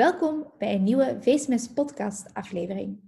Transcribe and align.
Welkom 0.00 0.52
bij 0.58 0.74
een 0.74 0.82
nieuwe 0.82 1.16
VSMS 1.20 1.72
podcast 1.72 2.34
aflevering. 2.34 3.00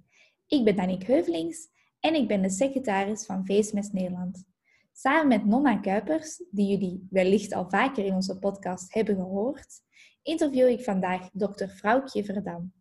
Ik 0.47 0.65
ben 0.65 0.77
Danique 0.77 1.13
Heuvelings 1.13 1.69
en 2.01 2.15
ik 2.15 2.29
ben 2.29 2.43
de 2.43 2.51
secretaris 2.51 3.27
van 3.27 3.47
VSMS 3.47 3.91
Nederland. 3.91 4.45
Samen 4.93 5.29
met 5.29 5.47
Nonna 5.47 5.77
Kuipers, 5.77 6.45
die 6.51 6.67
jullie 6.67 7.07
wellicht 7.11 7.53
al 7.53 7.69
vaker 7.69 8.05
in 8.05 8.15
onze 8.15 8.39
podcast 8.39 8.95
hebben 8.95 9.17
gehoord, 9.17 9.81
interview 10.23 10.69
ik 10.69 10.85
vandaag 10.85 11.31
dokter 11.33 11.69
Vrouwtje 11.69 12.25
Verdam. 12.25 12.73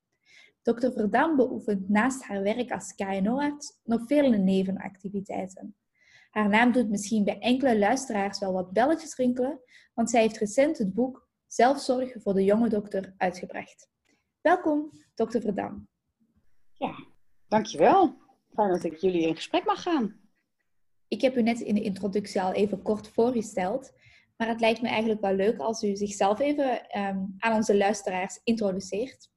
Dokter 0.62 0.94
Verdam 0.94 1.36
beoefent 1.36 1.90
naast 1.90 2.24
haar 2.24 2.44
werk 2.44 2.72
als 2.72 2.96
KNO-arts 2.96 3.80
nog 3.84 4.02
vele 4.06 4.38
nevenactiviteiten. 4.38 5.76
Haar 6.30 6.50
naam 6.50 6.72
doet 6.72 6.90
misschien 6.90 7.24
bij 7.24 7.40
enkele 7.40 7.80
luisteraars 7.80 8.40
wel 8.40 8.54
wat 8.54 8.72
belletjes 8.72 9.16
rinkelen, 9.16 9.60
want 9.94 10.10
zij 10.10 10.22
heeft 10.22 10.38
recent 10.38 10.78
het 10.78 10.94
boek 10.94 11.30
Zelfzorg 11.48 12.14
voor 12.18 12.34
de 12.34 12.44
jonge 12.44 12.70
dokter 12.70 13.14
uitgebracht. 13.18 13.91
Welkom, 14.42 14.90
dokter 15.16 15.42
Verdam. 15.42 15.88
Ja, 16.74 16.96
dankjewel. 17.48 18.14
Fijn 18.54 18.70
dat 18.70 18.84
ik 18.84 18.98
jullie 18.98 19.28
in 19.28 19.36
gesprek 19.36 19.66
mag 19.66 19.82
gaan. 19.82 20.20
Ik 21.08 21.22
heb 21.22 21.38
u 21.38 21.42
net 21.42 21.60
in 21.60 21.76
de 21.76 21.82
introductie 21.82 22.42
al 22.42 22.52
even 22.52 22.82
kort 22.82 23.08
voorgesteld, 23.08 23.92
maar 24.38 24.48
het 24.48 24.60
lijkt 24.60 24.82
me 24.82 24.88
eigenlijk 24.88 25.22
wel 25.22 25.34
leuk 25.34 25.60
als 25.60 25.84
u 25.84 25.96
zichzelf 25.96 26.40
even 26.40 27.00
um, 27.00 27.36
aan 27.38 27.56
onze 27.56 27.78
luisteraars 27.78 28.40
introduceert. 28.44 29.30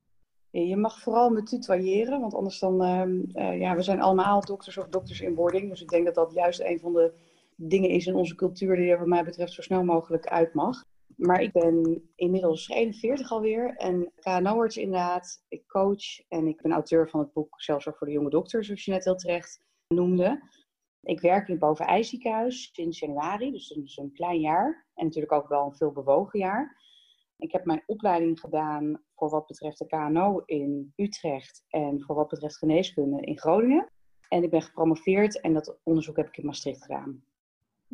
Je 0.51 0.77
mag 0.77 1.01
vooral 1.01 1.31
me 1.31 1.43
tutoyeren, 1.43 2.21
want 2.21 2.35
anders 2.35 2.59
dan, 2.59 2.85
uh, 2.85 3.61
ja, 3.61 3.75
we 3.75 3.83
zijn 3.83 4.01
allemaal 4.01 4.41
dokters 4.41 4.79
of 4.79 4.89
dokters 4.89 5.21
in 5.21 5.35
wording. 5.35 5.69
Dus 5.69 5.83
ik 5.83 5.89
denk 5.89 6.05
dat 6.05 6.15
dat 6.15 6.33
juist 6.33 6.61
een 6.61 6.81
van 6.81 6.93
de 6.93 7.15
dingen 7.57 7.91
is 7.91 8.07
in 8.07 8.15
onze 8.15 8.35
cultuur 8.35 8.77
die 8.77 8.91
er 8.91 8.99
wat 8.99 9.07
mij 9.07 9.25
betreft 9.25 9.53
zo 9.53 9.63
snel 9.63 9.85
mogelijk 9.85 10.27
uit 10.27 10.55
mag. 10.55 10.85
Maar 11.17 11.41
ik 11.41 11.53
ben 11.53 12.03
inmiddels 12.15 12.69
41 12.69 13.31
alweer 13.31 13.77
en 13.77 14.13
KNO-arts 14.15 14.77
inderdaad. 14.77 15.45
Ik 15.49 15.67
coach 15.67 16.29
en 16.29 16.47
ik 16.47 16.63
ben 16.63 16.73
auteur 16.73 17.11
van 17.11 17.21
het 17.21 17.33
boek 17.33 17.61
Zelfs 17.63 17.85
voor 17.85 18.07
de 18.07 18.13
jonge 18.13 18.31
dokter, 18.31 18.65
zoals 18.65 18.85
je 18.85 18.91
net 18.91 19.05
heel 19.05 19.17
terecht 19.17 19.65
noemde. 19.89 20.43
Ik 21.03 21.21
werk 21.21 21.47
in 21.47 21.55
het 21.55 21.63
Bovenij 21.63 22.03
ziekenhuis 22.03 22.71
sinds 22.73 22.99
januari, 22.99 23.51
dus 23.51 23.69
dat 23.69 23.85
is 23.85 23.97
een 23.97 24.13
klein 24.13 24.41
jaar. 24.41 24.87
En 24.95 25.05
natuurlijk 25.05 25.33
ook 25.33 25.49
wel 25.49 25.67
een 25.67 25.77
veel 25.77 25.93
bewogen 25.93 26.39
jaar. 26.39 26.83
Ik 27.37 27.53
heb 27.53 27.65
mijn 27.65 27.83
opleiding 27.87 28.41
gedaan 28.41 29.03
voor 29.15 29.31
wat 29.31 29.47
betreft 29.47 29.79
de 29.79 29.87
KNO 29.87 30.43
in 30.45 30.93
Utrecht 30.97 31.65
en 31.69 32.03
voor 32.03 32.15
wat 32.15 32.29
betreft 32.29 32.59
geneeskunde 32.59 33.21
in 33.21 33.39
Groningen. 33.39 33.91
En 34.29 34.43
ik 34.43 34.51
ben 34.51 34.63
gepromoveerd 34.63 35.41
en 35.41 35.53
dat 35.53 35.79
onderzoek 35.83 36.17
heb 36.17 36.29
ik 36.29 36.37
in 36.37 36.47
Maastricht 36.47 36.83
gedaan. 36.83 37.25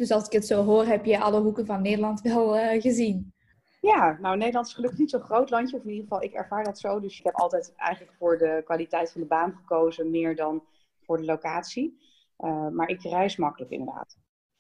Dus 0.01 0.11
als 0.11 0.27
ik 0.27 0.33
het 0.33 0.47
zo 0.47 0.65
hoor, 0.65 0.85
heb 0.85 1.05
je 1.05 1.19
alle 1.19 1.41
hoeken 1.41 1.67
van 1.67 1.83
Nederland 1.83 2.21
wel 2.31 2.59
uh, 2.59 2.81
gezien? 2.83 3.33
Ja, 3.81 4.19
nou 4.21 4.37
Nederland 4.37 4.67
is 4.67 4.75
gelukkig 4.75 4.99
niet 4.99 5.11
zo'n 5.11 5.21
groot 5.21 5.51
landje, 5.51 5.77
of 5.77 5.83
in 5.83 5.89
ieder 5.89 6.03
geval 6.03 6.23
ik 6.23 6.33
ervaar 6.33 6.65
dat 6.65 6.79
zo. 6.79 7.01
Dus 7.01 7.19
ik 7.19 7.25
heb 7.25 7.35
altijd 7.35 7.73
eigenlijk 7.77 8.17
voor 8.19 8.39
de 8.39 8.63
kwaliteit 8.65 9.13
van 9.13 9.21
de 9.21 9.27
baan 9.27 9.53
gekozen, 9.53 10.11
meer 10.11 10.37
dan 10.37 10.65
voor 11.01 11.17
de 11.17 11.25
locatie. 11.25 11.99
Uh, 12.39 12.69
maar 12.69 12.89
ik 12.89 13.03
reis 13.03 13.37
makkelijk 13.37 13.71
inderdaad. 13.71 14.19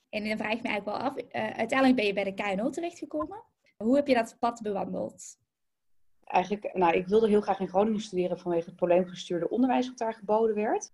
En 0.08 0.28
dan 0.28 0.36
vraag 0.36 0.52
ik 0.52 0.62
me 0.62 0.68
eigenlijk 0.68 0.98
wel 0.98 1.08
af, 1.08 1.16
uh, 1.18 1.56
uiteindelijk 1.58 1.96
ben 1.96 2.06
je 2.06 2.12
bij 2.12 2.24
de 2.24 2.34
KNO 2.34 2.70
terechtgekomen. 2.70 3.42
Hoe 3.76 3.96
heb 3.96 4.06
je 4.06 4.14
dat 4.14 4.36
pad 4.38 4.60
bewandeld? 4.62 5.38
Eigenlijk, 6.24 6.74
nou, 6.74 6.94
ik 6.94 7.06
wilde 7.06 7.28
heel 7.28 7.40
graag 7.40 7.60
in 7.60 7.68
Groningen 7.68 8.00
studeren 8.00 8.38
vanwege 8.38 8.66
het 8.66 8.76
probleemgestuurde 8.76 9.50
onderwijs 9.50 9.86
dat 9.86 9.98
daar 9.98 10.14
geboden 10.14 10.54
werd. 10.54 10.92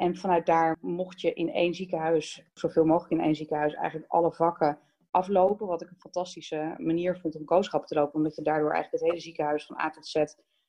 En 0.00 0.16
vanuit 0.16 0.46
daar 0.46 0.76
mocht 0.80 1.20
je 1.20 1.32
in 1.32 1.52
één 1.52 1.74
ziekenhuis, 1.74 2.44
zoveel 2.54 2.84
mogelijk 2.84 3.12
in 3.12 3.26
één 3.26 3.34
ziekenhuis, 3.34 3.74
eigenlijk 3.74 4.12
alle 4.12 4.32
vakken 4.32 4.78
aflopen. 5.10 5.66
Wat 5.66 5.82
ik 5.82 5.90
een 5.90 6.00
fantastische 6.00 6.74
manier 6.78 7.18
vond 7.18 7.36
om 7.36 7.44
kooschappen 7.44 7.88
te 7.88 7.94
lopen, 7.94 8.14
omdat 8.14 8.36
je 8.36 8.42
daardoor 8.42 8.72
eigenlijk 8.72 9.02
het 9.02 9.10
hele 9.12 9.22
ziekenhuis 9.22 9.66
van 9.66 9.78
A 9.78 9.90
tot 9.90 10.06
Z 10.06 10.24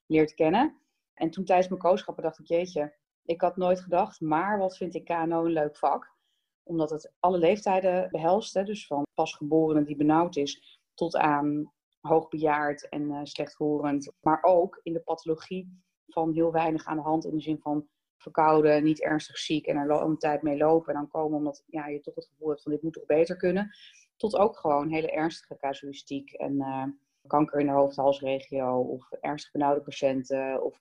leert 0.06 0.34
kennen. 0.34 0.78
En 1.14 1.30
toen 1.30 1.46
tijdens 1.46 1.68
mijn 1.68 1.82
kooschappen 1.82 2.24
dacht 2.24 2.40
ik, 2.40 2.46
jeetje, 2.46 2.96
ik 3.26 3.42
had 3.42 3.58
nooit 3.58 3.80
gedacht, 3.80 4.22
maar 4.22 4.58
wat 4.58 4.78
vind 4.78 4.96
ik 4.96 5.06
KNO 5.06 5.46
een 5.46 5.52
leuk 5.52 5.78
vak? 5.78 6.16
Omdat 6.64 6.90
het 6.90 7.14
alle 7.20 7.38
leeftijden 7.38 8.10
behelst, 8.10 8.54
hè, 8.54 8.64
dus 8.64 8.88
van 8.88 9.04
pasgeborene 9.14 9.86
die 9.86 9.96
benauwd 9.96 10.36
is, 10.36 10.80
tot 10.94 11.16
aan 11.16 11.72
hoogbejaard 12.02 12.90
en 12.90 13.02
uh, 13.02 13.20
slechthorend. 13.24 14.12
Maar 14.22 14.44
ook 14.44 14.80
in 14.84 14.94
de 14.94 15.02
pathologie 15.02 15.84
van 16.08 16.34
heel 16.34 16.52
weinig 16.52 16.86
aan 16.86 16.98
de 16.98 17.04
hand 17.04 17.26
in 17.26 17.36
de 17.36 17.42
zin 17.42 17.60
van 17.60 17.88
verkouden, 18.22 18.84
niet 18.84 19.02
ernstig 19.02 19.38
ziek 19.38 19.66
en 19.66 19.78
er 19.78 19.90
een 19.90 20.18
tijd 20.18 20.42
mee 20.42 20.58
lopen 20.58 20.94
en 20.94 21.00
dan 21.00 21.10
komen 21.10 21.38
omdat 21.38 21.64
ja, 21.68 21.88
je 21.88 22.02
toch 22.02 22.16
het 22.16 22.26
gevoel 22.26 22.50
hebt 22.50 22.62
van 22.62 22.72
dit 22.72 22.82
moet 22.82 22.94
toch 22.94 23.06
beter 23.06 23.38
kunnen. 23.38 23.76
Tot 24.16 24.36
ook 24.36 24.58
gewoon 24.58 24.90
hele 24.90 25.12
ernstige 25.12 25.58
casuïstiek 25.58 26.32
en 26.32 26.54
uh, 26.54 26.84
kanker 27.28 27.60
in 27.60 27.66
de 27.66 27.72
hoofd-halsregio 27.72 28.80
of 28.80 29.12
ernstig 29.12 29.52
benauwde 29.52 29.82
patiënten 29.82 30.64
of 30.64 30.80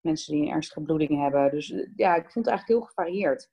mensen 0.00 0.34
die 0.34 0.42
een 0.42 0.52
ernstige 0.52 0.80
bloeding 0.80 1.20
hebben. 1.20 1.50
Dus 1.50 1.70
eh, 1.70 1.88
ja, 1.96 2.14
ik 2.14 2.30
vond 2.30 2.46
het 2.46 2.46
eigenlijk 2.46 2.68
heel 2.68 2.88
gevarieerd. 2.88 3.50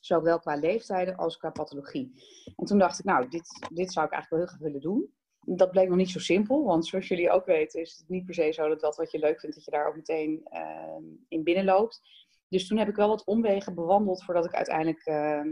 Zowel 0.00 0.38
qua 0.38 0.54
leeftijden 0.54 1.16
als 1.16 1.36
qua 1.36 1.50
pathologie. 1.50 2.12
En 2.56 2.64
toen 2.64 2.78
dacht 2.78 2.98
ik, 2.98 3.04
nou, 3.04 3.28
dit, 3.28 3.68
dit 3.72 3.92
zou 3.92 4.06
ik 4.06 4.12
eigenlijk 4.12 4.28
wel 4.28 4.38
heel 4.38 4.48
graag 4.48 4.58
willen 4.58 4.80
doen. 4.80 5.12
Dat 5.56 5.70
bleek 5.70 5.88
nog 5.88 5.96
niet 5.96 6.10
zo 6.10 6.18
simpel, 6.18 6.64
want 6.64 6.86
zoals 6.86 7.08
jullie 7.08 7.30
ook 7.30 7.44
weten 7.44 7.80
is 7.80 7.96
het 7.98 8.08
niet 8.08 8.24
per 8.24 8.34
se 8.34 8.52
zo 8.52 8.76
dat 8.76 8.96
wat 8.96 9.10
je 9.10 9.18
leuk 9.18 9.40
vindt, 9.40 9.56
dat 9.56 9.64
je 9.64 9.70
daar 9.70 9.88
ook 9.88 9.96
meteen 9.96 10.48
uh, 10.52 11.18
in 11.28 11.42
binnenloopt. 11.42 12.00
Dus 12.50 12.66
toen 12.66 12.78
heb 12.78 12.88
ik 12.88 12.96
wel 12.96 13.08
wat 13.08 13.24
omwegen 13.24 13.74
bewandeld 13.74 14.24
voordat 14.24 14.44
ik 14.44 14.54
uiteindelijk 14.54 15.06
uh, 15.06 15.42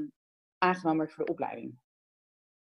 aangenomen 0.58 0.98
werd 0.98 1.12
voor 1.12 1.24
de 1.24 1.32
opleiding. 1.32 1.78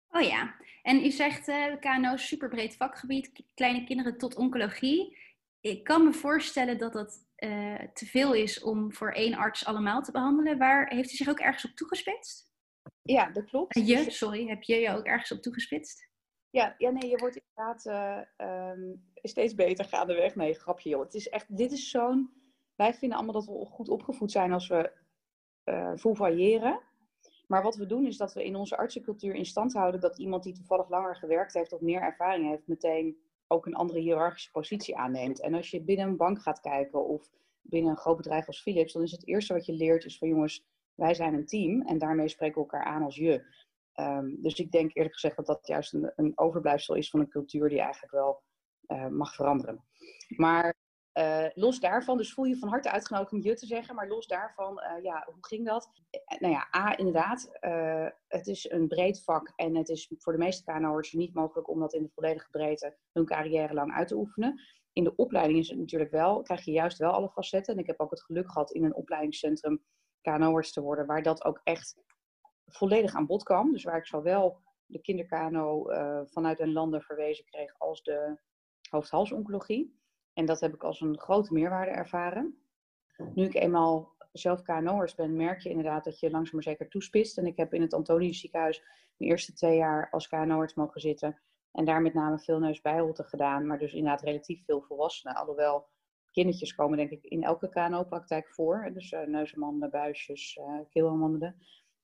Oh 0.09 0.23
ja, 0.23 0.55
en 0.83 1.05
u 1.05 1.11
zegt 1.11 1.49
uh, 1.49 1.77
KNO 1.81 2.17
superbreed 2.17 2.77
vakgebied, 2.77 3.43
kleine 3.55 3.85
kinderen 3.85 4.19
tot 4.19 4.37
oncologie. 4.37 5.19
Ik 5.61 5.85
kan 5.85 6.05
me 6.05 6.13
voorstellen 6.13 6.79
dat 6.79 6.93
dat 6.93 7.27
uh, 7.37 7.83
te 7.93 8.07
veel 8.07 8.35
is 8.35 8.63
om 8.63 8.93
voor 8.93 9.13
één 9.13 9.35
arts 9.35 9.65
allemaal 9.65 10.03
te 10.03 10.13
behandelen. 10.13 10.59
Waar 10.59 10.89
heeft 10.89 11.13
u 11.13 11.17
zich 11.17 11.29
ook 11.29 11.41
ergens 11.41 11.65
op 11.65 11.77
toegespitst? 11.77 12.53
Ja, 13.03 13.31
dat 13.31 13.45
klopt. 13.45 13.87
Je, 13.87 14.11
sorry, 14.11 14.47
heb 14.47 14.63
je 14.63 14.77
je 14.77 14.91
ook 14.91 15.05
ergens 15.05 15.33
op 15.33 15.43
toegespitst? 15.43 16.09
Ja, 16.51 16.75
ja 16.79 16.91
nee, 16.91 17.11
je 17.11 17.19
wordt 17.19 17.37
inderdaad 17.37 17.87
uh, 17.87 18.69
um, 18.71 19.13
steeds 19.15 19.55
beter 19.55 19.85
gaandeweg. 19.85 20.35
Nee, 20.35 20.55
grapje 20.55 20.89
joh. 20.89 21.03
Het 21.03 21.15
is 21.15 21.29
echt, 21.29 21.57
dit 21.57 21.73
is 21.73 21.91
zo'n 21.91 22.40
wij 22.81 22.95
vinden 22.95 23.19
allemaal 23.19 23.35
dat 23.35 23.47
we 23.47 23.67
goed 23.67 23.89
opgevoed 23.89 24.31
zijn 24.31 24.53
als 24.53 24.69
we 24.69 24.93
uh. 25.65 26.77
Maar 27.47 27.63
wat 27.63 27.77
we 27.77 27.87
doen 27.87 28.07
is 28.07 28.17
dat 28.17 28.33
we 28.33 28.45
in 28.45 28.57
onze 28.57 28.77
artsencultuur 28.77 29.35
in 29.35 29.45
stand 29.45 29.73
houden 29.73 30.01
dat 30.01 30.19
iemand 30.19 30.43
die 30.43 30.55
toevallig 30.55 30.89
langer 30.89 31.17
gewerkt 31.17 31.55
heeft 31.55 31.73
of 31.73 31.81
meer 31.81 32.01
ervaring 32.01 32.49
heeft, 32.49 32.67
meteen 32.67 33.17
ook 33.47 33.67
een 33.67 33.75
andere 33.75 33.99
hiërarchische 33.99 34.51
positie 34.51 34.97
aanneemt. 34.97 35.41
En 35.41 35.55
als 35.55 35.71
je 35.71 35.83
binnen 35.83 36.09
een 36.09 36.17
bank 36.17 36.43
gaat 36.43 36.61
kijken 36.61 37.07
of 37.07 37.31
binnen 37.61 37.91
een 37.91 37.97
groot 37.97 38.17
bedrijf 38.17 38.47
als 38.47 38.63
Philips, 38.63 38.93
dan 38.93 39.03
is 39.03 39.13
het 39.13 39.27
eerste 39.27 39.53
wat 39.53 39.67
je 39.67 39.73
leert 39.73 40.05
is 40.05 40.19
van 40.19 40.29
jongens, 40.29 40.65
wij 40.95 41.15
zijn 41.15 41.35
een 41.35 41.47
team 41.47 41.83
en 41.83 41.99
daarmee 41.99 42.29
spreken 42.29 42.55
we 42.55 42.61
elkaar 42.61 42.85
aan 42.85 43.03
als 43.03 43.17
je. 43.17 43.45
Um, 43.95 44.43
dus 44.43 44.55
ik 44.55 44.71
denk 44.71 44.95
eerlijk 44.95 45.15
gezegd 45.15 45.37
dat 45.37 45.47
dat 45.47 45.67
juist 45.67 45.93
een, 45.93 46.13
een, 46.17 46.33
overblijfsel 46.39 46.95
is 46.95 47.11
van 47.11 47.21
een 47.21 47.29
cultuur 47.29 47.69
die 47.69 47.81
eigenlijk 47.81 48.13
wel 48.13 48.43
uh, 48.87 49.07
mag 49.07 49.35
veranderen. 49.35 49.85
Maar 50.29 50.75
uh, 51.15 51.47
los 51.55 51.81
daarvan, 51.81 52.17
dus 52.17 52.33
voel 52.33 52.45
je 52.45 52.57
van 52.57 52.69
harte 52.69 52.91
uitgenodigd 52.91 53.33
om 53.33 53.43
je 53.43 53.55
te 53.55 53.67
zeggen, 53.67 53.95
maar 53.95 54.09
los 54.09 54.27
daarvan, 54.27 54.81
uh, 54.83 55.03
ja, 55.03 55.23
hoe 55.27 55.47
ging 55.47 55.67
dat? 55.67 55.91
Uh, 56.11 56.39
nou 56.39 56.53
ja, 56.53 56.69
A, 56.77 56.97
inderdaad, 56.97 57.49
het 58.29 58.47
is 58.47 58.71
een 58.71 58.89
breed 58.89 59.23
vak 59.23 59.53
en 59.57 59.77
het 59.77 59.89
is 59.89 60.13
voor 60.19 60.33
de 60.33 60.39
meeste 60.39 60.73
KNO'ers 60.73 61.13
niet 61.13 61.35
mogelijk 61.35 61.69
om 61.69 61.81
dat 61.81 61.95
in 61.95 62.03
de 62.03 62.11
volledige 62.15 62.51
breedte 62.51 62.97
hun 63.13 63.25
carrière 63.25 63.75
lang 63.75 63.93
uit 63.93 64.09
te 64.09 64.17
oefenen. 64.17 64.61
In 64.93 65.05
de 65.05 65.17
opleiding 65.17 65.59
is 65.59 65.69
het 65.69 65.79
natuurlijk 65.79 66.11
wel, 66.11 66.43
krijg 66.43 66.65
je 66.65 66.73
juist 66.73 66.99
wel 66.99 67.13
alle 67.13 67.31
facetten. 67.31 67.75
En 67.75 67.81
ik 67.81 67.87
heb 67.87 68.01
ook 68.01 68.11
het 68.11 68.23
geluk 68.23 68.53
gehad 68.53 68.71
in 68.71 68.85
een 68.85 68.95
opleidingscentrum 68.95 69.85
KNO'ers 70.21 70.73
te 70.73 70.81
worden, 70.81 71.07
waar 71.07 71.23
dat 71.23 71.45
ook 71.45 71.61
echt 71.65 71.97
volledig 72.67 73.15
aan 73.15 73.27
bod 73.27 73.43
kwam. 73.43 73.73
Dus 73.73 73.85
waar 73.85 73.99
ik 73.99 74.07
zowel 74.07 74.61
de 74.87 75.01
kinderkano 75.01 75.85
vanuit 76.25 76.61
een 76.61 76.73
landen 76.73 77.03
verwezen 77.03 77.45
kreeg 77.45 77.75
als 77.79 78.03
de 78.03 78.39
hoofd-hals-oncologie. 78.91 80.00
En 80.41 80.47
dat 80.47 80.61
heb 80.61 80.75
ik 80.75 80.83
als 80.83 81.01
een 81.01 81.19
grote 81.19 81.53
meerwaarde 81.53 81.91
ervaren. 81.91 82.59
Nu 83.35 83.45
ik 83.45 83.55
eenmaal 83.55 84.17
zelf 84.33 84.63
KNO'ers 84.63 85.15
ben, 85.15 85.37
merk 85.37 85.61
je 85.61 85.69
inderdaad 85.69 86.05
dat 86.05 86.21
je 86.21 86.31
langzaam 86.31 86.55
maar 86.55 86.63
zeker 86.63 86.89
toespitst. 86.89 87.39
En 87.39 87.47
ik 87.47 87.57
heb 87.57 87.75
in 87.75 87.81
het 87.81 87.95
Antonius 87.95 88.41
ziekenhuis 88.41 88.83
mijn 89.17 89.31
eerste 89.31 89.53
twee 89.53 89.77
jaar 89.77 90.11
als 90.11 90.29
KNO'ers 90.29 90.75
mogen 90.75 91.01
zitten. 91.01 91.41
En 91.73 91.85
daar 91.85 92.03
met 92.03 92.15
name 92.15 92.39
veel 92.39 92.59
neusbijholte 92.59 93.25
gedaan, 93.25 93.67
maar 93.67 93.79
dus 93.79 93.93
inderdaad 93.93 94.23
relatief 94.23 94.65
veel 94.65 94.81
volwassenen. 94.81 95.37
Alhoewel 95.37 95.87
kindertjes 96.31 96.75
komen 96.75 96.97
denk 96.97 97.11
ik 97.11 97.25
in 97.25 97.43
elke 97.43 97.69
KNO-praktijk 97.69 98.49
voor. 98.49 98.91
Dus 98.93 99.13
uh, 99.13 99.89
buisjes, 99.91 100.57
uh, 100.57 100.81
keelmanden. 100.91 101.57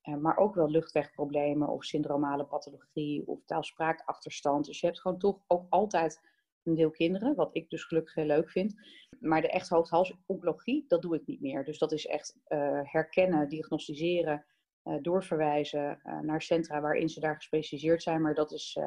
Uh, 0.03 0.17
maar 0.17 0.37
ook 0.37 0.55
wel 0.55 0.71
luchtwegproblemen 0.71 1.69
of 1.69 1.85
syndromale 1.85 2.45
pathologie 2.45 3.27
of 3.27 3.45
taalspraakachterstand. 3.45 4.65
Dus 4.67 4.81
je 4.81 4.87
hebt 4.87 5.01
gewoon 5.01 5.19
toch 5.19 5.39
ook 5.47 5.67
altijd 5.69 6.35
deel 6.75 6.91
kinderen, 6.91 7.35
wat 7.35 7.57
ik 7.57 7.71
dus 7.71 7.85
gelukkig 7.85 8.15
heel 8.15 8.25
leuk 8.25 8.51
vind. 8.51 8.75
Maar 9.21 9.41
de 9.41 9.51
echt 9.51 9.69
hoofd-hals-oncologie, 9.69 10.85
dat 10.89 11.03
doe 11.03 11.15
ik 11.15 11.27
niet 11.27 11.41
meer. 11.41 11.65
Dus 11.65 11.79
dat 11.79 11.93
is 11.93 12.07
echt 12.07 12.37
uh, 12.49 12.81
herkennen, 12.83 13.49
diagnosticeren, 13.49 14.45
uh, 14.85 15.03
doorverwijzen 15.03 16.01
uh, 16.05 16.21
naar 16.21 16.43
centra 16.43 16.81
waarin 16.81 17.09
ze 17.09 17.21
daar 17.21 17.35
gespecialiseerd 17.35 18.03
zijn. 18.03 18.23
Maar 18.23 18.35
dat, 18.35 18.53
is, 18.53 18.79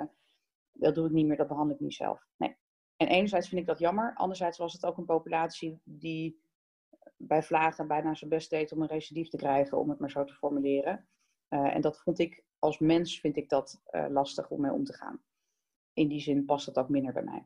dat 0.71 0.95
doe 0.95 1.05
ik 1.05 1.11
niet 1.11 1.25
meer, 1.25 1.37
dat 1.37 1.47
behandel 1.47 1.75
ik 1.75 1.81
niet 1.81 1.93
zelf. 1.93 2.27
Nee. 2.37 2.57
En 2.95 3.07
enerzijds 3.07 3.49
vind 3.49 3.61
ik 3.61 3.67
dat 3.67 3.79
jammer. 3.79 4.13
Anderzijds 4.15 4.57
was 4.57 4.73
het 4.73 4.85
ook 4.85 4.97
een 4.97 5.05
populatie 5.05 5.81
die 5.83 6.41
bij 7.17 7.43
vlagen 7.43 7.87
bijna 7.87 8.15
zijn 8.15 8.29
best 8.29 8.49
deed 8.49 8.71
om 8.71 8.81
een 8.81 8.87
recidief 8.87 9.29
te 9.29 9.37
krijgen, 9.37 9.77
om 9.77 9.89
het 9.89 9.99
maar 9.99 10.11
zo 10.11 10.23
te 10.23 10.33
formuleren. 10.33 11.07
En 11.47 11.81
dat 11.81 12.01
vond 12.01 12.19
ik 12.19 12.43
als 12.59 12.79
mens 12.79 13.19
vind 13.19 13.37
ik 13.37 13.49
dat 13.49 13.81
lastig 14.09 14.49
om 14.49 14.61
mee 14.61 14.71
om 14.71 14.83
te 14.83 14.93
gaan. 14.93 15.21
In 15.93 16.07
die 16.07 16.19
zin 16.19 16.45
past 16.45 16.65
dat 16.65 16.77
ook 16.77 16.89
minder 16.89 17.13
bij 17.13 17.23
mij. 17.23 17.45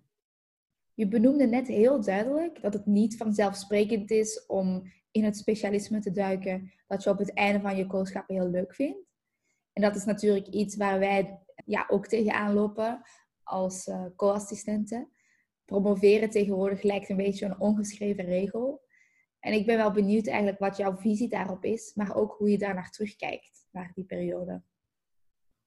Je 0.94 1.08
benoemde 1.08 1.46
net 1.46 1.68
heel 1.68 2.02
duidelijk 2.02 2.62
dat 2.62 2.74
het 2.74 2.86
niet 2.86 3.18
vanzelfsprekend 3.18 4.12
is 4.12 4.46
om 4.46 4.92
in 5.12 5.24
het 5.24 5.38
specialisme 5.38 6.00
te 6.00 6.12
duiken, 6.12 6.72
dat 6.88 7.04
je 7.04 7.10
op 7.10 7.18
het 7.18 7.34
einde 7.34 7.60
van 7.60 7.76
je 7.76 7.88
koolschap 7.88 8.28
heel 8.28 8.50
leuk 8.50 8.76
vindt. 8.76 9.12
En 9.74 9.82
dat 9.82 9.96
is 9.96 10.06
natuurlijk 10.06 10.48
iets 10.48 10.76
waar 10.76 11.00
wij 11.00 11.40
ja, 11.66 11.86
ook 11.88 12.08
tegenaan 12.08 12.54
lopen 12.54 13.02
als 13.44 13.88
uh, 13.88 14.06
co-assistenten. 14.16 15.12
Promoveren 15.66 16.30
tegenwoordig 16.30 16.84
lijkt 16.84 17.10
een 17.10 17.18
beetje 17.18 17.46
een 17.46 17.60
ongeschreven 17.60 18.26
regel. 18.26 18.82
En 19.40 19.54
ik 19.54 19.66
ben 19.66 19.78
wel 19.78 19.92
benieuwd 19.92 20.28
eigenlijk 20.28 20.60
wat 20.60 20.78
jouw 20.78 20.96
visie 20.96 21.30
daarop 21.30 21.64
is, 21.64 21.94
maar 21.96 22.16
ook 22.16 22.36
hoe 22.38 22.50
je 22.50 22.58
daar 22.58 22.74
naar 22.74 22.90
terugkijkt, 22.90 23.68
naar 23.72 23.92
die 23.94 24.06
periode. 24.06 24.64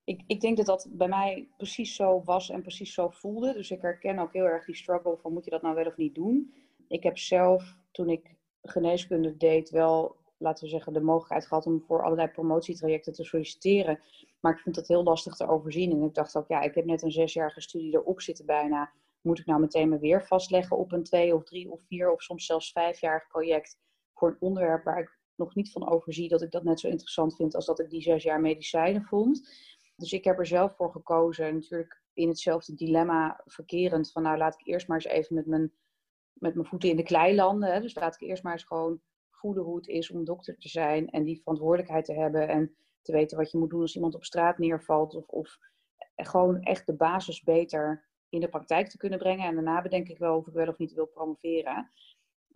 Ik, 0.07 0.23
ik 0.27 0.41
denk 0.41 0.57
dat 0.57 0.67
dat 0.67 0.89
bij 0.91 1.09
mij 1.09 1.49
precies 1.57 1.95
zo 1.95 2.23
was 2.25 2.51
en 2.51 2.63
precies 2.63 2.95
zo 2.95 3.09
voelde. 3.09 3.53
Dus 3.53 3.71
ik 3.71 3.81
herken 3.81 4.19
ook 4.19 4.33
heel 4.33 4.45
erg 4.45 4.65
die 4.65 4.77
struggle 4.77 5.17
van 5.17 5.33
moet 5.33 5.45
je 5.45 5.51
dat 5.51 5.63
nou 5.63 5.75
wel 5.75 5.87
of 5.87 5.97
niet 5.97 6.15
doen. 6.15 6.55
Ik 6.89 7.03
heb 7.03 7.19
zelf, 7.19 7.79
toen 7.91 8.09
ik 8.09 8.35
geneeskunde 8.63 9.37
deed, 9.37 9.71
wel, 9.71 10.17
laten 10.39 10.65
we 10.65 10.71
zeggen, 10.71 10.93
de 10.93 11.01
mogelijkheid 11.01 11.47
gehad 11.47 11.67
om 11.67 11.83
voor 11.83 12.03
allerlei 12.03 12.29
promotietrajecten 12.29 13.13
te 13.13 13.25
solliciteren. 13.25 14.01
Maar 14.41 14.53
ik 14.53 14.59
vond 14.59 14.75
dat 14.75 14.89
heel 14.89 15.03
lastig 15.03 15.35
te 15.35 15.49
overzien. 15.49 15.91
En 15.91 16.03
ik 16.03 16.15
dacht 16.15 16.37
ook, 16.37 16.49
ja, 16.49 16.61
ik 16.61 16.75
heb 16.75 16.85
net 16.85 17.03
een 17.03 17.13
zesjarige 17.13 17.61
studie 17.61 17.95
erop 17.95 18.21
zitten 18.21 18.47
bijna 18.47 18.93
moet 19.27 19.39
ik 19.39 19.47
nou 19.47 19.61
meteen 19.61 19.89
me 19.89 19.99
weer 19.99 20.27
vastleggen 20.27 20.77
op 20.77 20.93
een 20.93 21.03
twee 21.03 21.35
of 21.35 21.45
drie 21.45 21.71
of 21.71 21.81
vier 21.87 22.13
of 22.13 22.23
soms 22.23 22.47
zelfs 22.47 22.73
vijfjarig 22.73 23.27
project 23.27 23.79
voor 24.15 24.29
een 24.29 24.37
onderwerp 24.41 24.85
waar 24.85 24.99
ik 24.99 25.19
nog 25.35 25.55
niet 25.55 25.73
van 25.73 25.89
overzie 25.89 26.29
dat 26.29 26.43
ik 26.43 26.51
dat 26.51 26.65
net 26.65 26.81
zo 26.81 26.89
interessant 26.89 27.37
vind 27.37 27.55
als 27.55 27.67
dat 27.67 27.81
ik 27.81 27.91
die 27.91 28.03
zes 28.03 28.23
jaar 28.23 28.41
medicijnen 28.41 29.03
vond. 29.03 29.51
Dus 29.97 30.13
ik 30.13 30.25
heb 30.25 30.39
er 30.39 30.47
zelf 30.47 30.77
voor 30.77 30.91
gekozen, 30.91 31.55
natuurlijk 31.55 32.03
in 32.13 32.29
hetzelfde 32.29 32.75
dilemma 32.75 33.41
verkerend, 33.45 34.13
van 34.13 34.23
nou 34.23 34.37
laat 34.37 34.55
ik 34.61 34.67
eerst 34.67 34.89
maar 34.89 34.97
eens 34.97 35.13
even 35.13 35.35
met 35.35 35.47
mijn, 35.47 35.73
met 36.33 36.55
mijn 36.55 36.67
voeten 36.67 36.89
in 36.89 36.97
de 36.97 37.03
klei 37.03 37.35
landen. 37.35 37.73
Hè. 37.73 37.81
Dus 37.81 37.95
laat 37.95 38.15
ik 38.15 38.29
eerst 38.29 38.43
maar 38.43 38.53
eens 38.53 38.65
gewoon 38.65 39.01
voelen 39.31 39.65
hoe 39.65 39.77
het 39.77 39.87
is 39.87 40.11
om 40.11 40.25
dokter 40.25 40.59
te 40.59 40.69
zijn 40.69 41.11
en 41.11 41.25
die 41.25 41.41
verantwoordelijkheid 41.41 42.05
te 42.05 42.15
hebben 42.15 42.49
en 42.49 42.77
te 43.03 43.13
weten 43.13 43.37
wat 43.37 43.51
je 43.51 43.59
moet 43.59 43.71
doen 43.71 43.81
als 43.81 43.95
iemand 43.95 44.15
op 44.15 44.25
straat 44.25 44.59
neervalt 44.59 45.15
of, 45.15 45.29
of 45.29 45.59
gewoon 46.17 46.63
echt 46.63 46.87
de 46.87 46.97
basis 46.97 47.43
beter 47.43 48.09
in 48.29 48.41
de 48.41 48.49
praktijk 48.49 48.89
te 48.89 48.97
kunnen 48.97 49.19
brengen. 49.19 49.47
En 49.47 49.55
daarna 49.55 49.83
bedenk 49.83 50.09
ik 50.09 50.19
wel 50.19 50.37
of 50.37 50.47
ik 50.47 50.53
wel 50.53 50.69
of 50.69 50.79
niet 50.79 50.93
wil 50.93 51.07
promoveren. 51.07 51.91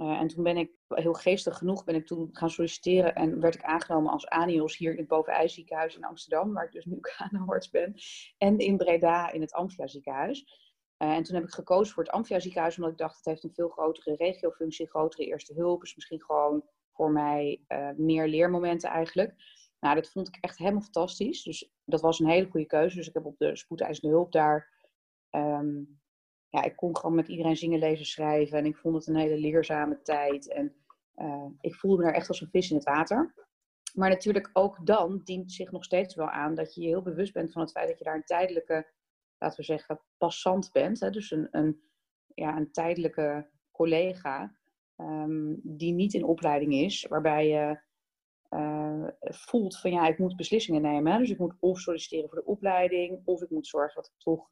Uh, 0.01 0.21
en 0.21 0.29
toen 0.29 0.43
ben 0.43 0.57
ik, 0.57 0.71
heel 0.89 1.13
geestig 1.13 1.59
genoeg, 1.59 1.85
ben 1.85 1.95
ik 1.95 2.07
toen 2.07 2.29
gaan 2.33 2.51
solliciteren 2.51 3.15
en 3.15 3.41
werd 3.41 3.55
ik 3.55 3.63
aangenomen 3.63 4.13
als 4.13 4.29
ANIOS 4.29 4.77
hier 4.77 4.91
in 4.93 4.99
het 4.99 5.09
Bovenijs 5.09 5.55
ziekenhuis 5.55 5.97
in 5.97 6.05
Amsterdam, 6.05 6.53
waar 6.53 6.65
ik 6.65 6.73
dus 6.73 6.85
nu 6.85 6.99
KNO-arts 7.31 7.71
ben. 7.71 7.95
En 8.39 8.59
in 8.59 8.77
Breda 8.77 9.31
in 9.31 9.41
het 9.41 9.53
Amphia 9.53 9.87
ziekenhuis. 9.87 10.45
Uh, 10.99 11.09
en 11.09 11.23
toen 11.23 11.35
heb 11.35 11.45
ik 11.45 11.51
gekozen 11.51 11.95
voor 11.95 12.03
het 12.03 12.13
Amphia 12.13 12.41
ziekenhuis, 12.41 12.77
omdat 12.77 12.91
ik 12.91 12.99
dacht, 12.99 13.17
het 13.17 13.25
heeft 13.25 13.45
een 13.45 13.55
veel 13.55 13.69
grotere 13.69 14.17
regiofunctie, 14.17 14.89
grotere 14.89 15.25
eerste 15.25 15.55
hulp. 15.55 15.83
Is 15.83 15.95
misschien 15.95 16.23
gewoon 16.23 16.65
voor 16.93 17.11
mij 17.11 17.65
uh, 17.69 17.91
meer 17.97 18.29
leermomenten 18.29 18.91
eigenlijk. 18.91 19.35
Nou, 19.81 19.95
dat 19.95 20.11
vond 20.11 20.29
ik 20.29 20.39
echt 20.41 20.59
helemaal 20.59 20.81
fantastisch. 20.81 21.43
Dus 21.43 21.73
dat 21.85 22.01
was 22.01 22.19
een 22.19 22.29
hele 22.29 22.51
goede 22.51 22.67
keuze. 22.67 22.97
Dus 22.97 23.09
ik 23.09 23.15
heb 23.15 23.25
op 23.25 23.39
de 23.39 23.57
spoedeisende 23.57 24.15
hulp 24.15 24.33
daar 24.33 24.79
Ehm, 25.31 25.83
ja, 26.51 26.63
ik 26.63 26.77
kon 26.77 26.97
gewoon 26.97 27.15
met 27.15 27.29
iedereen 27.29 27.57
zingen, 27.57 27.79
lezen, 27.79 28.07
schrijven. 28.07 28.59
En 28.59 28.67
ik 28.67 28.77
vond 28.77 28.95
het 28.95 29.07
een 29.07 29.17
hele 29.17 29.39
leerzame 29.39 30.03
tijd. 30.03 30.53
En 30.53 30.75
uh, 31.17 31.47
ik 31.61 31.75
voelde 31.75 31.97
me 31.97 32.03
daar 32.03 32.15
echt 32.15 32.29
als 32.29 32.41
een 32.41 32.51
vis 32.51 32.71
in 32.71 32.77
het 32.77 32.85
water. 32.85 33.35
Maar 33.95 34.09
natuurlijk 34.09 34.51
ook 34.53 34.87
dan 34.87 35.21
dient 35.25 35.53
zich 35.53 35.71
nog 35.71 35.85
steeds 35.85 36.15
wel 36.15 36.31
aan 36.31 36.55
dat 36.55 36.75
je 36.75 36.81
je 36.81 36.87
heel 36.87 37.03
bewust 37.03 37.33
bent 37.33 37.53
van 37.53 37.63
het 37.63 37.71
feit 37.71 37.89
dat 37.89 37.99
je 37.99 38.05
daar 38.05 38.15
een 38.15 38.25
tijdelijke, 38.25 38.93
laten 39.39 39.57
we 39.57 39.65
zeggen, 39.65 40.01
passant 40.19 40.73
bent. 40.73 41.01
Hè? 41.01 41.11
Dus 41.11 41.31
een, 41.31 41.49
een, 41.51 41.83
ja, 42.35 42.57
een 42.57 42.73
tijdelijke 42.73 43.51
collega 43.71 44.57
um, 44.97 45.61
die 45.63 45.93
niet 45.93 46.15
in 46.15 46.25
opleiding 46.25 46.75
is, 46.75 47.07
waarbij 47.07 47.49
je 47.49 47.81
uh, 48.51 49.09
voelt 49.21 49.79
van 49.79 49.91
ja, 49.91 50.07
ik 50.07 50.19
moet 50.19 50.37
beslissingen 50.37 50.83
nemen. 50.83 51.19
Dus 51.19 51.31
ik 51.31 51.39
moet 51.39 51.57
of 51.61 51.79
solliciteren 51.79 52.29
voor 52.29 52.39
de 52.39 52.47
opleiding, 52.47 53.23
of 53.25 53.43
ik 53.43 53.51
moet 53.51 53.67
zorgen 53.67 53.95
dat 53.95 54.07
ik 54.07 54.19
toch 54.19 54.51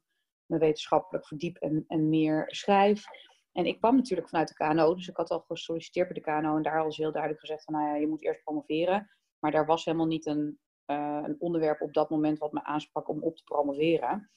me 0.49 0.57
wetenschappelijk 0.57 1.27
verdiep 1.27 1.57
en, 1.57 1.85
en 1.87 2.09
meer 2.09 2.43
schrijf. 2.47 3.03
En 3.51 3.65
ik 3.65 3.77
kwam 3.79 3.95
natuurlijk 3.95 4.29
vanuit 4.29 4.47
de 4.47 4.53
KNO, 4.53 4.95
dus 4.95 5.07
ik 5.07 5.17
had 5.17 5.29
al 5.29 5.39
gesolliciteerd 5.39 6.07
bij 6.07 6.21
de 6.21 6.41
KNO 6.41 6.55
en 6.55 6.61
daar 6.61 6.81
al 6.81 6.93
heel 6.93 7.11
duidelijk 7.11 7.41
gezegd 7.41 7.63
van, 7.63 7.73
nou 7.73 7.87
ja, 7.87 7.95
je 7.95 8.07
moet 8.07 8.23
eerst 8.23 8.43
promoveren. 8.43 9.09
Maar 9.39 9.51
daar 9.51 9.65
was 9.65 9.85
helemaal 9.85 10.07
niet 10.07 10.25
een, 10.25 10.59
uh, 10.85 11.19
een 11.23 11.35
onderwerp 11.39 11.81
op 11.81 11.93
dat 11.93 12.09
moment 12.09 12.37
wat 12.37 12.51
me 12.51 12.63
aansprak 12.63 13.09
om 13.09 13.23
op 13.23 13.35
te 13.35 13.43
promoveren. 13.43 14.31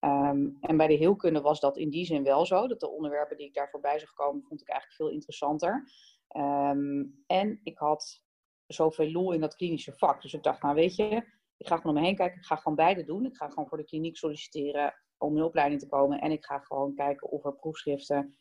Um, 0.00 0.56
en 0.60 0.76
bij 0.76 0.86
de 0.86 0.94
heelkunde 0.94 1.40
was 1.40 1.60
dat 1.60 1.76
in 1.76 1.90
die 1.90 2.04
zin 2.04 2.24
wel 2.24 2.46
zo, 2.46 2.68
dat 2.68 2.80
de 2.80 2.88
onderwerpen 2.88 3.36
die 3.36 3.46
ik 3.46 3.54
daar 3.54 3.70
voorbij 3.70 3.98
zag 3.98 4.12
komen, 4.12 4.42
vond 4.42 4.60
ik 4.60 4.68
eigenlijk 4.68 5.00
veel 5.00 5.10
interessanter. 5.10 5.90
Um, 6.36 7.22
en 7.26 7.60
ik 7.62 7.78
had 7.78 8.22
zoveel 8.66 9.10
lol 9.10 9.32
in 9.32 9.40
dat 9.40 9.54
klinische 9.54 9.92
vak. 9.92 10.22
Dus 10.22 10.34
ik 10.34 10.42
dacht, 10.42 10.62
nou 10.62 10.74
weet 10.74 10.96
je, 10.96 11.04
ik 11.56 11.66
ga 11.66 11.76
gewoon 11.76 11.94
om 11.94 12.00
me 12.00 12.06
heen 12.06 12.16
kijken, 12.16 12.38
ik 12.38 12.46
ga 12.46 12.56
gewoon 12.56 12.76
beide 12.76 13.04
doen. 13.04 13.26
Ik 13.26 13.36
ga 13.36 13.48
gewoon 13.48 13.68
voor 13.68 13.78
de 13.78 13.84
kliniek 13.84 14.16
solliciteren 14.16 14.94
om 15.18 15.36
in 15.36 15.42
opleiding 15.42 15.80
te 15.80 15.88
komen. 15.88 16.20
En 16.20 16.30
ik 16.30 16.44
ga 16.44 16.58
gewoon 16.58 16.94
kijken 16.94 17.30
of 17.30 17.44
er 17.44 17.54
proefschriften 17.54 18.36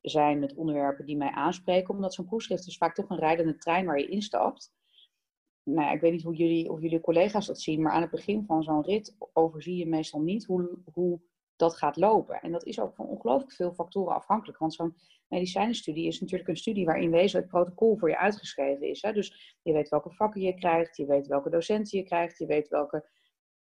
zijn 0.00 0.38
met 0.38 0.54
onderwerpen 0.54 1.06
die 1.06 1.16
mij 1.16 1.30
aanspreken. 1.30 1.94
Omdat 1.94 2.14
zo'n 2.14 2.26
proefschrift 2.26 2.66
is 2.66 2.76
vaak 2.76 2.94
toch 2.94 3.10
een 3.10 3.18
rijdende 3.18 3.56
trein 3.56 3.86
waar 3.86 3.98
je 3.98 4.08
instapt. 4.08 4.72
Nou, 5.62 5.94
ik 5.94 6.00
weet 6.00 6.12
niet 6.12 6.22
hoe 6.22 6.34
jullie 6.34 6.70
of 6.70 6.80
jullie 6.80 7.00
collega's 7.00 7.46
dat 7.46 7.60
zien, 7.60 7.82
maar 7.82 7.92
aan 7.92 8.02
het 8.02 8.10
begin 8.10 8.44
van 8.44 8.62
zo'n 8.62 8.82
rit 8.82 9.16
overzie 9.32 9.76
je 9.76 9.86
meestal 9.86 10.20
niet 10.20 10.44
hoe, 10.44 10.78
hoe 10.92 11.20
dat 11.56 11.76
gaat 11.76 11.96
lopen. 11.96 12.40
En 12.40 12.52
dat 12.52 12.64
is 12.64 12.80
ook 12.80 12.94
van 12.94 13.06
ongelooflijk 13.06 13.52
veel 13.52 13.72
factoren 13.72 14.14
afhankelijk. 14.14 14.58
Want 14.58 14.74
zo'n 14.74 14.96
medicijnenstudie 15.28 16.06
is 16.06 16.20
natuurlijk 16.20 16.48
een 16.48 16.56
studie 16.56 16.84
waarin 16.84 17.10
wezenlijk 17.10 17.48
protocol 17.48 17.96
voor 17.96 18.08
je 18.08 18.18
uitgeschreven 18.18 18.88
is. 18.88 19.02
Hè? 19.02 19.12
Dus 19.12 19.58
je 19.62 19.72
weet 19.72 19.88
welke 19.88 20.10
vakken 20.10 20.40
je 20.40 20.54
krijgt, 20.54 20.96
je 20.96 21.06
weet 21.06 21.26
welke 21.26 21.50
docenten 21.50 21.98
je 21.98 22.04
krijgt, 22.04 22.38
je 22.38 22.46
weet 22.46 22.68
welke 22.68 23.08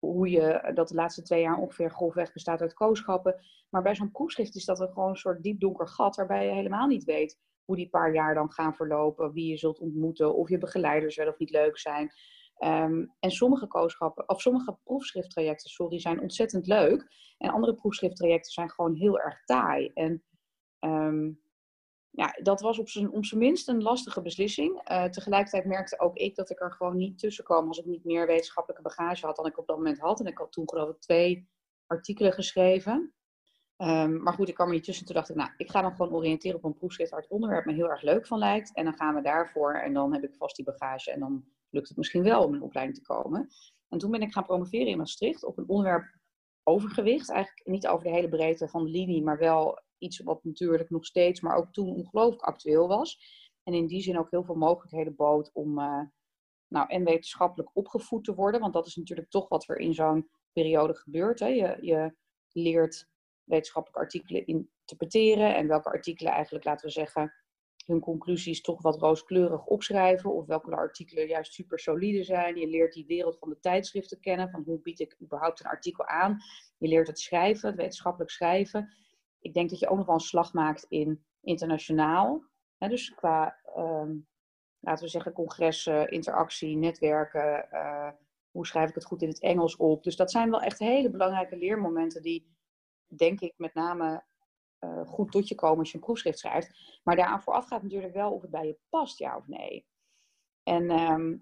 hoe 0.01 0.29
je 0.29 0.71
dat 0.73 0.87
de 0.87 0.95
laatste 0.95 1.21
twee 1.21 1.41
jaar 1.41 1.57
ongeveer 1.57 1.91
grofweg 1.91 2.33
bestaat 2.33 2.61
uit 2.61 2.73
kooschappen. 2.73 3.35
Maar 3.69 3.81
bij 3.81 3.95
zo'n 3.95 4.11
proefschrift 4.11 4.55
is 4.55 4.65
dat 4.65 4.79
een 4.79 4.87
gewoon 4.87 5.09
een 5.09 5.15
soort 5.15 5.43
diep 5.43 5.59
donker 5.59 5.87
gat 5.87 6.15
waarbij 6.15 6.45
je 6.45 6.53
helemaal 6.53 6.87
niet 6.87 7.03
weet 7.03 7.39
hoe 7.65 7.75
die 7.75 7.89
paar 7.89 8.13
jaar 8.13 8.33
dan 8.33 8.51
gaan 8.51 8.75
verlopen, 8.75 9.31
wie 9.31 9.49
je 9.49 9.57
zult 9.57 9.79
ontmoeten, 9.79 10.35
of 10.35 10.49
je 10.49 10.57
begeleiders 10.57 11.15
wel 11.15 11.27
of 11.27 11.37
niet 11.37 11.49
leuk 11.49 11.77
zijn. 11.77 12.11
Ehm, 12.57 13.05
en 13.19 13.31
sommige 13.31 13.67
kooschappen, 13.67 14.29
of 14.29 14.41
sommige 14.41 14.77
proefschrifttrajecten, 14.83 15.69
sorry, 15.69 15.99
zijn 15.99 16.21
ontzettend 16.21 16.67
leuk. 16.67 17.05
En 17.37 17.49
andere 17.49 17.75
proefschrifttrajecten 17.75 18.51
zijn 18.51 18.69
gewoon 18.69 18.95
heel 18.95 19.19
erg 19.19 19.43
taai. 19.43 19.91
En 19.93 20.23
um, 20.79 21.41
ja, 22.11 22.37
dat 22.43 22.61
was 22.61 22.79
op 22.79 22.89
zijn, 22.89 23.11
op 23.11 23.25
zijn 23.25 23.39
minst 23.39 23.67
een 23.67 23.81
lastige 23.81 24.21
beslissing. 24.21 24.91
Uh, 24.91 25.03
tegelijkertijd 25.03 25.65
merkte 25.65 25.99
ook 25.99 26.15
ik 26.15 26.35
dat 26.35 26.49
ik 26.49 26.61
er 26.61 26.71
gewoon 26.71 26.97
niet 26.97 27.19
tussen 27.19 27.43
kwam 27.43 27.67
als 27.67 27.77
ik 27.77 27.85
niet 27.85 28.03
meer 28.03 28.27
wetenschappelijke 28.27 28.83
bagage 28.83 29.25
had 29.25 29.35
dan 29.35 29.45
ik 29.45 29.57
op 29.57 29.67
dat 29.67 29.77
moment 29.77 29.99
had. 29.99 30.19
En 30.19 30.25
ik 30.25 30.37
had 30.37 30.51
toen 30.51 30.69
geloof 30.69 30.89
ik 30.89 30.99
twee 30.99 31.49
artikelen 31.87 32.33
geschreven. 32.33 33.13
Um, 33.77 34.23
maar 34.23 34.33
goed, 34.33 34.49
ik 34.49 34.53
kwam 34.53 34.67
er 34.67 34.73
niet 34.73 34.83
tussen. 34.83 35.05
Toen 35.05 35.15
dacht 35.15 35.29
ik, 35.29 35.35
nou, 35.35 35.49
ik 35.57 35.69
ga 35.69 35.81
dan 35.81 35.95
gewoon 35.95 36.13
oriënteren 36.13 36.57
op 36.57 36.63
een 36.63 36.73
proefschrift 36.73 37.11
waar 37.11 37.21
het 37.21 37.29
onderwerp 37.29 37.65
me 37.65 37.73
heel 37.73 37.89
erg 37.89 38.01
leuk 38.01 38.27
van 38.27 38.37
lijkt. 38.37 38.73
En 38.73 38.83
dan 38.83 38.93
gaan 38.93 39.15
we 39.15 39.21
daarvoor 39.21 39.73
en 39.73 39.93
dan 39.93 40.13
heb 40.13 40.23
ik 40.23 40.35
vast 40.35 40.55
die 40.55 40.65
bagage 40.65 41.11
en 41.11 41.19
dan 41.19 41.45
lukt 41.69 41.87
het 41.87 41.97
misschien 41.97 42.23
wel 42.23 42.43
om 42.43 42.53
in 42.53 42.61
opleiding 42.61 42.97
te 42.97 43.03
komen. 43.03 43.49
En 43.89 43.97
toen 43.97 44.11
ben 44.11 44.21
ik 44.21 44.33
gaan 44.33 44.45
promoveren 44.45 44.87
in 44.87 44.97
Maastricht 44.97 45.43
op 45.43 45.57
een 45.57 45.69
onderwerp 45.69 46.15
overgewicht. 46.63 47.29
Eigenlijk 47.29 47.67
niet 47.67 47.87
over 47.87 48.03
de 48.03 48.11
hele 48.11 48.29
breedte 48.29 48.67
van 48.67 48.83
de 48.83 48.89
linie, 48.89 49.23
maar 49.23 49.37
wel 49.37 49.79
iets 50.01 50.19
wat 50.19 50.43
natuurlijk 50.43 50.89
nog 50.89 51.05
steeds, 51.05 51.41
maar 51.41 51.55
ook 51.55 51.71
toen 51.71 51.95
ongelooflijk 51.95 52.41
actueel 52.41 52.87
was. 52.87 53.19
En 53.63 53.73
in 53.73 53.87
die 53.87 54.01
zin 54.01 54.19
ook 54.19 54.31
heel 54.31 54.43
veel 54.43 54.55
mogelijkheden 54.55 55.15
bood 55.15 55.51
om 55.53 55.79
uh, 55.79 56.01
nou, 56.67 56.89
en 56.89 57.03
wetenschappelijk 57.03 57.69
opgevoed 57.73 58.23
te 58.23 58.35
worden. 58.35 58.61
Want 58.61 58.73
dat 58.73 58.87
is 58.87 58.95
natuurlijk 58.95 59.29
toch 59.29 59.49
wat 59.49 59.69
er 59.69 59.77
in 59.77 59.93
zo'n 59.93 60.29
periode 60.51 60.95
gebeurt. 60.95 61.39
Hè. 61.39 61.47
Je, 61.47 61.77
je 61.81 62.15
leert 62.51 63.09
wetenschappelijke 63.43 64.03
artikelen 64.03 64.45
interpreteren 64.45 65.55
en 65.55 65.67
welke 65.67 65.89
artikelen 65.89 66.31
eigenlijk, 66.31 66.65
laten 66.65 66.85
we 66.85 66.91
zeggen, 66.91 67.33
hun 67.85 67.99
conclusies 67.99 68.61
toch 68.61 68.81
wat 68.81 68.99
rooskleurig 68.99 69.65
opschrijven. 69.65 70.33
Of 70.33 70.45
welke 70.45 70.75
artikelen 70.75 71.27
juist 71.27 71.53
super 71.53 71.79
solide 71.79 72.23
zijn. 72.23 72.55
Je 72.55 72.67
leert 72.67 72.93
die 72.93 73.05
wereld 73.05 73.37
van 73.37 73.49
de 73.49 73.59
tijdschriften 73.59 74.19
kennen. 74.19 74.49
Van 74.49 74.63
hoe 74.65 74.81
bied 74.81 74.99
ik 74.99 75.17
überhaupt 75.21 75.59
een 75.59 75.65
artikel 75.65 76.05
aan. 76.05 76.37
Je 76.77 76.87
leert 76.87 77.07
het 77.07 77.19
schrijven, 77.19 77.69
het 77.69 77.77
wetenschappelijk 77.77 78.31
schrijven 78.31 78.93
ik 79.41 79.53
denk 79.53 79.69
dat 79.69 79.79
je 79.79 79.89
ook 79.89 79.97
nog 79.97 80.05
wel 80.05 80.15
een 80.15 80.21
slag 80.21 80.53
maakt 80.53 80.85
in 80.89 81.25
internationaal. 81.41 82.43
Hè, 82.77 82.87
dus 82.87 83.13
qua, 83.13 83.57
um, 83.77 84.27
laten 84.79 85.03
we 85.03 85.09
zeggen, 85.09 85.33
congressen, 85.33 86.11
interactie, 86.11 86.77
netwerken. 86.77 87.67
Uh, 87.71 88.09
hoe 88.51 88.67
schrijf 88.67 88.89
ik 88.89 88.95
het 88.95 89.05
goed 89.05 89.21
in 89.21 89.27
het 89.27 89.39
Engels 89.39 89.75
op? 89.75 90.03
Dus 90.03 90.15
dat 90.15 90.31
zijn 90.31 90.49
wel 90.49 90.61
echt 90.61 90.79
hele 90.79 91.09
belangrijke 91.09 91.57
leermomenten 91.57 92.21
die, 92.21 92.55
denk 93.07 93.39
ik, 93.39 93.53
met 93.57 93.73
name 93.73 94.23
eh, 94.81 95.07
goed 95.07 95.31
tot 95.31 95.47
je 95.47 95.55
komen 95.55 95.79
als 95.79 95.91
je 95.91 95.97
een 95.97 96.03
proefschrift 96.03 96.39
schrijft. 96.39 96.99
Maar 97.03 97.15
daaraan 97.15 97.41
vooraf 97.41 97.67
gaat 97.67 97.83
natuurlijk 97.83 98.13
wel 98.13 98.31
of 98.31 98.41
het 98.41 98.51
bij 98.51 98.67
je 98.67 98.77
past, 98.89 99.17
ja 99.17 99.37
of 99.37 99.47
nee. 99.47 99.85
En 100.63 100.89
ehm, 100.89 101.37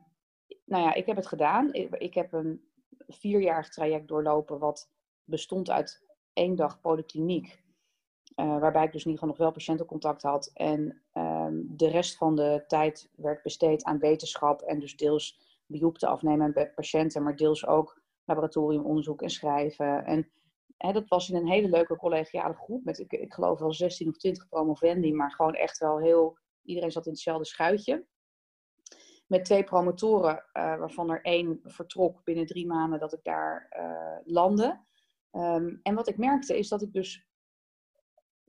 nou 0.66 0.84
ja, 0.84 0.94
ik 0.94 1.06
heb 1.06 1.16
het 1.16 1.28
gedaan. 1.28 1.74
Ik, 1.74 1.96
ik 1.96 2.14
heb 2.14 2.34
een 2.34 2.70
vierjarig 3.08 3.70
traject 3.70 4.08
doorlopen 4.08 4.60
wat 4.60 4.92
bestond 5.24 5.70
uit 5.70 6.06
één 6.34 6.56
dag 6.56 6.82
polykliniek. 6.82 7.64
Uh, 8.36 8.60
waarbij 8.60 8.84
ik 8.86 8.92
dus 8.92 9.06
in 9.06 9.12
ieder 9.12 9.20
geval 9.20 9.28
nog 9.28 9.38
wel 9.38 9.52
patiëntencontact 9.52 10.22
had. 10.22 10.52
En 10.54 11.02
ehm, 11.12 11.54
de 11.68 11.88
rest 11.88 12.18
van 12.18 12.36
de 12.36 12.64
tijd 12.68 13.10
werd 13.16 13.44
besteed 13.44 13.84
aan 13.84 14.00
wetenschap 14.00 14.62
en 14.62 14.80
dus 14.80 14.98
deels 14.98 15.40
biopte 15.66 16.08
afnemen 16.08 16.54
bij 16.54 16.72
patiënten, 16.72 17.24
maar 17.24 17.36
deels 17.36 17.66
ook 17.68 18.02
laboratoriumonderzoek 18.26 19.22
en 19.22 19.30
schrijven. 19.30 20.06
En 20.06 20.30
hè, 20.78 20.92
dat 20.92 21.08
was 21.08 21.30
in 21.30 21.36
een 21.36 21.48
hele 21.48 21.70
leuke 21.70 21.96
collegiale 21.96 22.54
groep 22.54 22.84
met, 22.84 23.00
ik, 23.00 23.12
ik 23.12 23.34
geloof 23.34 23.60
wel 23.60 23.74
16 23.74 24.08
of 24.08 24.18
20 24.18 24.48
promovendi, 24.50 25.14
maar 25.14 25.32
gewoon 25.32 25.54
echt 25.54 25.78
wel 25.78 26.00
heel, 26.00 26.38
iedereen 26.64 26.92
zat 26.92 27.06
in 27.06 27.12
hetzelfde 27.12 27.46
schuitje. 27.46 28.06
Met 29.28 29.46
twee 29.46 29.64
promotoren, 29.64 30.36
uh, 30.36 30.78
waarvan 30.78 31.10
er 31.10 31.22
één 31.22 31.60
vertrok 31.64 32.24
binnen 32.24 32.46
drie 32.46 32.68
maanden 32.68 33.00
dat 33.00 33.14
ik 33.14 33.24
daar 33.24 33.76
uh, 33.80 34.34
landde. 34.34 34.80
Um, 35.32 35.80
en 35.84 35.96
wat 35.96 36.08
ik 36.08 36.18
merkte 36.18 36.58
is 36.58 36.68
dat 36.68 36.82
ik 36.82 36.94
dus, 36.94 37.29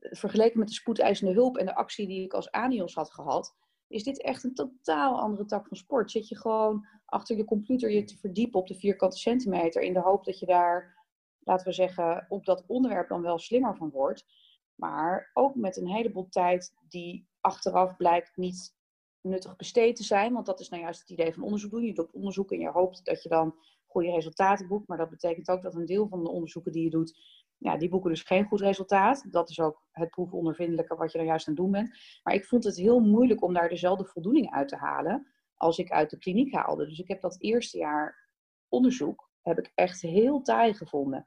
vergeleken 0.01 0.59
met 0.59 0.69
de 0.69 0.75
spoedeisende 0.75 1.33
hulp 1.33 1.57
en 1.57 1.67
de 1.67 1.75
actie 1.75 2.07
die 2.07 2.25
ik 2.25 2.33
als 2.33 2.51
ANIOS 2.51 2.95
had 2.95 3.13
gehad, 3.13 3.55
is 3.89 4.03
dit 4.03 4.23
echt 4.23 4.45
een 4.45 4.55
totaal 4.55 5.21
andere 5.21 5.45
tak 5.45 5.67
van 5.67 5.77
sport. 5.77 6.11
Zit 6.11 6.29
je 6.29 6.37
gewoon 6.37 6.87
achter 7.05 7.37
je 7.37 7.45
computer 7.45 7.91
je 7.91 8.05
te 8.05 8.17
verdiepen 8.17 8.61
op 8.61 8.67
de 8.67 8.75
vierkante 8.75 9.17
centimeter 9.17 9.83
in 9.83 9.93
de 9.93 10.01
hoop 10.01 10.25
dat 10.25 10.39
je 10.39 10.47
daar, 10.47 11.05
laten 11.39 11.67
we 11.67 11.73
zeggen, 11.73 12.27
op 12.29 12.45
dat 12.45 12.65
onderwerp 12.67 13.09
dan 13.09 13.23
wel 13.23 13.39
slimmer 13.39 13.77
van 13.77 13.91
wordt. 13.91 14.27
Maar 14.75 15.31
ook 15.33 15.55
met 15.55 15.77
een 15.77 15.89
heleboel 15.89 16.29
tijd 16.29 16.75
die 16.89 17.29
achteraf 17.41 17.97
blijkt 17.97 18.37
niet 18.37 18.75
nuttig 19.21 19.57
besteed 19.57 19.97
te 19.97 20.05
zijn. 20.05 20.33
Want 20.33 20.47
dat 20.47 20.61
is 20.61 20.69
nou 20.69 20.83
juist 20.83 21.01
het 21.01 21.11
idee 21.11 21.33
van 21.33 21.43
onderzoek 21.43 21.71
doen. 21.71 21.85
Je 21.85 21.95
doet 21.95 22.13
onderzoek 22.13 22.53
en 22.53 22.59
je 22.59 22.71
hoopt 22.71 23.05
dat 23.05 23.23
je 23.23 23.29
dan 23.29 23.55
goede 23.87 24.11
resultaten 24.11 24.69
boekt. 24.69 24.89
Maar 24.89 24.99
dat 24.99 25.11
betekent 25.11 25.49
ook 25.49 25.63
dat 25.63 25.75
een 25.75 25.87
deel 25.87 26.09
van 26.09 26.25
de 26.25 26.31
onderzoeken 26.31 26.73
die 26.73 26.85
je 26.85 26.91
doet, 26.91 27.19
ja, 27.61 27.77
die 27.77 27.89
boeken 27.89 28.11
dus 28.11 28.23
geen 28.23 28.45
goed 28.45 28.61
resultaat. 28.61 29.33
Dat 29.33 29.51
is 29.51 29.61
ook 29.61 29.87
het 29.91 30.11
proefondervindelijke 30.11 30.97
wat 30.97 31.13
je 31.13 31.19
er 31.19 31.25
juist 31.25 31.49
aan 31.49 31.55
doen 31.55 31.71
bent. 31.71 31.99
Maar 32.23 32.35
ik 32.35 32.45
vond 32.45 32.65
het 32.65 32.77
heel 32.77 33.01
moeilijk 33.01 33.43
om 33.43 33.53
daar 33.53 33.69
dezelfde 33.69 34.05
voldoening 34.05 34.51
uit 34.51 34.69
te 34.69 34.77
halen 34.77 35.27
als 35.57 35.79
ik 35.79 35.91
uit 35.91 36.11
de 36.11 36.19
kliniek 36.19 36.55
haalde. 36.55 36.87
Dus 36.87 36.99
ik 36.99 37.09
heb 37.09 37.21
dat 37.21 37.41
eerste 37.41 37.79
jaar 37.79 38.29
onderzoek 38.69 39.31
heb 39.43 39.59
ik 39.59 39.73
echt 39.75 40.01
heel 40.01 40.43
taai 40.43 40.75
gevonden. 40.75 41.27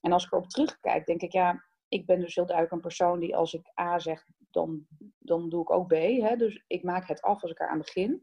En 0.00 0.12
als 0.12 0.24
ik 0.24 0.32
erop 0.32 0.48
terugkijk, 0.48 1.06
denk 1.06 1.20
ik, 1.20 1.32
ja, 1.32 1.64
ik 1.88 2.06
ben 2.06 2.20
dus 2.20 2.34
heel 2.34 2.46
duidelijk 2.46 2.74
een 2.74 2.88
persoon 2.88 3.20
die 3.20 3.36
als 3.36 3.52
ik 3.54 3.72
A 3.80 3.98
zeg, 3.98 4.26
dan, 4.50 4.86
dan 5.18 5.48
doe 5.48 5.62
ik 5.62 5.70
ook 5.70 5.86
B. 5.86 5.92
Hè? 5.92 6.36
Dus 6.36 6.64
ik 6.66 6.82
maak 6.82 7.08
het 7.08 7.22
af 7.22 7.42
als 7.42 7.50
ik 7.50 7.60
eraan 7.60 7.78
begin. 7.78 8.22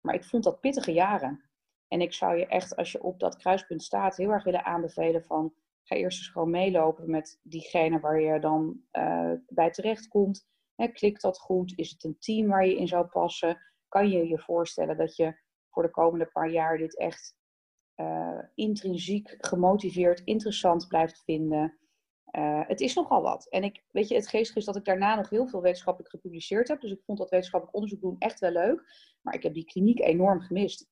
Maar 0.00 0.14
ik 0.14 0.24
vond 0.24 0.44
dat 0.44 0.60
pittige 0.60 0.92
jaren. 0.92 1.50
En 1.88 2.00
ik 2.00 2.12
zou 2.12 2.36
je 2.36 2.46
echt, 2.46 2.76
als 2.76 2.92
je 2.92 3.02
op 3.02 3.20
dat 3.20 3.36
kruispunt 3.36 3.82
staat, 3.82 4.16
heel 4.16 4.30
erg 4.30 4.44
willen 4.44 4.64
aanbevelen 4.64 5.24
van 5.24 5.54
ga 5.84 5.96
eerst 5.96 6.18
eens 6.18 6.28
gewoon 6.28 6.50
meelopen 6.50 7.10
met 7.10 7.40
diegene 7.42 8.00
waar 8.00 8.20
je 8.20 8.40
dan 8.40 8.80
uh, 8.92 9.32
bij 9.48 9.70
terecht 9.70 10.08
komt. 10.08 10.46
Hè, 10.74 10.88
klikt 10.88 11.22
dat 11.22 11.38
goed? 11.38 11.72
Is 11.78 11.90
het 11.90 12.04
een 12.04 12.18
team 12.18 12.48
waar 12.48 12.66
je 12.66 12.76
in 12.76 12.88
zou 12.88 13.06
passen? 13.06 13.58
Kan 13.88 14.08
je 14.08 14.28
je 14.28 14.38
voorstellen 14.38 14.96
dat 14.96 15.16
je 15.16 15.38
voor 15.70 15.82
de 15.82 15.90
komende 15.90 16.26
paar 16.26 16.50
jaar 16.50 16.78
dit 16.78 16.98
echt 16.98 17.36
uh, 17.96 18.38
intrinsiek 18.54 19.34
gemotiveerd, 19.38 20.22
interessant 20.24 20.88
blijft 20.88 21.22
vinden? 21.24 21.78
Uh, 22.36 22.60
het 22.66 22.80
is 22.80 22.94
nogal 22.94 23.22
wat. 23.22 23.48
En 23.48 23.64
ik, 23.64 23.84
weet 23.90 24.08
je, 24.08 24.14
het 24.14 24.28
geestige 24.28 24.58
is 24.58 24.64
dat 24.64 24.76
ik 24.76 24.84
daarna 24.84 25.14
nog 25.14 25.30
heel 25.30 25.46
veel 25.46 25.62
wetenschappelijk 25.62 26.10
gepubliceerd 26.10 26.68
heb. 26.68 26.80
Dus 26.80 26.90
ik 26.90 27.02
vond 27.04 27.18
dat 27.18 27.30
wetenschappelijk 27.30 27.76
onderzoek 27.76 28.00
doen 28.00 28.16
echt 28.18 28.40
wel 28.40 28.50
leuk. 28.50 28.82
Maar 29.22 29.34
ik 29.34 29.42
heb 29.42 29.54
die 29.54 29.64
kliniek 29.64 30.00
enorm 30.00 30.40
gemist. 30.40 30.88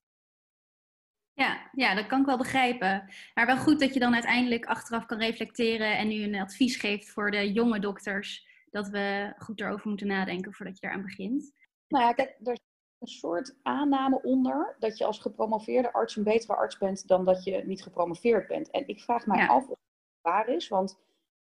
Ja, 1.35 1.71
ja, 1.73 1.95
dat 1.95 2.07
kan 2.07 2.21
ik 2.21 2.27
wel 2.27 2.37
begrijpen. 2.37 3.11
Maar 3.35 3.47
wel 3.47 3.57
goed 3.57 3.81
dat 3.81 3.95
je 3.95 4.01
dan 4.01 4.15
uiteindelijk 4.15 4.67
achteraf 4.67 5.07
kan 5.07 5.19
reflecteren 5.19 5.99
en 5.99 6.09
nu 6.09 6.23
een 6.23 6.41
advies 6.41 6.77
geeft 6.77 7.11
voor 7.11 7.31
de 7.31 7.53
jonge 7.53 7.79
dokters. 7.79 8.47
Dat 8.71 8.89
we 8.89 9.33
goed 9.39 9.61
erover 9.61 9.89
moeten 9.89 10.07
nadenken 10.07 10.53
voordat 10.53 10.79
je 10.79 10.87
eraan 10.87 11.03
begint. 11.03 11.53
Nou 11.89 12.05
ja, 12.05 12.13
kijk, 12.13 12.37
er 12.43 12.53
is 12.53 12.61
een 12.99 13.07
soort 13.07 13.57
aanname 13.63 14.23
onder 14.23 14.77
dat 14.79 14.99
je 14.99 15.05
als 15.05 15.19
gepromoveerde 15.19 15.93
arts 15.93 16.17
een 16.17 16.25
betere 16.25 16.55
arts 16.55 16.79
bent 16.79 17.09
dan 17.09 17.25
dat 17.25 17.45
je 17.45 17.63
niet 17.67 17.83
gepromoveerd 17.83 18.49
bent. 18.49 18.71
En 18.71 18.89
ik 18.89 19.01
vraag 19.01 19.27
mij 19.27 19.49
af 19.49 19.63
of 19.63 19.69
het 19.69 19.79
waar 20.21 20.49
is, 20.49 20.69
want 20.69 20.99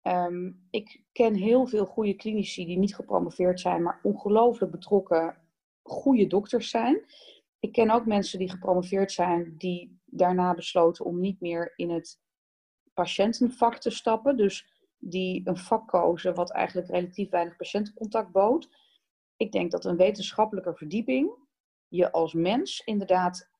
um, 0.02 0.66
ik 0.71 1.02
ken 1.12 1.35
heel 1.35 1.66
veel 1.66 1.87
goede 1.87 2.14
klinici 2.14 2.66
die 2.66 2.78
niet 2.78 2.95
gepromoveerd 2.95 3.61
zijn, 3.61 3.83
maar 3.83 4.00
ongelooflijk 4.02 4.73
betrokken 4.73 5.37
goede 5.83 6.26
dokters 6.26 6.71
zijn 6.71 7.05
ik 7.66 7.73
ken 7.73 7.90
ook 7.90 8.06
mensen 8.06 8.38
die 8.38 8.50
gepromoveerd 8.50 9.12
zijn, 9.12 9.54
die 9.58 10.00
daarna 10.04 10.54
besloten 10.54 11.04
om 11.04 11.20
niet 11.20 11.40
meer 11.40 11.73
in 11.76 11.90
het 11.90 12.20
patiëntenvak 12.94 13.78
te 13.78 13.90
stappen. 13.90 14.37
Dus 14.37 14.66
die 14.99 15.40
een 15.44 15.56
vak 15.56 15.88
kozen 15.88 16.35
wat 16.35 16.52
eigenlijk 16.52 16.88
relatief 16.88 17.30
weinig 17.30 17.56
patiëntencontact 17.56 18.32
bood. 18.32 18.68
Ik 19.37 19.52
denk 19.52 19.70
dat 19.70 19.85
een 19.85 19.96
wetenschappelijke 19.96 20.75
verdieping 20.75 21.30
je 21.88 22.12
als 22.12 22.32
mens 22.32 22.82
inderdaad 22.85 23.50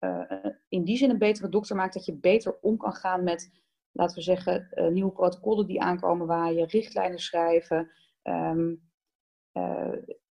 uh, 0.00 0.44
in 0.68 0.84
die 0.84 0.96
zin 0.96 1.10
een 1.10 1.18
betere 1.18 1.48
dokter 1.48 1.76
maakt. 1.76 1.94
Dat 1.94 2.04
je 2.04 2.14
beter 2.14 2.58
om 2.60 2.76
kan 2.76 2.92
gaan 2.92 3.24
met, 3.24 3.50
laten 3.92 4.16
we 4.16 4.22
zeggen, 4.22 4.68
uh, 4.74 4.88
nieuwe 4.88 5.12
protocollen 5.12 5.66
die 5.66 5.82
aankomen 5.82 6.26
waar 6.26 6.52
je 6.52 6.66
richtlijnen 6.66 7.18
schrijven. 7.18 7.90
Um, 8.22 8.82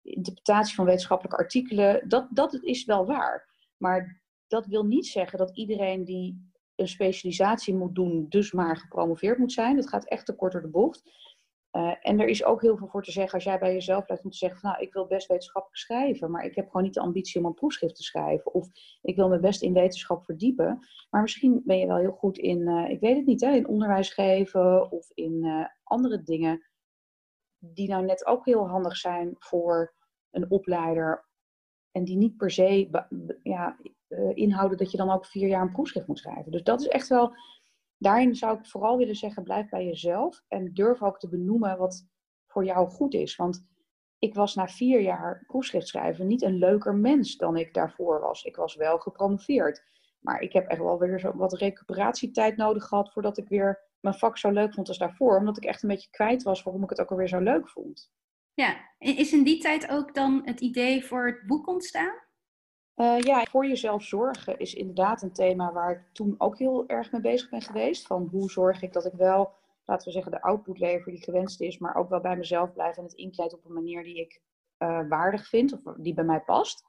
interpretatie 0.01 0.75
van 0.75 0.85
wetenschappelijke 0.85 1.37
artikelen, 1.37 2.09
dat, 2.09 2.27
dat 2.29 2.63
is 2.63 2.85
wel 2.85 3.05
waar. 3.05 3.49
Maar 3.77 4.21
dat 4.47 4.65
wil 4.65 4.85
niet 4.85 5.07
zeggen 5.07 5.37
dat 5.37 5.57
iedereen 5.57 6.03
die 6.03 6.51
een 6.75 6.87
specialisatie 6.87 7.75
moet 7.75 7.95
doen, 7.95 8.25
dus 8.29 8.51
maar 8.51 8.77
gepromoveerd 8.77 9.37
moet 9.37 9.51
zijn. 9.51 9.75
Dat 9.75 9.89
gaat 9.89 10.07
echt 10.07 10.25
te 10.25 10.35
kort 10.35 10.51
door 10.51 10.61
de 10.61 10.67
bocht. 10.67 11.03
Uh, 11.71 11.93
en 12.01 12.19
er 12.19 12.27
is 12.27 12.43
ook 12.43 12.61
heel 12.61 12.77
veel 12.77 12.87
voor 12.87 13.03
te 13.03 13.11
zeggen 13.11 13.33
als 13.33 13.43
jij 13.43 13.59
bij 13.59 13.73
jezelf 13.73 14.05
blijft 14.05 14.23
om 14.23 14.29
te 14.29 14.37
zeggen 14.37 14.59
van 14.59 14.69
nou, 14.69 14.83
ik 14.83 14.93
wil 14.93 15.07
best 15.07 15.27
wetenschappelijk 15.27 15.79
schrijven, 15.79 16.31
maar 16.31 16.45
ik 16.45 16.55
heb 16.55 16.65
gewoon 16.65 16.83
niet 16.83 16.93
de 16.93 16.99
ambitie 16.99 17.39
om 17.39 17.45
een 17.45 17.53
proefschrift 17.53 17.95
te 17.95 18.03
schrijven. 18.03 18.53
Of 18.53 18.69
ik 19.01 19.15
wil 19.15 19.29
me 19.29 19.39
best 19.39 19.61
in 19.61 19.73
wetenschap 19.73 20.25
verdiepen, 20.25 20.79
maar 21.09 21.21
misschien 21.21 21.61
ben 21.65 21.77
je 21.77 21.87
wel 21.87 21.97
heel 21.97 22.11
goed 22.11 22.37
in, 22.37 22.59
uh, 22.59 22.89
ik 22.89 22.99
weet 22.99 23.15
het 23.15 23.25
niet, 23.25 23.41
hè, 23.41 23.51
in 23.51 23.67
onderwijs 23.67 24.13
geven 24.13 24.91
of 24.91 25.11
in 25.13 25.45
uh, 25.45 25.65
andere 25.83 26.23
dingen 26.23 26.70
die 27.63 27.89
nou 27.89 28.05
net 28.05 28.25
ook 28.25 28.45
heel 28.45 28.67
handig 28.67 28.97
zijn 28.97 29.35
voor 29.39 29.93
een 30.31 30.51
opleider. 30.51 31.29
En 31.91 32.03
die 32.03 32.17
niet 32.17 32.37
per 32.37 32.51
se 32.51 32.89
ja, 33.43 33.77
uh, 34.07 34.35
inhouden 34.35 34.77
dat 34.77 34.91
je 34.91 34.97
dan 34.97 35.11
ook 35.11 35.25
vier 35.25 35.47
jaar 35.47 35.61
een 35.61 35.71
proefschrift 35.71 36.07
moet 36.07 36.19
schrijven. 36.19 36.51
Dus 36.51 36.63
dat 36.63 36.81
is 36.81 36.87
echt 36.87 37.07
wel, 37.07 37.35
daarin 37.97 38.35
zou 38.35 38.57
ik 38.57 38.65
vooral 38.65 38.97
willen 38.97 39.15
zeggen, 39.15 39.43
blijf 39.43 39.69
bij 39.69 39.85
jezelf. 39.85 40.43
En 40.47 40.73
durf 40.73 41.03
ook 41.03 41.19
te 41.19 41.29
benoemen 41.29 41.77
wat 41.77 42.07
voor 42.47 42.65
jou 42.65 42.89
goed 42.89 43.13
is. 43.13 43.35
Want 43.35 43.65
ik 44.19 44.33
was 44.35 44.55
na 44.55 44.67
vier 44.67 45.01
jaar 45.01 45.43
proefschrift 45.47 45.87
schrijven 45.87 46.27
niet 46.27 46.41
een 46.41 46.57
leuker 46.57 46.95
mens 46.95 47.37
dan 47.37 47.57
ik 47.57 47.73
daarvoor 47.73 48.19
was. 48.19 48.43
Ik 48.43 48.55
was 48.55 48.75
wel 48.75 48.97
gepromoveerd. 48.97 49.83
Maar 50.19 50.41
ik 50.41 50.53
heb 50.53 50.67
echt 50.67 50.81
wel 50.81 50.99
weer 50.99 51.19
zo 51.19 51.35
wat 51.35 51.53
recuperatietijd 51.53 52.57
nodig 52.57 52.83
gehad 52.83 53.11
voordat 53.11 53.37
ik 53.37 53.47
weer 53.47 53.90
mijn 54.01 54.15
vak 54.15 54.37
zo 54.37 54.49
leuk 54.49 54.73
vond 54.73 54.87
als 54.87 54.97
daarvoor. 54.97 55.37
Omdat 55.37 55.57
ik 55.57 55.65
echt 55.65 55.83
een 55.83 55.89
beetje 55.89 56.09
kwijt 56.09 56.43
was 56.43 56.63
waarom 56.63 56.83
ik 56.83 56.89
het 56.89 57.01
ook 57.01 57.11
alweer 57.11 57.27
zo 57.27 57.39
leuk 57.39 57.69
vond. 57.69 58.11
Ja, 58.53 58.77
is 58.97 59.33
in 59.33 59.43
die 59.43 59.61
tijd 59.61 59.89
ook 59.89 60.13
dan 60.13 60.41
het 60.45 60.59
idee 60.59 61.05
voor 61.05 61.25
het 61.25 61.47
boek 61.47 61.67
ontstaan? 61.67 62.13
Uh, 62.95 63.19
ja, 63.19 63.45
voor 63.45 63.67
jezelf 63.67 64.03
zorgen 64.03 64.59
is 64.59 64.73
inderdaad 64.73 65.21
een 65.21 65.33
thema 65.33 65.71
waar 65.71 65.91
ik 65.91 66.03
toen 66.13 66.35
ook 66.37 66.57
heel 66.57 66.87
erg 66.87 67.11
mee 67.11 67.21
bezig 67.21 67.49
ben 67.49 67.61
geweest. 67.61 68.07
Van 68.07 68.27
hoe 68.31 68.51
zorg 68.51 68.81
ik 68.81 68.93
dat 68.93 69.05
ik 69.05 69.13
wel, 69.13 69.53
laten 69.85 70.07
we 70.07 70.13
zeggen, 70.13 70.31
de 70.31 70.41
output 70.41 70.79
lever 70.79 71.11
die 71.11 71.23
gewenst 71.23 71.61
is, 71.61 71.77
maar 71.77 71.95
ook 71.95 72.09
wel 72.09 72.21
bij 72.21 72.37
mezelf 72.37 72.73
blijf 72.73 72.97
en 72.97 73.03
het 73.03 73.13
inkleed 73.13 73.53
op 73.53 73.65
een 73.65 73.73
manier 73.73 74.03
die 74.03 74.19
ik 74.19 74.41
uh, 74.79 75.09
waardig 75.09 75.47
vind 75.47 75.73
of 75.73 75.95
die 75.97 76.13
bij 76.13 76.23
mij 76.23 76.41
past. 76.41 76.83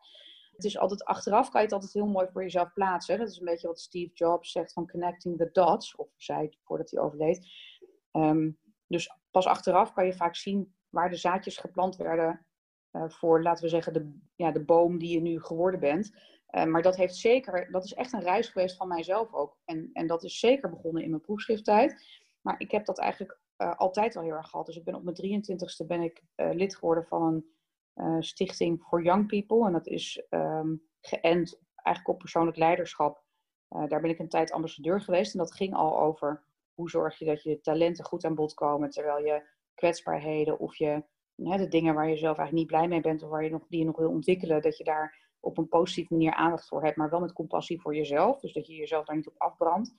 Het 0.62 0.71
is 0.71 0.78
altijd 0.78 1.04
achteraf 1.04 1.49
kan 1.49 1.61
je 1.61 1.66
het 1.66 1.75
altijd 1.75 1.92
heel 1.92 2.07
mooi 2.07 2.28
voor 2.33 2.42
jezelf 2.42 2.73
plaatsen. 2.73 3.19
Dat 3.19 3.28
is 3.28 3.38
een 3.38 3.45
beetje 3.45 3.66
wat 3.66 3.81
Steve 3.81 4.12
Jobs 4.14 4.52
zegt 4.52 4.73
van 4.73 4.90
connecting 4.90 5.38
the 5.38 5.49
dots, 5.52 5.97
of 5.97 6.09
zei 6.16 6.50
voordat 6.64 6.90
hij 6.90 7.00
overleed. 7.00 7.47
Um, 8.12 8.59
dus 8.87 9.19
pas 9.31 9.47
achteraf 9.47 9.92
kan 9.92 10.07
je 10.07 10.12
vaak 10.12 10.37
zien 10.37 10.75
waar 10.88 11.11
de 11.11 11.16
zaadjes 11.16 11.57
geplant 11.57 11.97
werden 11.97 12.47
uh, 12.92 13.09
voor, 13.09 13.42
laten 13.42 13.64
we 13.64 13.71
zeggen, 13.71 13.92
de, 13.92 14.19
ja, 14.37 14.50
de 14.50 14.64
boom 14.64 14.99
die 14.99 15.14
je 15.14 15.21
nu 15.21 15.40
geworden 15.40 15.81
bent. 15.81 16.11
Uh, 16.50 16.64
maar 16.64 16.83
dat 16.83 16.97
heeft 16.97 17.16
zeker, 17.16 17.71
dat 17.71 17.85
is 17.85 17.95
echt 17.95 18.12
een 18.12 18.23
reis 18.23 18.49
geweest 18.49 18.76
van 18.76 18.88
mijzelf 18.88 19.33
ook. 19.33 19.59
En, 19.64 19.90
en 19.92 20.07
dat 20.07 20.25
is 20.25 20.38
zeker 20.38 20.71
begonnen 20.71 21.02
in 21.02 21.11
mijn 21.11 21.23
proefschrifttijd. 21.23 22.21
Maar 22.40 22.54
ik 22.61 22.71
heb 22.71 22.85
dat 22.85 22.99
eigenlijk 22.99 23.40
uh, 23.59 23.76
altijd 23.76 24.16
al 24.16 24.23
heel 24.23 24.33
erg 24.33 24.49
gehad. 24.49 24.66
Dus 24.66 24.76
ik 24.76 24.85
ben 24.85 24.95
op 24.95 25.02
mijn 25.02 25.42
23ste 25.42 25.87
ben 25.87 26.02
ik 26.02 26.23
lid 26.37 26.76
geworden 26.76 27.07
van 27.07 27.23
een 27.23 27.47
stichting 28.18 28.82
voor 28.82 29.02
young 29.02 29.26
people. 29.26 29.66
En 29.66 29.72
dat 29.72 29.87
is 29.87 30.26
um, 30.30 30.82
geënt 31.00 31.61
eigenlijk 31.75 32.08
op 32.08 32.18
persoonlijk 32.18 32.56
leiderschap. 32.56 33.25
daar 33.68 34.00
ben 34.00 34.11
ik 34.11 34.18
een 34.18 34.28
tijd 34.28 34.52
ambassadeur 34.52 35.00
geweest. 35.00 35.32
En 35.32 35.38
dat 35.38 35.54
ging 35.54 35.75
al 35.75 36.00
over 36.00 36.44
hoe 36.75 36.90
zorg 36.90 37.18
je 37.18 37.25
dat 37.25 37.42
je 37.42 37.61
talenten 37.61 38.04
goed 38.04 38.25
aan 38.25 38.34
bod 38.34 38.54
komen 38.54 38.90
terwijl 38.90 39.25
je 39.25 39.42
kwetsbaarheden 39.75 40.58
of 40.58 40.76
je, 40.76 41.04
hè, 41.37 41.56
de 41.56 41.68
dingen 41.68 41.94
waar 41.94 42.08
je 42.08 42.16
zelf 42.16 42.38
eigenlijk 42.38 42.52
niet 42.52 42.66
blij 42.66 42.88
mee 42.88 43.00
bent 43.00 43.22
of 43.22 43.30
waar 43.30 43.44
je 43.44 43.50
nog, 43.50 43.66
die 43.68 43.78
je 43.78 43.84
nog 43.84 43.96
wil 43.96 44.11
ontwikkelen, 44.11 44.62
dat 44.62 44.76
je 44.76 44.84
daar 44.84 45.30
op 45.40 45.58
een 45.58 45.68
positieve 45.68 46.12
manier 46.12 46.32
aandacht 46.32 46.68
voor 46.68 46.84
hebt, 46.84 46.96
maar 46.96 47.11
wel 47.11 47.20
met 47.20 47.32
compassie 47.32 47.80
voor 47.80 47.94
jezelf. 47.94 48.40
Dus 48.40 48.52
dat 48.52 48.66
je 48.66 48.75
jezelf 48.75 49.04
daar 49.04 49.16
niet 49.16 49.28
op 49.28 49.38
afbrandt. 49.38 49.94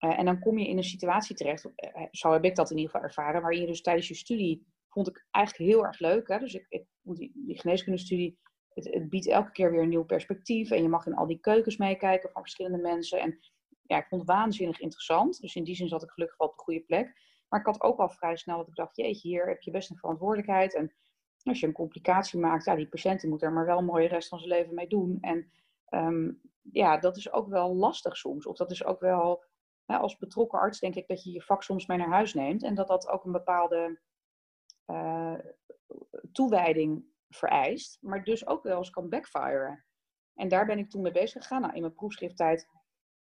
Uh, 0.00 0.18
en 0.18 0.24
dan 0.24 0.38
kom 0.38 0.58
je 0.58 0.68
in 0.68 0.76
een 0.76 0.84
situatie 0.84 1.36
terecht, 1.36 1.70
zo 2.10 2.32
heb 2.32 2.44
ik 2.44 2.54
dat 2.54 2.70
in 2.70 2.76
ieder 2.76 2.90
geval 2.90 3.06
ervaren, 3.06 3.42
waarin 3.42 3.60
je 3.60 3.66
dus 3.66 3.82
tijdens 3.82 4.08
je 4.08 4.14
studie, 4.14 4.66
vond 4.88 5.08
ik 5.08 5.26
eigenlijk 5.30 5.70
heel 5.70 5.84
erg 5.84 5.98
leuk. 5.98 6.28
Hè? 6.28 6.38
Dus 6.38 6.54
ik, 6.54 6.66
ik 6.68 6.86
die, 7.02 7.32
die 7.34 7.60
geneeskundestudie, 7.60 8.38
het, 8.74 8.94
het 8.94 9.08
biedt 9.08 9.28
elke 9.28 9.50
keer 9.50 9.70
weer 9.70 9.82
een 9.82 9.88
nieuw 9.88 10.04
perspectief. 10.04 10.70
En 10.70 10.82
je 10.82 10.88
mag 10.88 11.06
in 11.06 11.14
al 11.14 11.26
die 11.26 11.40
keukens 11.40 11.76
meekijken 11.76 12.30
van 12.30 12.42
verschillende 12.42 12.78
mensen. 12.78 13.20
En 13.20 13.38
ja, 13.82 13.98
ik 13.98 14.06
vond 14.08 14.20
het 14.20 14.30
waanzinnig 14.30 14.80
interessant. 14.80 15.40
Dus 15.40 15.54
in 15.54 15.64
die 15.64 15.74
zin 15.74 15.88
zat 15.88 16.02
ik 16.02 16.10
gelukkig 16.10 16.38
wel 16.38 16.48
op 16.48 16.56
de 16.56 16.62
goede 16.62 16.80
plek. 16.80 17.26
Maar 17.48 17.60
ik 17.60 17.66
had 17.66 17.82
ook 17.82 17.98
al 17.98 18.08
vrij 18.08 18.36
snel 18.36 18.56
dat 18.56 18.68
ik 18.68 18.74
dacht, 18.74 18.96
jeetje, 18.96 19.28
hier 19.28 19.46
heb 19.46 19.62
je 19.62 19.70
best 19.70 19.90
een 19.90 19.96
verantwoordelijkheid. 19.96 20.74
En 20.74 20.94
als 21.42 21.60
je 21.60 21.66
een 21.66 21.72
complicatie 21.72 22.40
maakt, 22.40 22.64
ja, 22.64 22.74
die 22.74 22.88
patiënt 22.88 23.22
moet 23.22 23.42
er 23.42 23.52
maar 23.52 23.66
wel 23.66 23.78
een 23.78 23.84
mooie 23.84 24.08
rest 24.08 24.28
van 24.28 24.38
zijn 24.38 24.50
leven 24.50 24.74
mee 24.74 24.88
doen. 24.88 25.18
En 25.20 25.50
um, 25.90 26.40
ja, 26.72 26.98
dat 26.98 27.16
is 27.16 27.32
ook 27.32 27.48
wel 27.48 27.74
lastig 27.74 28.16
soms. 28.16 28.46
Of 28.46 28.56
dat 28.56 28.70
is 28.70 28.84
ook 28.84 29.00
wel, 29.00 29.44
als 29.86 30.16
betrokken 30.16 30.58
arts 30.58 30.80
denk 30.80 30.94
ik 30.94 31.06
dat 31.06 31.22
je 31.22 31.32
je 31.32 31.42
vak 31.42 31.62
soms 31.62 31.86
mee 31.86 31.98
naar 31.98 32.12
huis 32.12 32.34
neemt. 32.34 32.62
En 32.62 32.74
dat 32.74 32.88
dat 32.88 33.08
ook 33.08 33.24
een 33.24 33.32
bepaalde 33.32 34.00
uh, 34.86 35.38
toewijding 36.32 37.04
vereist. 37.28 37.98
Maar 38.00 38.24
dus 38.24 38.46
ook 38.46 38.62
wel 38.62 38.78
eens 38.78 38.90
kan 38.90 39.08
backfiren. 39.08 39.84
En 40.34 40.48
daar 40.48 40.66
ben 40.66 40.78
ik 40.78 40.90
toen 40.90 41.02
mee 41.02 41.12
bezig 41.12 41.42
gegaan. 41.42 41.60
Nou, 41.60 41.74
in 41.74 41.80
mijn 41.80 41.94
proefschrifttijd 41.94 42.68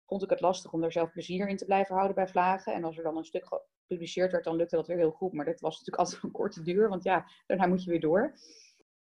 vond 0.06 0.22
ik 0.22 0.30
het 0.30 0.40
lastig 0.40 0.72
om 0.72 0.80
daar 0.80 0.92
zelf 0.92 1.10
plezier 1.10 1.48
in 1.48 1.56
te 1.56 1.64
blijven 1.64 1.94
houden 1.94 2.14
bij 2.16 2.28
vlagen. 2.28 2.74
En 2.74 2.84
als 2.84 2.96
er 2.96 3.02
dan 3.02 3.16
een 3.16 3.24
stuk 3.24 3.46
gepubliceerd 3.46 4.32
werd, 4.32 4.44
dan 4.44 4.56
lukte 4.56 4.76
dat 4.76 4.86
weer 4.86 4.96
heel 4.96 5.10
goed. 5.10 5.32
Maar 5.32 5.44
dit 5.44 5.60
was 5.60 5.78
natuurlijk 5.78 5.98
altijd 6.04 6.22
een 6.22 6.30
korte 6.30 6.62
duur, 6.62 6.88
want 6.88 7.02
ja, 7.02 7.30
daarna 7.46 7.66
moet 7.66 7.84
je 7.84 7.90
weer 7.90 8.00
door. 8.00 8.34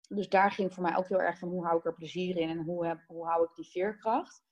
Dus 0.07 0.29
daar 0.29 0.51
ging 0.51 0.73
voor 0.73 0.83
mij 0.83 0.95
ook 0.95 1.07
heel 1.07 1.21
erg 1.21 1.39
van 1.39 1.49
hoe 1.49 1.65
hou 1.65 1.77
ik 1.77 1.85
er 1.85 1.93
plezier 1.93 2.37
in 2.37 2.49
en 2.49 2.63
hoe, 2.63 2.85
heb, 2.87 3.03
hoe 3.07 3.27
hou 3.27 3.43
ik 3.43 3.55
die 3.55 3.69
veerkracht. 3.69 4.43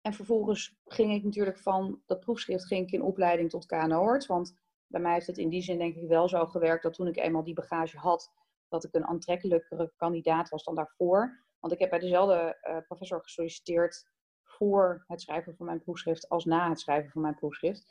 En 0.00 0.12
vervolgens 0.12 0.76
ging 0.84 1.12
ik 1.12 1.24
natuurlijk 1.24 1.58
van 1.58 2.02
dat 2.06 2.20
proefschrift 2.20 2.66
ging 2.66 2.86
ik 2.86 2.92
in 2.92 3.02
opleiding 3.02 3.50
tot 3.50 3.66
KNO-arts. 3.66 4.26
Want 4.26 4.56
bij 4.92 5.00
mij 5.00 5.12
heeft 5.12 5.26
het 5.26 5.38
in 5.38 5.48
die 5.48 5.62
zin 5.62 5.78
denk 5.78 5.96
ik 5.96 6.08
wel 6.08 6.28
zo 6.28 6.46
gewerkt 6.46 6.82
dat 6.82 6.94
toen 6.94 7.06
ik 7.06 7.16
eenmaal 7.16 7.44
die 7.44 7.54
bagage 7.54 7.98
had, 7.98 8.32
dat 8.68 8.84
ik 8.84 8.94
een 8.94 9.06
aantrekkelijkere 9.06 9.92
kandidaat 9.96 10.48
was 10.48 10.64
dan 10.64 10.74
daarvoor. 10.74 11.44
Want 11.60 11.72
ik 11.72 11.78
heb 11.78 11.90
bij 11.90 11.98
dezelfde 11.98 12.58
uh, 12.62 12.76
professor 12.86 13.22
gesolliciteerd 13.22 14.10
voor 14.42 15.04
het 15.06 15.20
schrijven 15.20 15.56
van 15.56 15.66
mijn 15.66 15.82
proefschrift 15.82 16.28
als 16.28 16.44
na 16.44 16.68
het 16.68 16.80
schrijven 16.80 17.10
van 17.10 17.22
mijn 17.22 17.34
proefschrift. 17.34 17.86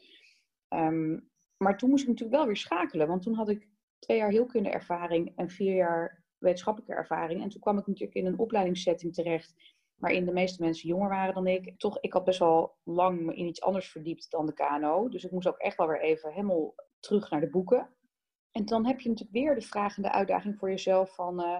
Um, 0.70 1.29
maar 1.58 1.77
toen 1.77 1.89
moest 1.89 2.03
ik 2.03 2.10
natuurlijk 2.10 2.38
wel 2.38 2.46
weer 2.46 2.58
schakelen, 2.58 3.08
want 3.08 3.22
toen 3.22 3.34
had 3.34 3.50
ik 3.50 3.67
twee 4.00 4.17
jaar 4.17 4.29
heelkunde-ervaring 4.29 5.34
en 5.36 5.50
vier 5.50 5.75
jaar 5.75 6.24
wetenschappelijke 6.38 6.96
ervaring. 6.96 7.41
En 7.41 7.50
toen 7.50 7.62
kwam 7.62 7.77
ik 7.77 7.88
natuurlijk 7.88 8.17
in 8.17 8.25
een 8.25 8.39
opleidingssetting 8.39 9.13
terecht, 9.13 9.53
waarin 9.96 10.25
de 10.25 10.31
meeste 10.31 10.62
mensen 10.63 10.88
jonger 10.89 11.10
waren 11.10 11.34
dan 11.34 11.48
ik. 11.48 11.79
Toch, 11.79 12.00
ik 12.00 12.13
had 12.13 12.24
best 12.24 12.39
wel 12.39 12.75
lang 12.84 13.22
me 13.22 13.36
in 13.36 13.46
iets 13.46 13.62
anders 13.62 13.91
verdiept 13.91 14.31
dan 14.31 14.46
de 14.46 14.53
KNO. 14.53 15.10
Dus 15.10 15.24
ik 15.24 15.31
moest 15.31 15.48
ook 15.48 15.58
echt 15.58 15.77
wel 15.77 15.88
weer 15.88 16.01
even 16.01 16.31
helemaal 16.31 16.74
terug 17.01 17.29
naar 17.29 17.39
de 17.39 17.50
boeken. 17.50 17.89
En 18.52 18.65
dan 18.65 18.86
heb 18.86 18.99
je 18.99 19.10
natuurlijk 19.10 19.38
weer 19.38 19.56
de 19.56 19.62
vraag 19.62 19.95
en 19.95 20.04
de 20.04 20.12
uitdaging 20.12 20.58
voor 20.58 20.69
jezelf 20.69 21.15
van... 21.15 21.39
Uh, 21.39 21.58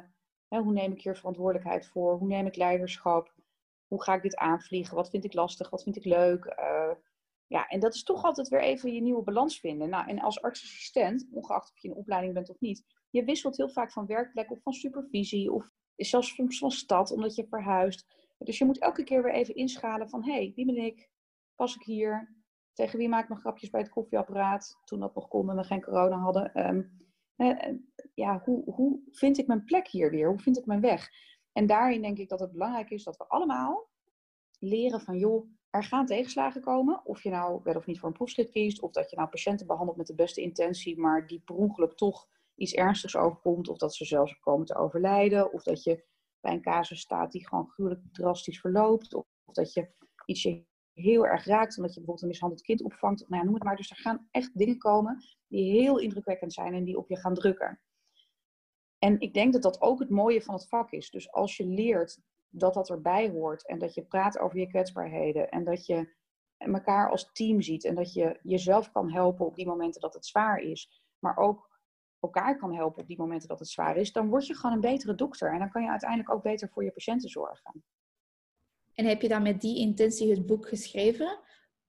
hoe 0.48 0.74
neem 0.74 0.92
ik 0.92 1.02
hier 1.02 1.16
verantwoordelijkheid 1.16 1.88
voor? 1.88 2.18
Hoe 2.18 2.28
neem 2.28 2.46
ik 2.46 2.56
leiderschap? 2.56 3.34
Hoe 3.88 4.04
ga 4.04 4.14
ik 4.14 4.22
dit 4.22 4.36
aanvliegen? 4.36 4.96
Wat 4.96 5.10
vind 5.10 5.24
ik 5.24 5.34
lastig? 5.34 5.70
Wat 5.70 5.84
vind 5.84 5.96
ik 5.96 6.06
leuk? 6.06 6.46
Uh, 6.46 6.92
ja, 7.48 7.68
en 7.68 7.80
dat 7.80 7.94
is 7.94 8.04
toch 8.04 8.24
altijd 8.24 8.48
weer 8.48 8.62
even 8.62 8.94
je 8.94 9.02
nieuwe 9.02 9.24
balans 9.24 9.60
vinden. 9.60 9.90
Nou, 9.90 10.08
en 10.08 10.20
als 10.20 10.42
artsassistent, 10.42 11.28
ongeacht 11.32 11.72
of 11.72 11.82
je 11.82 11.88
in 11.88 11.96
opleiding 11.96 12.34
bent 12.34 12.50
of 12.50 12.60
niet, 12.60 12.84
je 13.10 13.24
wisselt 13.24 13.58
heel 13.58 13.70
vaak 13.70 13.92
van 13.92 14.06
werkplek 14.06 14.52
of 14.52 14.62
van 14.62 14.74
supervisie 14.74 15.52
of 15.52 15.70
zelfs 15.96 16.36
soms 16.36 16.58
van 16.58 16.72
stad, 16.72 17.12
omdat 17.12 17.36
je 17.36 17.48
verhuist. 17.48 18.06
Dus 18.38 18.58
je 18.58 18.66
moet 18.66 18.80
elke 18.80 19.04
keer 19.04 19.24
weer 19.24 19.34
even 19.34 19.56
inschalen 19.56 20.10
van, 20.10 20.24
hé, 20.24 20.34
hey, 20.34 20.52
wie 20.56 20.66
ben 20.66 20.78
ik? 20.78 21.10
Pas 21.56 21.76
ik 21.76 21.82
hier? 21.82 22.41
Tegen 22.82 23.00
wie 23.00 23.10
maak 23.10 23.24
ik 23.24 23.30
mijn 23.30 23.42
grapjes 23.42 23.70
bij 23.70 23.82
het 23.82 23.90
koffieapparaat? 23.90 24.80
Toen 24.84 25.00
dat 25.00 25.16
nog 25.16 25.28
kon 25.28 25.50
en 25.50 25.56
we 25.56 25.64
geen 25.64 25.82
corona 25.82 26.18
hadden. 26.18 26.68
Um, 26.68 27.04
ja, 28.14 28.42
hoe, 28.46 28.74
hoe 28.74 29.00
vind 29.12 29.38
ik 29.38 29.48
mijn 29.48 29.64
plek 29.64 29.88
hier 29.88 30.10
weer? 30.10 30.28
Hoe 30.28 30.40
vind 30.40 30.58
ik 30.58 30.66
mijn 30.66 30.82
weg? 30.82 31.10
En 31.52 31.66
daarin 31.66 32.02
denk 32.02 32.18
ik 32.18 32.30
dat 32.30 32.40
het 32.40 32.52
belangrijk 32.52 32.90
is 32.90 33.04
dat 33.04 33.18
we 33.18 33.28
allemaal 33.28 33.90
leren 34.60 35.02
van, 35.02 35.18
joh, 35.18 35.50
er 35.70 35.84
gaan 35.84 36.06
tegenslagen 36.06 36.62
komen. 36.62 37.06
Of 37.06 37.24
je 37.24 37.30
nou 37.30 37.60
wel 37.64 37.76
of 37.76 37.86
niet 37.86 38.00
voor 38.00 38.08
een 38.08 38.16
proefschrift 38.16 38.52
kiest. 38.52 38.82
Of 38.82 38.92
dat 38.92 39.10
je 39.10 39.16
nou 39.16 39.30
patiënten 39.30 39.68
behandelt 39.68 39.98
met 39.98 40.08
de 40.08 40.16
beste 40.16 40.42
intentie. 40.42 41.00
Maar 41.00 41.28
die 41.28 41.42
per 41.46 41.56
ongeluk 41.56 41.94
toch 41.94 42.28
iets 42.56 42.74
ernstigs 42.74 43.16
overkomt. 43.16 43.70
Of 43.70 43.78
dat 43.78 43.96
ze 43.96 44.06
zelfs 44.06 44.40
komen 44.40 44.66
te 44.66 44.76
overlijden. 44.76 45.54
Of 45.54 45.64
dat 45.64 45.84
je 45.84 46.04
bij 46.40 46.54
een 46.54 46.62
casus 46.62 47.00
staat 47.00 47.32
die 47.32 47.48
gewoon 47.48 47.70
gruwelijk 47.70 48.02
drastisch 48.12 48.60
verloopt. 48.60 49.14
Of, 49.14 49.26
of 49.46 49.54
dat 49.54 49.74
je 49.74 49.90
iets 50.26 50.44
je 50.44 50.70
heel 50.94 51.26
erg 51.26 51.46
raakt. 51.46 51.78
Omdat 51.78 51.94
je 51.94 52.00
bijvoorbeeld 52.00 52.22
een 52.22 52.28
mishandeld 52.28 52.62
kind 52.62 52.84
opvangt. 52.84 53.20
Nou 53.20 53.36
ja, 53.36 53.44
noem 53.44 53.54
het 53.54 53.64
maar. 53.64 53.76
Dus 53.76 53.90
er 53.90 53.98
gaan 53.98 54.28
echt 54.32 54.58
dingen 54.58 54.78
komen 54.78 55.18
die 55.48 55.72
heel 55.72 56.00
indrukwekkend 56.00 56.54
zijn. 56.54 56.74
En 56.74 56.84
die 56.84 56.98
op 56.98 57.10
je 57.10 57.18
gaan 57.18 57.34
drukken. 57.34 57.82
En 59.00 59.20
ik 59.20 59.34
denk 59.34 59.54
dat 59.54 59.62
dat 59.62 59.82
ook 59.82 60.00
het 60.00 60.10
mooie 60.10 60.42
van 60.42 60.54
het 60.54 60.68
vak 60.68 60.92
is. 60.92 61.10
Dus 61.10 61.32
als 61.32 61.58
je 61.58 61.66
leert 61.66 62.20
dat 62.50 62.74
dat 62.74 62.90
erbij 62.90 63.30
hoort 63.30 63.68
en 63.68 63.80
dat 63.80 63.94
je 63.94 64.06
praat 64.06 64.40
over 64.40 64.60
je 64.60 64.68
kwetsbaarheden 64.68 65.50
en 65.50 65.64
dat 65.64 65.86
je 65.86 66.16
elkaar 66.58 67.10
als 67.10 67.32
team 67.32 67.62
ziet 67.62 67.86
en 67.86 67.96
dat 67.96 68.14
je 68.14 68.40
jezelf 68.44 68.92
kan 68.92 69.12
helpen 69.12 69.46
op 69.46 69.56
die 69.56 69.68
momenten 69.68 70.02
dat 70.02 70.14
het 70.14 70.26
zwaar 70.26 70.60
is, 70.60 71.04
maar 71.20 71.38
ook 71.38 71.70
elkaar 72.20 72.58
kan 72.58 72.76
helpen 72.76 73.02
op 73.02 73.08
die 73.08 73.18
momenten 73.18 73.48
dat 73.48 73.60
het 73.60 73.70
zwaar 73.70 73.98
is, 73.98 74.12
dan 74.12 74.30
word 74.30 74.48
je 74.48 74.56
gewoon 74.56 74.76
een 74.76 74.82
betere 74.82 75.16
dokter 75.16 75.54
en 75.54 75.60
dan 75.60 75.70
kan 75.70 75.82
je 75.82 75.90
uiteindelijk 75.90 76.32
ook 76.32 76.44
beter 76.44 76.70
voor 76.70 76.84
je 76.84 76.92
patiënten 76.92 77.30
zorgen. 77.30 77.84
En 78.94 79.06
heb 79.06 79.22
je 79.22 79.28
dan 79.28 79.42
met 79.42 79.62
die 79.62 79.78
intentie 79.78 80.30
het 80.30 80.46
boek 80.46 80.68
geschreven? 80.68 81.40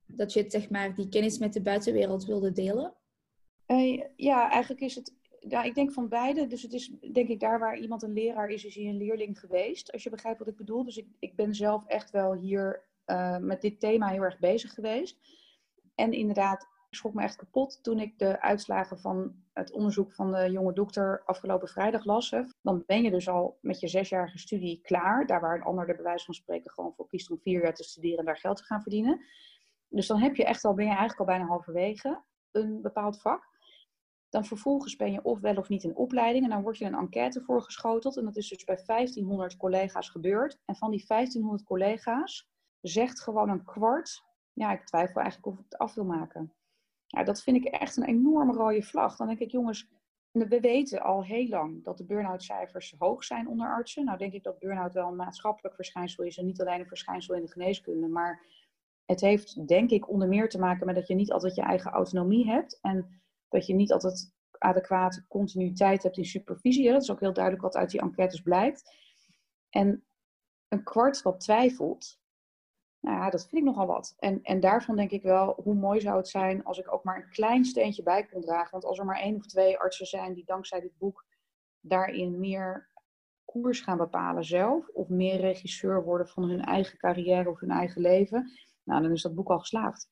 Dat 0.06 0.32
je 0.32 0.44
zeg 0.48 0.70
maar, 0.70 0.94
die 0.94 1.08
kennis 1.08 1.38
met 1.38 1.52
de 1.52 1.62
buitenwereld 1.62 2.24
wilde 2.24 2.52
delen? 2.52 2.94
Uh, 3.66 4.02
ja, 4.16 4.50
eigenlijk 4.50 4.80
is 4.80 4.94
het 4.94 5.12
ik 5.42 5.74
denk 5.74 5.92
van 5.92 6.08
beide. 6.08 6.46
Dus 6.46 6.62
het 6.62 6.72
is 6.72 6.92
denk 7.12 7.28
ik 7.28 7.40
daar 7.40 7.58
waar 7.58 7.78
iemand 7.78 8.02
een 8.02 8.12
leraar 8.12 8.48
is, 8.48 8.64
is 8.64 8.74
hij 8.74 8.84
een 8.84 8.96
leerling 8.96 9.38
geweest. 9.38 9.92
Als 9.92 10.02
je 10.02 10.10
begrijpt 10.10 10.38
wat 10.38 10.48
ik 10.48 10.56
bedoel. 10.56 10.84
Dus 10.84 10.96
ik, 10.96 11.06
ik 11.18 11.36
ben 11.36 11.54
zelf 11.54 11.86
echt 11.86 12.10
wel 12.10 12.34
hier 12.34 12.84
uh, 13.06 13.38
met 13.38 13.60
dit 13.60 13.80
thema 13.80 14.08
heel 14.08 14.22
erg 14.22 14.38
bezig 14.38 14.74
geweest. 14.74 15.18
En 15.94 16.12
inderdaad, 16.12 16.68
schrok 16.94 17.14
me 17.14 17.22
echt 17.22 17.36
kapot 17.36 17.82
toen 17.82 17.98
ik 17.98 18.18
de 18.18 18.40
uitslagen 18.40 18.98
van 18.98 19.34
het 19.52 19.72
onderzoek 19.72 20.12
van 20.12 20.32
de 20.32 20.50
jonge 20.50 20.72
dokter 20.72 21.22
afgelopen 21.24 21.68
vrijdag 21.68 22.04
las. 22.04 22.34
Dan 22.62 22.82
ben 22.86 23.02
je 23.02 23.10
dus 23.10 23.28
al 23.28 23.58
met 23.60 23.80
je 23.80 23.88
zesjarige 23.88 24.38
studie 24.38 24.80
klaar. 24.82 25.26
Daar 25.26 25.40
waar 25.40 25.56
een 25.56 25.62
ander 25.62 25.86
de 25.86 25.96
bewijs 25.96 26.24
van 26.24 26.34
spreken 26.34 26.70
gewoon 26.70 26.94
voor 26.94 27.06
kiest 27.06 27.30
om 27.30 27.38
vier 27.38 27.62
jaar 27.62 27.74
te 27.74 27.84
studeren 27.84 28.18
en 28.18 28.24
daar 28.24 28.38
geld 28.38 28.56
te 28.56 28.64
gaan 28.64 28.82
verdienen. 28.82 29.24
Dus 29.88 30.06
dan 30.06 30.18
heb 30.18 30.36
je 30.36 30.44
echt 30.44 30.64
al, 30.64 30.74
ben 30.74 30.84
je 30.84 30.90
eigenlijk 30.90 31.20
al 31.20 31.26
bijna 31.26 31.46
halverwege 31.46 32.22
een 32.50 32.82
bepaald 32.82 33.20
vak. 33.20 33.50
Dan 34.28 34.44
vervolgens 34.44 34.96
ben 34.96 35.12
je 35.12 35.22
of 35.22 35.40
wel 35.40 35.56
of 35.56 35.68
niet 35.68 35.82
in 35.82 35.96
opleiding. 35.96 36.44
En 36.44 36.50
dan 36.50 36.62
word 36.62 36.78
je 36.78 36.84
een 36.84 36.94
enquête 36.94 37.40
voorgeschoteld. 37.40 38.16
En 38.16 38.24
dat 38.24 38.36
is 38.36 38.48
dus 38.48 38.64
bij 38.64 38.82
1500 38.86 39.56
collega's 39.56 40.08
gebeurd. 40.08 40.58
En 40.64 40.76
van 40.76 40.90
die 40.90 41.04
1500 41.06 41.64
collega's 41.64 42.48
zegt 42.80 43.22
gewoon 43.22 43.48
een 43.48 43.64
kwart... 43.64 44.30
Ja, 44.54 44.72
ik 44.72 44.84
twijfel 44.86 45.20
eigenlijk 45.20 45.46
of 45.46 45.58
ik 45.58 45.64
het 45.68 45.78
af 45.78 45.94
wil 45.94 46.04
maken. 46.04 46.52
Ja, 47.12 47.24
dat 47.24 47.42
vind 47.42 47.56
ik 47.56 47.64
echt 47.64 47.96
een 47.96 48.04
enorme 48.04 48.52
rode 48.52 48.82
vlag. 48.82 49.16
Dan 49.16 49.26
denk 49.26 49.38
ik, 49.38 49.50
jongens, 49.50 49.88
we 50.30 50.60
weten 50.60 51.02
al 51.02 51.24
heel 51.24 51.48
lang 51.48 51.84
dat 51.84 51.98
de 51.98 52.04
burn-out 52.04 52.42
cijfers 52.42 52.94
hoog 52.98 53.24
zijn 53.24 53.48
onder 53.48 53.68
artsen. 53.68 54.04
Nou 54.04 54.18
denk 54.18 54.32
ik 54.32 54.42
dat 54.42 54.58
burn-out 54.58 54.92
wel 54.92 55.08
een 55.08 55.16
maatschappelijk 55.16 55.74
verschijnsel 55.74 56.24
is. 56.24 56.38
En 56.38 56.46
niet 56.46 56.60
alleen 56.60 56.80
een 56.80 56.86
verschijnsel 56.86 57.34
in 57.34 57.42
de 57.42 57.50
geneeskunde. 57.50 58.08
Maar 58.08 58.46
het 59.04 59.20
heeft 59.20 59.68
denk 59.68 59.90
ik 59.90 60.08
onder 60.08 60.28
meer 60.28 60.48
te 60.48 60.58
maken 60.58 60.86
met 60.86 60.94
dat 60.94 61.06
je 61.06 61.14
niet 61.14 61.32
altijd 61.32 61.54
je 61.54 61.62
eigen 61.62 61.90
autonomie 61.90 62.46
hebt. 62.46 62.78
En 62.80 63.22
dat 63.48 63.66
je 63.66 63.74
niet 63.74 63.92
altijd 63.92 64.32
adequate 64.58 65.26
continuïteit 65.28 66.02
hebt 66.02 66.16
in 66.16 66.24
supervisie. 66.24 66.90
Dat 66.90 67.02
is 67.02 67.10
ook 67.10 67.20
heel 67.20 67.32
duidelijk 67.32 67.64
wat 67.64 67.76
uit 67.76 67.90
die 67.90 68.00
enquêtes 68.00 68.40
blijkt. 68.40 68.96
En 69.68 70.04
een 70.68 70.82
kwart 70.82 71.22
wat 71.22 71.40
twijfelt, 71.40 72.20
nou 73.02 73.16
ja, 73.16 73.30
dat 73.30 73.40
vind 73.48 73.60
ik 73.60 73.62
nogal 73.62 73.86
wat. 73.86 74.14
En, 74.18 74.42
en 74.42 74.60
daarvan 74.60 74.96
denk 74.96 75.10
ik 75.10 75.22
wel, 75.22 75.60
hoe 75.62 75.74
mooi 75.74 76.00
zou 76.00 76.16
het 76.16 76.28
zijn 76.28 76.64
als 76.64 76.78
ik 76.78 76.92
ook 76.92 77.04
maar 77.04 77.16
een 77.16 77.30
klein 77.30 77.64
steentje 77.64 78.02
bij 78.02 78.26
kon 78.26 78.40
dragen. 78.40 78.70
Want 78.70 78.84
als 78.84 78.98
er 78.98 79.04
maar 79.04 79.20
één 79.20 79.36
of 79.36 79.46
twee 79.46 79.78
artsen 79.78 80.06
zijn 80.06 80.34
die 80.34 80.44
dankzij 80.44 80.80
dit 80.80 80.98
boek 80.98 81.24
daarin 81.80 82.38
meer 82.38 82.90
koers 83.44 83.80
gaan 83.80 83.96
bepalen 83.96 84.44
zelf, 84.44 84.88
of 84.88 85.08
meer 85.08 85.40
regisseur 85.40 86.04
worden 86.04 86.28
van 86.28 86.42
hun 86.42 86.64
eigen 86.64 86.98
carrière 86.98 87.50
of 87.50 87.60
hun 87.60 87.70
eigen 87.70 88.00
leven, 88.00 88.50
nou, 88.82 89.02
dan 89.02 89.12
is 89.12 89.22
dat 89.22 89.34
boek 89.34 89.50
al 89.50 89.58
geslaagd. 89.58 90.08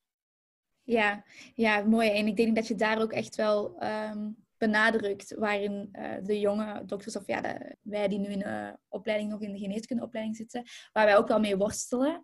Ja, 0.82 1.24
ja, 1.54 1.82
mooi. 1.82 2.10
En 2.10 2.26
ik 2.26 2.36
denk 2.36 2.56
dat 2.56 2.68
je 2.68 2.74
daar 2.74 3.00
ook 3.00 3.12
echt 3.12 3.36
wel 3.36 3.82
um, 3.84 4.36
benadrukt 4.56 5.34
waarin 5.34 5.88
uh, 5.92 6.14
de 6.22 6.40
jonge 6.40 6.84
dokters, 6.84 7.16
of 7.16 7.26
ja, 7.26 7.40
de, 7.40 7.76
wij 7.82 8.08
die 8.08 8.18
nu 8.18 8.28
in 8.28 8.38
de 8.38 8.78
opleiding 8.88 9.30
nog 9.30 9.40
in 9.40 9.52
de 9.52 9.58
geneeskundeopleiding 9.58 10.36
zitten, 10.36 10.64
waar 10.92 11.04
wij 11.04 11.16
ook 11.16 11.28
wel 11.28 11.40
mee 11.40 11.56
worstelen. 11.56 12.22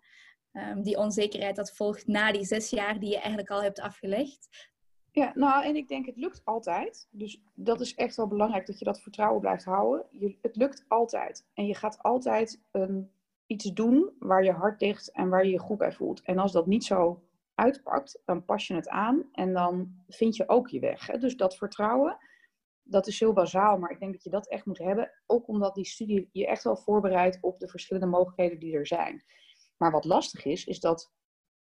Um, 0.57 0.83
die 0.83 0.97
onzekerheid 0.97 1.55
dat 1.55 1.71
volgt 1.71 2.07
na 2.07 2.31
die 2.31 2.45
zes 2.45 2.69
jaar 2.69 2.99
die 2.99 3.09
je 3.09 3.15
eigenlijk 3.15 3.49
al 3.49 3.63
hebt 3.63 3.79
afgelegd. 3.79 4.49
Ja, 5.11 5.31
nou, 5.35 5.65
en 5.65 5.75
ik 5.75 5.87
denk 5.87 6.05
het 6.05 6.17
lukt 6.17 6.41
altijd. 6.43 7.07
Dus 7.11 7.43
dat 7.53 7.81
is 7.81 7.95
echt 7.95 8.15
wel 8.15 8.27
belangrijk 8.27 8.65
dat 8.65 8.79
je 8.79 8.85
dat 8.85 9.01
vertrouwen 9.01 9.41
blijft 9.41 9.63
houden. 9.63 10.05
Je, 10.11 10.37
het 10.41 10.55
lukt 10.55 10.85
altijd. 10.87 11.47
En 11.53 11.65
je 11.65 11.75
gaat 11.75 12.03
altijd 12.03 12.61
een, 12.71 13.11
iets 13.45 13.65
doen 13.73 14.11
waar 14.19 14.43
je 14.43 14.51
hart 14.51 14.79
dicht 14.79 15.11
en 15.11 15.29
waar 15.29 15.45
je 15.45 15.51
je 15.51 15.59
goed 15.59 15.77
bij 15.77 15.91
voelt. 15.91 16.21
En 16.21 16.37
als 16.37 16.51
dat 16.51 16.67
niet 16.67 16.83
zo 16.83 17.23
uitpakt, 17.55 18.21
dan 18.25 18.45
pas 18.45 18.67
je 18.67 18.73
het 18.73 18.89
aan 18.89 19.29
en 19.31 19.53
dan 19.53 20.03
vind 20.07 20.35
je 20.35 20.49
ook 20.49 20.67
je 20.67 20.79
weg. 20.79 21.07
Hè? 21.07 21.17
Dus 21.17 21.35
dat 21.35 21.57
vertrouwen, 21.57 22.17
dat 22.83 23.07
is 23.07 23.19
heel 23.19 23.33
bazaal, 23.33 23.77
maar 23.77 23.91
ik 23.91 23.99
denk 23.99 24.13
dat 24.13 24.23
je 24.23 24.29
dat 24.29 24.49
echt 24.49 24.65
moet 24.65 24.77
hebben. 24.77 25.11
Ook 25.25 25.47
omdat 25.47 25.75
die 25.75 25.85
studie 25.85 26.29
je 26.31 26.47
echt 26.47 26.63
wel 26.63 26.77
voorbereidt 26.77 27.37
op 27.41 27.59
de 27.59 27.67
verschillende 27.67 28.09
mogelijkheden 28.09 28.59
die 28.59 28.75
er 28.75 28.87
zijn. 28.87 29.23
Maar 29.77 29.91
wat 29.91 30.05
lastig 30.05 30.45
is, 30.45 30.65
is 30.65 30.79
dat, 30.79 31.11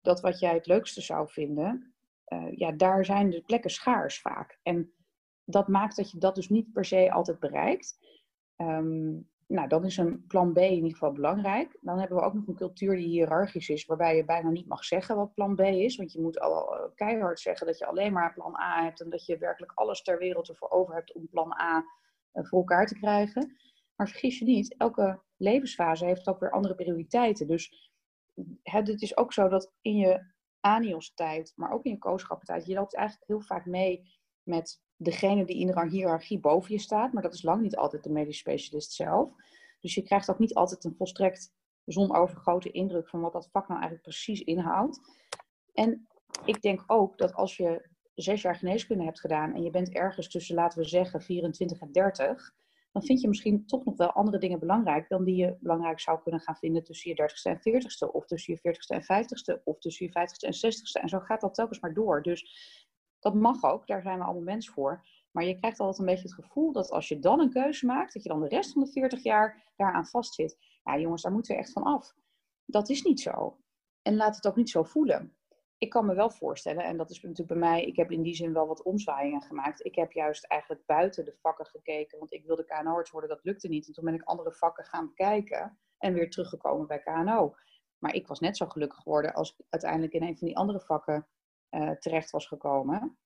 dat 0.00 0.20
wat 0.20 0.38
jij 0.38 0.54
het 0.54 0.66
leukste 0.66 1.00
zou 1.00 1.28
vinden, 1.30 1.94
uh, 2.28 2.56
ja, 2.56 2.72
daar 2.72 3.04
zijn 3.04 3.30
de 3.30 3.42
plekken 3.42 3.70
schaars 3.70 4.20
vaak. 4.20 4.58
En 4.62 4.92
dat 5.44 5.68
maakt 5.68 5.96
dat 5.96 6.10
je 6.10 6.18
dat 6.18 6.34
dus 6.34 6.48
niet 6.48 6.72
per 6.72 6.84
se 6.84 7.12
altijd 7.12 7.38
bereikt. 7.38 7.98
Um, 8.56 9.30
nou, 9.50 9.68
dan 9.68 9.84
is 9.84 9.96
een 9.96 10.26
plan 10.26 10.52
B 10.52 10.56
in 10.58 10.72
ieder 10.72 10.90
geval 10.90 11.12
belangrijk. 11.12 11.78
Dan 11.80 11.98
hebben 11.98 12.16
we 12.16 12.22
ook 12.22 12.34
nog 12.34 12.46
een 12.46 12.54
cultuur 12.54 12.96
die 12.96 13.06
hiërarchisch 13.06 13.68
is, 13.68 13.86
waarbij 13.86 14.16
je 14.16 14.24
bijna 14.24 14.50
niet 14.50 14.66
mag 14.66 14.84
zeggen 14.84 15.16
wat 15.16 15.34
plan 15.34 15.54
B 15.54 15.60
is. 15.60 15.96
Want 15.96 16.12
je 16.12 16.20
moet 16.20 16.40
al 16.40 16.76
eh, 16.76 16.84
keihard 16.94 17.40
zeggen 17.40 17.66
dat 17.66 17.78
je 17.78 17.86
alleen 17.86 18.12
maar 18.12 18.34
plan 18.34 18.56
A 18.56 18.82
hebt 18.82 19.00
en 19.00 19.10
dat 19.10 19.26
je 19.26 19.38
werkelijk 19.38 19.72
alles 19.74 20.02
ter 20.02 20.18
wereld 20.18 20.48
ervoor 20.48 20.70
over 20.70 20.94
hebt 20.94 21.12
om 21.12 21.28
plan 21.28 21.52
A 21.52 21.84
eh, 22.32 22.44
voor 22.44 22.58
elkaar 22.58 22.86
te 22.86 22.98
krijgen. 22.98 23.56
Maar 23.96 24.08
vergis 24.08 24.38
je 24.38 24.44
niet, 24.44 24.76
elke 24.76 25.20
levensfase 25.36 26.04
heeft 26.04 26.28
ook 26.28 26.40
weer 26.40 26.50
andere 26.50 26.74
prioriteiten. 26.74 27.46
Dus 27.46 27.89
het 28.62 29.03
is 29.03 29.16
ook 29.16 29.33
zo 29.33 29.48
dat 29.48 29.72
in 29.81 29.96
je 29.96 30.33
anios-tijd, 30.61 31.53
maar 31.57 31.72
ook 31.72 31.85
in 31.85 31.90
je 31.90 31.98
kooschappentijd, 31.98 32.66
je 32.66 32.74
loopt 32.74 32.94
eigenlijk 32.96 33.29
heel 33.29 33.40
vaak 33.40 33.66
mee 33.66 34.18
met 34.42 34.83
degene 34.96 35.44
die 35.44 35.59
in 35.59 35.66
de 35.66 35.88
hiërarchie 35.88 36.38
boven 36.38 36.72
je 36.72 36.81
staat. 36.81 37.12
Maar 37.12 37.22
dat 37.22 37.35
is 37.35 37.42
lang 37.42 37.62
niet 37.62 37.76
altijd 37.76 38.05
de 38.05 38.11
medisch 38.11 38.38
specialist 38.38 38.92
zelf. 38.92 39.31
Dus 39.81 39.94
je 39.94 40.03
krijgt 40.03 40.31
ook 40.31 40.38
niet 40.38 40.55
altijd 40.55 40.85
een 40.85 40.94
volstrekt 40.96 41.53
zonovergrote 41.85 42.70
indruk 42.70 43.09
van 43.09 43.20
wat 43.20 43.33
dat 43.33 43.48
vak 43.53 43.68
nou 43.68 43.81
eigenlijk 43.81 44.03
precies 44.03 44.40
inhoudt. 44.40 45.00
En 45.72 46.09
ik 46.44 46.62
denk 46.62 46.85
ook 46.87 47.18
dat 47.18 47.35
als 47.35 47.57
je 47.57 47.88
zes 48.14 48.42
jaar 48.42 48.57
geneeskunde 48.57 49.05
hebt 49.05 49.20
gedaan 49.20 49.55
en 49.55 49.62
je 49.62 49.70
bent 49.70 49.92
ergens 49.92 50.29
tussen, 50.29 50.55
laten 50.55 50.79
we 50.79 50.85
zeggen, 50.85 51.22
24 51.22 51.81
en 51.81 51.92
30, 51.92 52.55
dan 52.92 53.03
vind 53.03 53.20
je 53.20 53.29
misschien 53.29 53.66
toch 53.66 53.85
nog 53.85 53.96
wel 53.96 54.12
andere 54.12 54.38
dingen 54.38 54.59
belangrijk 54.59 55.09
dan 55.09 55.24
die 55.24 55.37
je 55.37 55.57
belangrijk 55.61 56.00
zou 56.00 56.20
kunnen 56.22 56.40
gaan 56.40 56.57
vinden 56.57 56.85
tussen 56.85 57.11
je 57.11 57.22
30ste 57.22 57.50
en 57.50 57.59
40ste, 57.59 58.12
of 58.12 58.26
tussen 58.26 58.55
je 58.55 58.74
40ste 58.74 58.96
en 58.96 59.03
50ste, 59.03 59.62
of 59.64 59.79
tussen 59.79 60.07
je 60.07 60.12
50ste 60.12 60.46
en 60.48 60.55
60ste. 60.55 61.03
En 61.03 61.09
zo 61.09 61.18
gaat 61.18 61.40
dat 61.40 61.55
telkens 61.55 61.81
maar 61.81 61.94
door. 61.94 62.22
Dus 62.22 62.44
dat 63.18 63.35
mag 63.35 63.62
ook, 63.62 63.87
daar 63.87 64.03
zijn 64.03 64.18
we 64.18 64.24
allemaal 64.24 64.42
mensen 64.42 64.72
voor. 64.72 65.07
Maar 65.31 65.44
je 65.44 65.59
krijgt 65.59 65.81
altijd 65.81 65.98
een 65.98 66.14
beetje 66.14 66.35
het 66.35 66.44
gevoel 66.44 66.72
dat 66.72 66.90
als 66.90 67.09
je 67.09 67.18
dan 67.18 67.40
een 67.40 67.50
keuze 67.50 67.87
maakt, 67.87 68.12
dat 68.12 68.22
je 68.22 68.29
dan 68.29 68.40
de 68.40 68.48
rest 68.48 68.72
van 68.72 68.85
de 68.85 68.90
40 68.90 69.22
jaar 69.22 69.72
daaraan 69.76 70.07
vastzit. 70.07 70.57
Ja, 70.85 70.98
jongens, 70.98 71.22
daar 71.22 71.33
moeten 71.33 71.55
we 71.55 71.61
echt 71.61 71.72
van 71.72 71.83
af. 71.83 72.14
Dat 72.64 72.88
is 72.88 73.03
niet 73.03 73.20
zo. 73.20 73.59
En 74.03 74.16
laat 74.16 74.37
het 74.37 74.46
ook 74.46 74.57
niet 74.57 74.70
zo 74.70 74.83
voelen. 74.83 75.37
Ik 75.80 75.90
kan 75.90 76.06
me 76.06 76.14
wel 76.14 76.30
voorstellen, 76.30 76.84
en 76.84 76.96
dat 76.96 77.10
is 77.10 77.20
natuurlijk 77.20 77.48
bij 77.48 77.70
mij, 77.70 77.84
ik 77.84 77.96
heb 77.96 78.10
in 78.10 78.22
die 78.22 78.34
zin 78.34 78.52
wel 78.52 78.66
wat 78.66 78.82
omzwaaiingen 78.82 79.42
gemaakt. 79.42 79.84
Ik 79.84 79.94
heb 79.94 80.12
juist 80.12 80.44
eigenlijk 80.44 80.86
buiten 80.86 81.24
de 81.24 81.36
vakken 81.40 81.66
gekeken, 81.66 82.18
want 82.18 82.32
ik 82.32 82.44
wilde 82.44 82.64
KNO-arts 82.64 83.10
worden, 83.10 83.30
dat 83.30 83.44
lukte 83.44 83.68
niet. 83.68 83.86
En 83.86 83.92
toen 83.92 84.04
ben 84.04 84.14
ik 84.14 84.22
andere 84.22 84.52
vakken 84.52 84.84
gaan 84.84 85.06
bekijken 85.06 85.78
en 85.98 86.12
weer 86.12 86.30
teruggekomen 86.30 86.86
bij 86.86 86.98
KNO. 86.98 87.54
Maar 87.98 88.14
ik 88.14 88.26
was 88.26 88.40
net 88.40 88.56
zo 88.56 88.66
gelukkig 88.66 88.98
geworden 88.98 89.34
als 89.34 89.50
ik 89.50 89.66
uiteindelijk 89.68 90.12
in 90.12 90.22
een 90.22 90.38
van 90.38 90.46
die 90.46 90.56
andere 90.56 90.80
vakken 90.80 91.28
uh, 91.70 91.90
terecht 91.90 92.30
was 92.30 92.46
gekomen. 92.46 93.18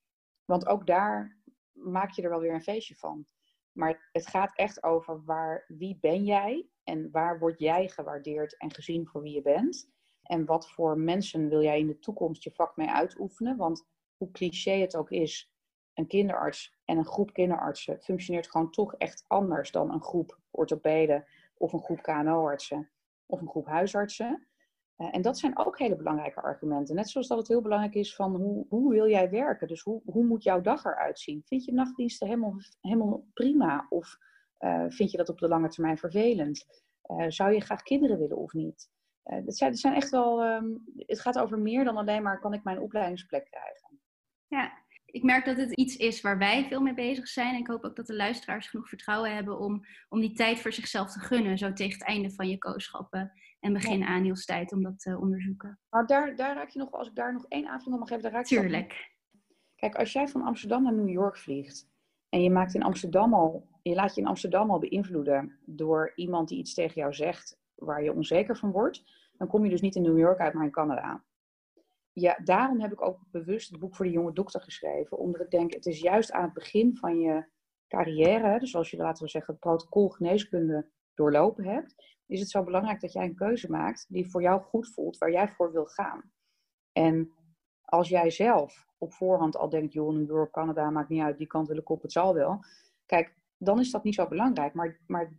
Want 0.45 0.67
ook 0.67 0.87
daar 0.87 1.39
maak 1.73 2.11
je 2.11 2.23
er 2.23 2.31
wel 2.31 2.41
weer 2.41 2.55
een 2.55 2.63
feestje 2.63 2.95
van. 2.95 3.27
Maar 3.73 4.09
het 4.13 4.27
gaat 4.27 4.57
echt 4.57 4.83
over 4.83 5.25
waar, 5.25 5.65
wie 5.69 5.99
ben 6.01 6.25
jij 6.25 6.69
en 6.83 7.11
waar 7.11 7.39
word 7.39 7.59
jij 7.59 7.89
gewaardeerd 7.89 8.57
en 8.57 8.75
gezien 8.75 9.07
voor 9.07 9.23
wie 9.23 9.35
je 9.35 9.43
bent. 9.43 9.93
En 10.25 10.45
wat 10.45 10.71
voor 10.71 10.99
mensen 10.99 11.49
wil 11.49 11.63
jij 11.63 11.79
in 11.79 11.87
de 11.87 11.99
toekomst 11.99 12.45
je 12.45 12.51
vak 12.55 12.77
mee 12.77 12.91
uitoefenen? 12.91 13.57
Want 13.57 13.87
hoe 14.17 14.31
cliché 14.31 14.73
het 14.73 14.97
ook 14.97 15.11
is, 15.11 15.53
een 15.95 16.07
kinderarts 16.07 16.75
en 16.85 16.97
een 16.99 17.07
groep 17.07 17.33
kinderartsen 17.33 18.01
functioneert 18.01 18.51
gewoon 18.51 18.71
toch 18.71 18.95
echt 18.95 19.25
anders 19.29 19.71
dan 19.71 19.93
een 19.93 20.03
groep 20.03 20.39
orthopeden 20.51 21.25
of 21.57 21.73
een 21.73 21.83
groep 21.83 22.03
KNO-artsen 22.03 22.91
of 23.27 23.41
een 23.41 23.49
groep 23.49 23.67
huisartsen. 23.67 24.47
Eh, 24.97 25.09
en 25.15 25.23
dat 25.23 25.39
zijn 25.39 25.59
ook 25.59 25.79
hele 25.79 25.97
belangrijke 25.97 26.43
argumenten. 26.43 26.95
Net 26.95 27.09
zoals 27.09 27.29
dat 27.29 27.39
het 27.39 27.49
heel 27.49 27.63
belangrijk 27.63 27.95
is 27.95 28.15
van 28.15 28.35
hoe, 28.37 28.67
hoe 28.69 28.93
wil 28.93 29.09
jij 29.09 29.31
werken? 29.31 29.69
Dus 29.69 29.83
hoe, 29.83 30.03
hoe 30.05 30.25
moet 30.25 30.43
jouw 30.43 30.61
dag 30.61 30.85
eruit 30.85 31.19
zien? 31.19 31.43
Vind 31.45 31.65
je 31.65 31.73
nachtdiensten 31.73 32.27
helemaal, 32.27 32.57
helemaal 32.81 33.27
prima? 33.33 33.87
Of 33.89 34.19
uh, 34.59 34.85
vind 34.89 35.11
je 35.11 35.17
dat 35.17 35.29
op 35.29 35.39
de 35.39 35.49
lange 35.49 35.69
termijn 35.69 35.99
vervelend? 35.99 36.83
Uh, 37.07 37.25
zou 37.29 37.53
je 37.53 37.61
graag 37.61 37.83
kinderen 37.83 38.19
willen 38.19 38.37
of 38.37 38.53
niet? 38.53 38.91
Dat, 39.25 39.57
zijn, 39.57 39.71
dat 39.71 39.81
zijn 39.81 39.95
echt 39.95 40.11
wel, 40.11 40.45
um, 40.45 40.85
het 40.97 41.21
gaat 41.21 41.39
over 41.39 41.59
meer 41.59 41.85
dan 41.85 41.97
alleen 41.97 42.23
maar 42.23 42.41
kan 42.41 42.53
ik 42.53 42.65
mijn 42.65 42.81
opleidingsplek 42.81 43.45
krijgen. 43.45 44.01
Ja, 44.47 44.73
ik 45.05 45.23
merk 45.23 45.45
dat 45.45 45.57
het 45.57 45.73
iets 45.73 45.97
is 45.97 46.21
waar 46.21 46.39
wij 46.39 46.65
veel 46.65 46.81
mee 46.81 46.95
bezig 46.95 47.29
zijn. 47.29 47.55
En 47.55 47.61
ik 47.61 47.67
hoop 47.67 47.85
ook 47.85 47.97
dat 47.97 48.07
de 48.07 48.15
luisteraars 48.15 48.69
genoeg 48.69 48.89
vertrouwen 48.89 49.35
hebben 49.35 49.59
om, 49.59 49.85
om 50.09 50.21
die 50.21 50.33
tijd 50.33 50.61
voor 50.61 50.73
zichzelf 50.73 51.13
te 51.13 51.21
gunnen. 51.21 51.59
Zo 51.59 51.73
tegen 51.73 51.99
het 51.99 52.09
einde 52.09 52.31
van 52.31 52.49
je 52.49 52.59
kooschappen 52.59 53.33
en 53.61 53.73
begin 53.73 53.99
ja. 53.99 54.07
aanhielstijd 54.07 54.73
om 54.73 54.83
dat 54.83 54.99
te 54.99 55.19
onderzoeken. 55.19 55.79
Maar 55.91 56.07
daar, 56.07 56.37
daar 56.37 56.55
raak 56.55 56.69
je 56.69 56.79
nog, 56.79 56.93
als 56.93 57.09
ik 57.09 57.15
daar 57.15 57.33
nog 57.33 57.47
één 57.49 57.69
aanvulling 57.69 57.95
op 57.95 57.99
mag 58.01 58.09
geven, 58.09 58.23
daar 58.23 58.33
raak 58.33 58.47
je 58.47 58.61
Tuurlijk. 58.61 59.13
Kijk, 59.77 59.95
als 59.95 60.13
jij 60.13 60.29
van 60.29 60.43
Amsterdam 60.43 60.83
naar 60.83 60.93
New 60.93 61.09
York 61.09 61.37
vliegt 61.39 61.89
en 62.29 62.43
je 62.43 62.51
maakt 62.51 62.75
in 62.75 62.83
Amsterdam 62.83 63.35
al, 63.35 63.69
je 63.83 63.95
laat 63.95 64.15
je 64.15 64.21
in 64.21 64.27
Amsterdam 64.27 64.71
al 64.71 64.79
beïnvloeden 64.79 65.59
door 65.65 66.13
iemand 66.15 66.49
die 66.49 66.59
iets 66.59 66.75
tegen 66.75 66.95
jou 66.95 67.15
zegt 67.15 67.63
waar 67.75 68.03
je 68.03 68.13
onzeker 68.13 68.57
van 68.57 68.71
wordt, 68.71 69.03
dan 69.37 69.49
kom 69.49 69.65
je 69.65 69.71
dus 69.71 69.81
niet 69.81 69.95
in 69.95 70.03
New 70.03 70.19
York 70.19 70.39
uit, 70.39 70.55
maar 70.55 70.65
in 70.65 70.71
Canada 70.71 71.25
ja, 72.15 72.39
daarom 72.45 72.81
heb 72.81 72.93
ik 72.93 73.03
ook 73.03 73.19
bewust 73.31 73.71
het 73.71 73.81
boek 73.81 73.95
voor 73.95 74.05
de 74.05 74.13
jonge 74.13 74.33
dokter 74.33 74.61
geschreven. 74.61 75.19
Omdat 75.19 75.41
ik 75.41 75.51
denk, 75.51 75.73
het 75.75 75.87
is 75.87 76.01
juist 76.01 76.33
aan 76.33 76.43
het 76.43 76.53
begin 76.53 76.97
van 76.97 77.21
je 77.21 77.47
carrière, 77.89 78.59
dus 78.59 78.77
als 78.77 78.91
je, 78.91 78.97
laten 78.97 79.25
we 79.25 79.31
zeggen, 79.31 79.53
het 79.53 79.63
protocol 79.63 80.09
geneeskunde 80.09 80.91
doorlopen 81.15 81.65
hebt, 81.65 82.19
is 82.27 82.41
het 82.41 82.51
zo 82.51 82.63
belangrijk 82.63 83.01
dat 83.01 83.13
jij 83.13 83.25
een 83.25 83.35
keuze 83.35 83.71
maakt 83.71 84.07
die 84.09 84.31
voor 84.31 84.43
jou 84.43 84.63
goed 84.63 84.93
voelt, 84.93 85.19
waar 85.19 85.31
jij 85.31 85.49
voor 85.49 85.73
wil 85.73 85.85
gaan. 85.85 86.33
En 86.93 87.33
als 87.83 88.09
jij 88.09 88.31
zelf 88.31 88.87
op 88.99 89.13
voorhand 89.13 89.57
al 89.57 89.69
denkt, 89.69 89.93
joh, 89.93 90.13
New 90.13 90.29
York, 90.29 90.53
Canada, 90.53 90.91
maakt 90.91 91.09
niet 91.09 91.23
uit, 91.23 91.39
die 91.39 91.47
kant 91.47 91.69
wil 91.69 91.77
ik 91.77 91.91
op, 91.91 92.03
het 92.03 92.13
zal 92.13 92.35
wel. 92.35 92.65
Kijk, 93.07 93.35
dan 93.57 93.81
is 93.81 93.91
dat 93.91 94.05
niet 94.05 94.15
zo 94.15 94.29
belangrijk. 94.29 94.75
Maar, 94.75 95.01
maar 95.07 95.33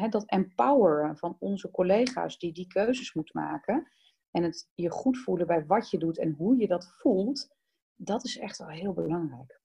hè, 0.00 0.08
dat 0.08 0.26
empoweren 0.26 1.16
van 1.16 1.36
onze 1.38 1.70
collega's 1.70 2.38
die 2.38 2.52
die 2.52 2.66
keuzes 2.66 3.14
moeten 3.14 3.40
maken, 3.40 3.92
en 4.30 4.42
het 4.42 4.70
je 4.74 4.90
goed 4.90 5.18
voelen 5.18 5.46
bij 5.46 5.66
wat 5.66 5.90
je 5.90 5.98
doet 5.98 6.18
en 6.18 6.34
hoe 6.38 6.56
je 6.56 6.66
dat 6.66 6.94
voelt, 6.98 7.56
dat 7.94 8.24
is 8.24 8.38
echt 8.38 8.58
wel 8.58 8.68
heel 8.68 8.92
belangrijk. 8.92 9.60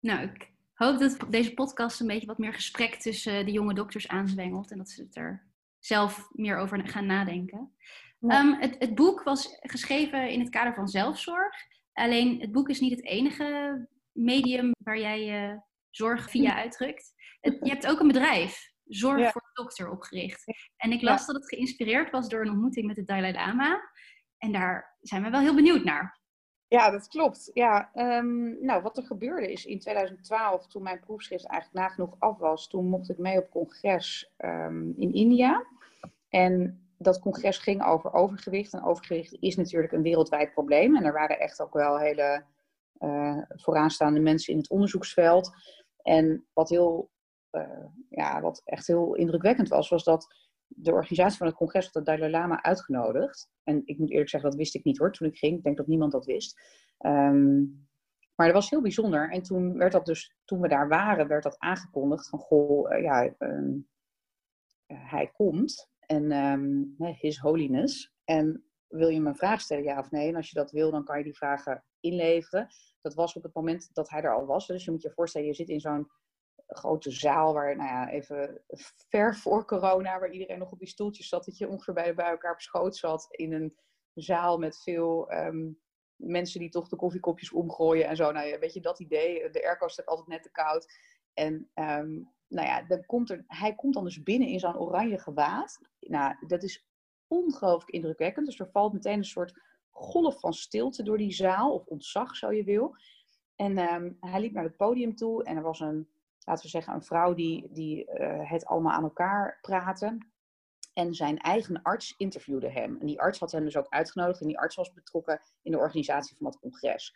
Nou, 0.00 0.22
ik 0.28 0.52
hoop 0.72 0.98
dat 0.98 1.26
deze 1.30 1.54
podcast 1.54 2.00
een 2.00 2.06
beetje 2.06 2.26
wat 2.26 2.38
meer 2.38 2.54
gesprek 2.54 2.94
tussen 2.94 3.46
de 3.46 3.52
jonge 3.52 3.74
dokters 3.74 4.08
aanzwengelt 4.08 4.70
en 4.70 4.78
dat 4.78 4.88
ze 4.88 5.02
het 5.02 5.16
er 5.16 5.46
zelf 5.78 6.28
meer 6.32 6.56
over 6.56 6.88
gaan 6.88 7.06
nadenken. 7.06 7.72
Ehm, 8.20 8.52
het, 8.52 8.76
het, 8.78 8.94
boek 8.94 9.22
was 9.22 9.56
geschreven 9.60 10.30
in 10.30 10.40
het 10.40 10.48
kader 10.48 10.74
van 10.74 10.88
zelfzorg. 10.88 11.54
Alleen 11.92 12.40
het 12.40 12.52
boek 12.52 12.68
is 12.68 12.80
niet 12.80 12.96
het 12.96 13.04
enige 13.04 13.88
medium 14.12 14.70
waar 14.84 14.98
jij 14.98 15.24
je 15.24 15.60
zorg 15.96 16.30
via 16.30 16.54
uitdrukt. 16.54 17.12
je 17.40 17.68
hebt 17.68 17.86
ook 17.86 18.00
een 18.00 18.06
bedrijf. 18.06 18.74
Zorg 18.84 19.32
voor 19.32 19.40
de 19.40 19.62
dokter 19.62 19.90
opgericht. 19.90 20.44
En 20.76 20.92
ik 20.92 21.02
las 21.02 21.26
dat 21.26 21.36
het 21.36 21.48
geïnspireerd 21.48 22.10
was 22.10 22.28
door 22.28 22.40
een 22.40 22.50
ontmoeting 22.50 22.86
met 22.86 22.96
de 22.96 23.04
Dalai 23.04 23.32
Lama. 23.32 23.80
En 24.38 24.52
daar 24.52 24.96
zijn 25.00 25.22
we 25.22 25.30
wel 25.30 25.40
heel 25.40 25.54
benieuwd 25.54 25.84
naar. 25.84 26.20
Ja, 26.68 26.90
dat 26.90 27.08
klopt. 27.08 27.50
Ja, 27.54 27.90
um, 27.94 28.64
nou, 28.64 28.82
wat 28.82 28.96
er 28.96 29.02
gebeurde 29.02 29.52
is 29.52 29.64
in 29.64 29.78
2012, 29.78 30.66
toen 30.66 30.82
mijn 30.82 31.00
proefschrift 31.00 31.46
eigenlijk 31.46 31.86
nagenoeg 31.86 32.14
af 32.18 32.38
was, 32.38 32.68
toen 32.68 32.88
mocht 32.88 33.10
ik 33.10 33.18
mee 33.18 33.38
op 33.38 33.50
congres 33.50 34.32
um, 34.38 34.94
in 34.96 35.12
India. 35.12 35.66
En 36.28 36.86
dat 36.98 37.18
congres 37.18 37.58
ging 37.58 37.84
over 37.84 38.12
overgewicht. 38.12 38.72
En 38.72 38.84
overgewicht 38.84 39.36
is 39.40 39.56
natuurlijk 39.56 39.92
een 39.92 40.02
wereldwijd 40.02 40.52
probleem. 40.52 40.96
En 40.96 41.04
er 41.04 41.12
waren 41.12 41.40
echt 41.40 41.62
ook 41.62 41.72
wel 41.72 41.98
hele 41.98 42.44
uh, 42.98 43.38
vooraanstaande 43.48 44.20
mensen 44.20 44.52
in 44.52 44.58
het 44.58 44.70
onderzoeksveld. 44.70 45.50
En 46.06 46.46
wat 46.52 46.68
heel 46.68 47.10
uh, 47.52 47.84
ja, 48.08 48.40
wat 48.40 48.62
echt 48.64 48.86
heel 48.86 49.14
indrukwekkend 49.14 49.68
was, 49.68 49.88
was 49.88 50.04
dat 50.04 50.26
de 50.66 50.92
organisatie 50.92 51.38
van 51.38 51.46
het 51.46 51.56
congres 51.56 51.84
had 51.84 51.92
de 51.92 52.02
Dalai 52.02 52.30
Lama 52.30 52.62
uitgenodigd. 52.62 53.50
En 53.62 53.82
ik 53.84 53.98
moet 53.98 54.10
eerlijk 54.10 54.28
zeggen, 54.28 54.50
dat 54.50 54.58
wist 54.58 54.74
ik 54.74 54.84
niet 54.84 54.98
hoor, 54.98 55.12
toen 55.12 55.28
ik 55.28 55.38
ging. 55.38 55.56
Ik 55.56 55.62
denk 55.62 55.76
dat 55.76 55.86
niemand 55.86 56.12
dat 56.12 56.24
wist. 56.24 56.60
Um, 56.98 57.88
maar 58.34 58.46
dat 58.46 58.54
was 58.54 58.70
heel 58.70 58.82
bijzonder. 58.82 59.30
En 59.30 59.42
toen 59.42 59.76
werd 59.78 59.92
dat 59.92 60.06
dus, 60.06 60.36
toen 60.44 60.60
we 60.60 60.68
daar 60.68 60.88
waren, 60.88 61.28
werd 61.28 61.42
dat 61.42 61.58
aangekondigd 61.58 62.28
van 62.28 62.38
goh, 62.38 62.90
uh, 62.92 63.02
ja, 63.02 63.34
um, 63.38 63.88
hij 64.86 65.30
komt. 65.32 65.90
En 66.00 66.32
um, 66.32 66.94
His 66.98 67.38
Holiness. 67.38 68.14
En 68.24 68.65
wil 68.88 69.08
je 69.08 69.20
me 69.20 69.28
een 69.28 69.36
vraag 69.36 69.60
stellen, 69.60 69.84
ja 69.84 69.98
of 69.98 70.10
nee? 70.10 70.28
En 70.28 70.36
als 70.36 70.48
je 70.48 70.54
dat 70.54 70.70
wil, 70.70 70.90
dan 70.90 71.04
kan 71.04 71.18
je 71.18 71.24
die 71.24 71.36
vragen 71.36 71.84
inleveren. 72.00 72.68
Dat 73.00 73.14
was 73.14 73.34
op 73.34 73.42
het 73.42 73.54
moment 73.54 73.94
dat 73.94 74.10
hij 74.10 74.22
er 74.22 74.34
al 74.34 74.46
was. 74.46 74.66
Dus 74.66 74.84
je 74.84 74.90
moet 74.90 75.02
je 75.02 75.10
voorstellen, 75.10 75.46
je 75.46 75.54
zit 75.54 75.68
in 75.68 75.80
zo'n 75.80 76.10
grote 76.66 77.10
zaal 77.10 77.52
waar, 77.52 77.76
nou 77.76 77.88
ja, 77.88 78.10
even 78.10 78.62
ver 79.08 79.36
voor 79.36 79.64
corona, 79.64 80.18
waar 80.18 80.30
iedereen 80.30 80.58
nog 80.58 80.72
op 80.72 80.78
die 80.78 80.88
stoeltjes 80.88 81.28
zat, 81.28 81.44
dat 81.44 81.58
je 81.58 81.68
ongeveer 81.68 82.14
bij, 82.14 82.30
elkaar 82.30 82.52
op 82.52 82.60
schoot 82.60 82.96
zat 82.96 83.26
in 83.30 83.52
een 83.52 83.76
zaal 84.14 84.58
met 84.58 84.82
veel 84.82 85.30
ehm, 85.30 85.70
mensen 86.16 86.60
die 86.60 86.70
toch 86.70 86.88
de 86.88 86.96
koffiekopjes 86.96 87.52
omgooien 87.52 88.06
en 88.06 88.16
zo. 88.16 88.32
Nou 88.32 88.46
ja, 88.46 88.58
weet 88.58 88.74
je, 88.74 88.80
dat 88.80 89.00
idee. 89.00 89.50
De 89.50 89.64
airco 89.64 89.88
staat 89.88 90.06
altijd 90.06 90.28
net 90.28 90.42
te 90.42 90.50
koud. 90.50 90.86
En 91.34 91.70
ehm, 91.74 92.12
nou 92.48 92.66
ja, 92.66 92.82
dan 92.82 93.06
komt 93.06 93.30
er, 93.30 93.44
hij 93.46 93.74
komt 93.74 93.94
dan 93.94 94.04
dus 94.04 94.22
binnen 94.22 94.48
in 94.48 94.58
zo'n 94.58 94.78
oranje 94.78 95.18
gewaad. 95.18 95.78
Nou, 96.00 96.46
dat 96.46 96.62
is 96.62 96.85
ongelooflijk 97.28 97.90
indrukwekkend. 97.90 98.46
Dus 98.46 98.60
er 98.60 98.70
valt 98.70 98.92
meteen 98.92 99.18
een 99.18 99.24
soort 99.24 99.60
golf 99.90 100.40
van 100.40 100.52
stilte 100.52 101.02
door 101.02 101.18
die 101.18 101.32
zaal, 101.32 101.72
of 101.72 101.86
ontzag, 101.86 102.36
zo 102.36 102.52
je 102.52 102.64
wil. 102.64 102.96
En 103.56 103.78
ehm, 103.78 104.12
hij 104.20 104.40
liep 104.40 104.52
naar 104.52 104.64
het 104.64 104.76
podium 104.76 105.16
toe 105.16 105.44
en 105.44 105.56
er 105.56 105.62
was 105.62 105.80
een, 105.80 106.08
laten 106.44 106.64
we 106.64 106.70
zeggen, 106.70 106.94
een 106.94 107.04
vrouw 107.04 107.34
die, 107.34 107.68
die 107.72 108.10
uh, 108.10 108.50
het 108.50 108.66
allemaal 108.66 108.92
aan 108.92 109.02
elkaar 109.02 109.58
praatte. 109.60 110.18
En 110.92 111.14
zijn 111.14 111.38
eigen 111.38 111.82
arts 111.82 112.14
interviewde 112.16 112.70
hem. 112.70 112.96
En 113.00 113.06
die 113.06 113.20
arts 113.20 113.38
had 113.38 113.52
hem 113.52 113.64
dus 113.64 113.76
ook 113.76 113.88
uitgenodigd. 113.88 114.40
En 114.40 114.46
die 114.46 114.58
arts 114.58 114.76
was 114.76 114.92
betrokken 114.92 115.40
in 115.62 115.72
de 115.72 115.78
organisatie 115.78 116.36
van 116.36 116.46
dat 116.46 116.58
congres. 116.58 117.14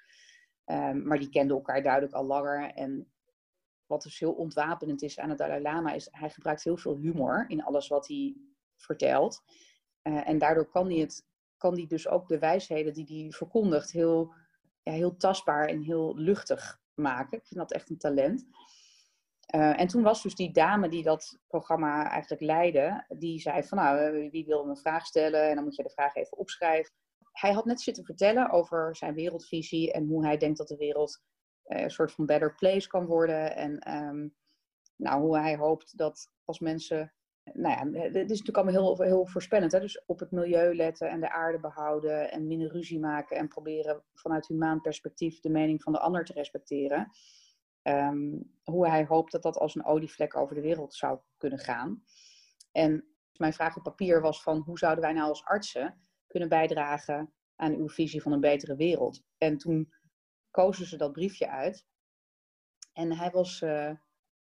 Um, 0.66 1.06
maar 1.06 1.18
die 1.18 1.28
kenden 1.28 1.56
elkaar 1.56 1.82
duidelijk 1.82 2.12
al 2.12 2.24
langer. 2.24 2.70
En 2.70 3.12
wat 3.86 4.02
dus 4.02 4.18
heel 4.18 4.32
ontwapenend 4.32 5.02
is 5.02 5.18
aan 5.18 5.28
het 5.28 5.38
Dalai 5.38 5.62
Lama, 5.62 5.92
is 5.92 6.08
hij 6.10 6.30
gebruikt 6.30 6.64
heel 6.64 6.76
veel 6.76 6.96
humor 6.96 7.44
in 7.48 7.62
alles 7.62 7.88
wat 7.88 8.08
hij 8.08 8.36
vertelt. 8.76 9.42
Uh, 10.02 10.28
en 10.28 10.38
daardoor 10.38 10.70
kan 10.70 10.86
hij, 10.86 10.98
het, 10.98 11.26
kan 11.56 11.74
dus 11.74 12.08
ook 12.08 12.28
de 12.28 12.38
wijsheden 12.38 12.94
die 12.94 13.22
hij 13.22 13.32
verkondigt 13.32 13.92
heel, 13.92 14.34
ja, 14.82 14.92
heel 14.92 15.16
tastbaar 15.16 15.66
en 15.66 15.82
heel 15.82 16.16
luchtig 16.16 16.80
maken. 16.94 17.38
Ik 17.38 17.46
vind 17.46 17.60
dat 17.60 17.72
echt 17.72 17.90
een 17.90 17.98
talent. 17.98 18.46
Uh, 19.54 19.80
en 19.80 19.86
toen 19.86 20.02
was 20.02 20.22
dus 20.22 20.34
die 20.34 20.52
dame 20.52 20.88
die 20.88 21.02
dat 21.02 21.38
programma 21.46 22.10
eigenlijk 22.10 22.42
leidde, 22.42 23.04
die 23.08 23.40
zei 23.40 23.62
van 23.62 23.78
nou, 23.78 23.98
eh, 23.98 24.30
wie 24.30 24.44
wil 24.44 24.68
een 24.68 24.76
vraag 24.76 25.06
stellen? 25.06 25.48
En 25.48 25.54
dan 25.54 25.64
moet 25.64 25.76
je 25.76 25.82
de 25.82 25.90
vraag 25.90 26.14
even 26.14 26.38
opschrijven. 26.38 26.94
Hij 27.32 27.52
had 27.52 27.64
net 27.64 27.80
zitten 27.80 28.04
vertellen 28.04 28.50
over 28.50 28.96
zijn 28.96 29.14
wereldvisie 29.14 29.92
en 29.92 30.06
hoe 30.06 30.24
hij 30.24 30.36
denkt 30.36 30.58
dat 30.58 30.68
de 30.68 30.76
wereld 30.76 31.22
een 31.64 31.90
soort 31.90 32.12
van 32.12 32.26
better 32.26 32.54
place 32.54 32.88
kan 32.88 33.06
worden. 33.06 33.56
En 33.56 33.94
um, 33.94 34.34
nou, 34.96 35.20
hoe 35.20 35.38
hij 35.38 35.56
hoopt 35.56 35.96
dat 35.96 36.30
als 36.44 36.58
mensen 36.58 37.12
nou 37.44 37.92
ja, 37.92 38.00
het 38.02 38.14
is 38.14 38.38
natuurlijk 38.38 38.56
allemaal 38.56 38.96
heel, 38.96 39.06
heel 39.06 39.26
voorspellend. 39.26 39.72
Hè? 39.72 39.80
Dus 39.80 40.04
op 40.04 40.18
het 40.18 40.30
milieu 40.30 40.74
letten 40.74 41.10
en 41.10 41.20
de 41.20 41.30
aarde 41.30 41.60
behouden 41.60 42.30
en 42.30 42.46
minder 42.46 42.72
ruzie 42.72 42.98
maken 42.98 43.36
en 43.36 43.48
proberen 43.48 44.04
vanuit 44.14 44.46
humaan 44.46 44.80
perspectief 44.80 45.40
de 45.40 45.50
mening 45.50 45.82
van 45.82 45.92
de 45.92 46.00
ander 46.00 46.24
te 46.24 46.32
respecteren. 46.32 47.10
Um, 47.82 48.52
hoe 48.64 48.88
hij 48.88 49.04
hoopt 49.04 49.32
dat 49.32 49.42
dat 49.42 49.56
als 49.56 49.74
een 49.74 49.84
olievlek 49.84 50.36
over 50.36 50.54
de 50.54 50.60
wereld 50.60 50.94
zou 50.94 51.18
kunnen 51.36 51.58
gaan. 51.58 52.02
En 52.72 53.04
mijn 53.36 53.52
vraag 53.52 53.76
op 53.76 53.82
papier 53.82 54.20
was 54.20 54.42
van 54.42 54.58
hoe 54.58 54.78
zouden 54.78 55.04
wij 55.04 55.12
nou 55.12 55.28
als 55.28 55.44
artsen 55.44 56.00
kunnen 56.26 56.48
bijdragen 56.48 57.32
aan 57.56 57.74
uw 57.74 57.88
visie 57.88 58.22
van 58.22 58.32
een 58.32 58.40
betere 58.40 58.76
wereld. 58.76 59.22
En 59.38 59.56
toen 59.56 59.92
kozen 60.50 60.86
ze 60.86 60.96
dat 60.96 61.12
briefje 61.12 61.48
uit. 61.48 61.86
En 62.92 63.16
hij 63.16 63.30
was, 63.30 63.60
uh, 63.60 63.92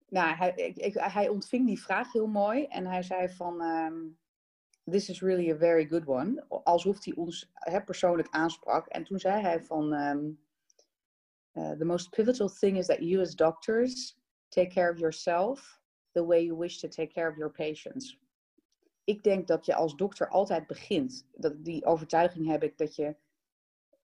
nou, 0.07 0.35
hij, 0.35 0.73
hij 0.93 1.29
ontving 1.29 1.65
die 1.67 1.81
vraag 1.81 2.11
heel 2.11 2.27
mooi 2.27 2.65
en 2.65 2.85
hij 2.85 3.03
zei 3.03 3.29
van, 3.29 3.61
um, 3.61 4.17
this 4.83 5.09
is 5.09 5.21
really 5.21 5.51
a 5.51 5.57
very 5.57 5.87
good 5.87 6.05
one. 6.07 6.45
Alsof 6.47 7.03
hij 7.03 7.15
ons 7.15 7.51
he, 7.53 7.83
persoonlijk 7.83 8.27
aansprak. 8.29 8.87
En 8.87 9.03
toen 9.03 9.19
zei 9.19 9.41
hij 9.41 9.63
van, 9.63 9.93
um, 9.93 10.39
uh, 11.53 11.71
the 11.71 11.85
most 11.85 12.09
pivotal 12.09 12.49
thing 12.49 12.77
is 12.77 12.85
that 12.85 12.99
you 12.99 13.21
as 13.21 13.35
doctors 13.35 14.17
take 14.49 14.69
care 14.69 14.91
of 14.91 14.99
yourself 14.99 15.81
the 16.11 16.25
way 16.25 16.45
you 16.45 16.57
wish 16.57 16.79
to 16.79 16.87
take 16.87 17.13
care 17.13 17.29
of 17.29 17.37
your 17.37 17.51
patients. 17.51 18.19
Ik 19.03 19.23
denk 19.23 19.47
dat 19.47 19.65
je 19.65 19.75
als 19.75 19.95
dokter 19.95 20.29
altijd 20.29 20.67
begint. 20.67 21.27
Dat, 21.33 21.63
die 21.63 21.85
overtuiging 21.85 22.47
heb 22.47 22.63
ik 22.63 22.77
dat 22.77 22.95
je 22.95 23.15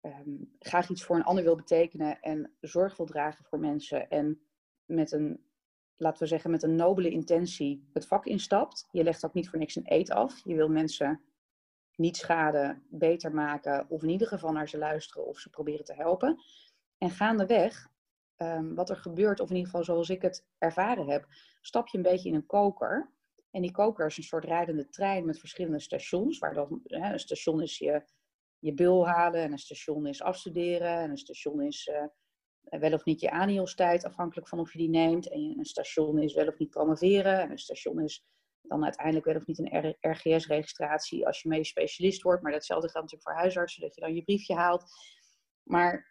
um, 0.03 0.57
graag 0.59 0.89
iets 0.89 1.05
voor 1.05 1.17
een 1.17 1.25
ander 1.25 1.45
wil 1.45 1.57
betekenen 1.57 2.21
en 2.21 2.53
zorg 2.61 2.97
wil 2.97 3.07
dragen 3.07 3.45
voor 3.45 3.59
mensen. 3.59 4.11
En 4.11 4.41
met 4.85 5.13
een 5.13 5.50
laten 6.01 6.23
we 6.23 6.29
zeggen, 6.29 6.51
met 6.51 6.63
een 6.63 6.77
nobele 6.77 7.11
intentie 7.11 7.89
het 7.93 8.07
vak 8.07 8.27
instapt. 8.27 8.89
Je 8.91 9.03
legt 9.03 9.25
ook 9.25 9.35
niet 9.35 9.49
voor 9.49 9.59
niks 9.59 9.77
een 9.77 9.93
eet 9.93 10.11
af. 10.11 10.41
Je 10.45 10.55
wil 10.55 10.69
mensen 10.69 11.21
niet 11.97 12.17
schaden, 12.17 12.83
beter 12.91 13.35
maken, 13.35 13.87
of 13.89 14.03
in 14.03 14.09
ieder 14.09 14.27
geval 14.27 14.53
naar 14.53 14.69
ze 14.69 14.79
luisteren 14.79 15.27
of 15.27 15.39
ze 15.39 15.51
proberen 15.51 15.85
te 15.85 15.95
helpen. 15.95 16.43
En 16.99 17.11
gaandeweg, 17.11 17.89
um, 18.37 18.75
wat 18.75 18.91
er 18.91 18.97
gebeurt, 18.97 19.41
of 19.41 19.49
in 19.49 19.57
ieder 19.57 19.71
geval 19.71 19.85
zoals 19.85 20.09
ik 20.09 20.23
het 20.23 20.47
ervaren 20.59 21.09
heb, 21.09 21.27
stap 21.61 21.89
je 21.89 21.97
een 21.97 22.03
beetje 22.03 22.29
in 22.29 22.35
een 22.35 22.47
koker. 22.47 23.13
En 23.51 23.63
die 23.63 23.73
koker 23.73 24.07
is 24.07 24.17
een 24.17 24.23
soort 24.23 24.45
rijdende 24.45 24.89
trein 24.89 25.27
met 25.27 25.39
verschillende 25.39 25.81
stations. 25.81 26.39
Waar 26.39 26.55
dan, 26.55 26.81
hè, 26.85 27.13
een 27.13 27.21
station 27.21 27.63
is 27.63 27.79
je, 27.79 28.03
je 28.59 28.75
bil 28.75 29.09
halen, 29.09 29.41
en 29.41 29.53
een 29.53 29.59
station 29.59 30.07
is 30.07 30.23
afstuderen, 30.23 30.97
en 30.97 31.11
een 31.11 31.19
station 31.19 31.63
is 31.63 31.87
uh, 31.87 32.05
wel 32.62 32.92
of 32.92 33.05
niet 33.05 33.20
je 33.20 33.31
ANIOS-tijd, 33.31 34.05
afhankelijk 34.05 34.49
van 34.49 34.59
of 34.59 34.73
je 34.73 34.79
die 34.79 34.88
neemt. 34.88 35.29
En 35.29 35.55
een 35.59 35.64
station 35.64 36.18
is 36.18 36.35
wel 36.35 36.46
of 36.46 36.59
niet 36.59 36.70
promoveren. 36.70 37.40
En 37.40 37.51
een 37.51 37.59
station 37.59 38.01
is 38.01 38.25
dan 38.62 38.85
uiteindelijk 38.85 39.27
wel 39.27 39.37
of 39.37 39.46
niet 39.46 39.59
een 39.59 39.96
RGS-registratie 40.01 41.27
als 41.27 41.42
je 41.42 41.49
mee 41.49 41.64
specialist 41.64 42.23
wordt. 42.23 42.42
Maar 42.42 42.53
datzelfde 42.53 42.88
geldt 42.88 43.11
natuurlijk 43.11 43.31
voor 43.31 43.40
huisartsen, 43.40 43.83
dat 43.83 43.94
je 43.94 44.01
dan 44.01 44.14
je 44.14 44.23
briefje 44.23 44.55
haalt. 44.55 44.85
Maar 45.62 46.11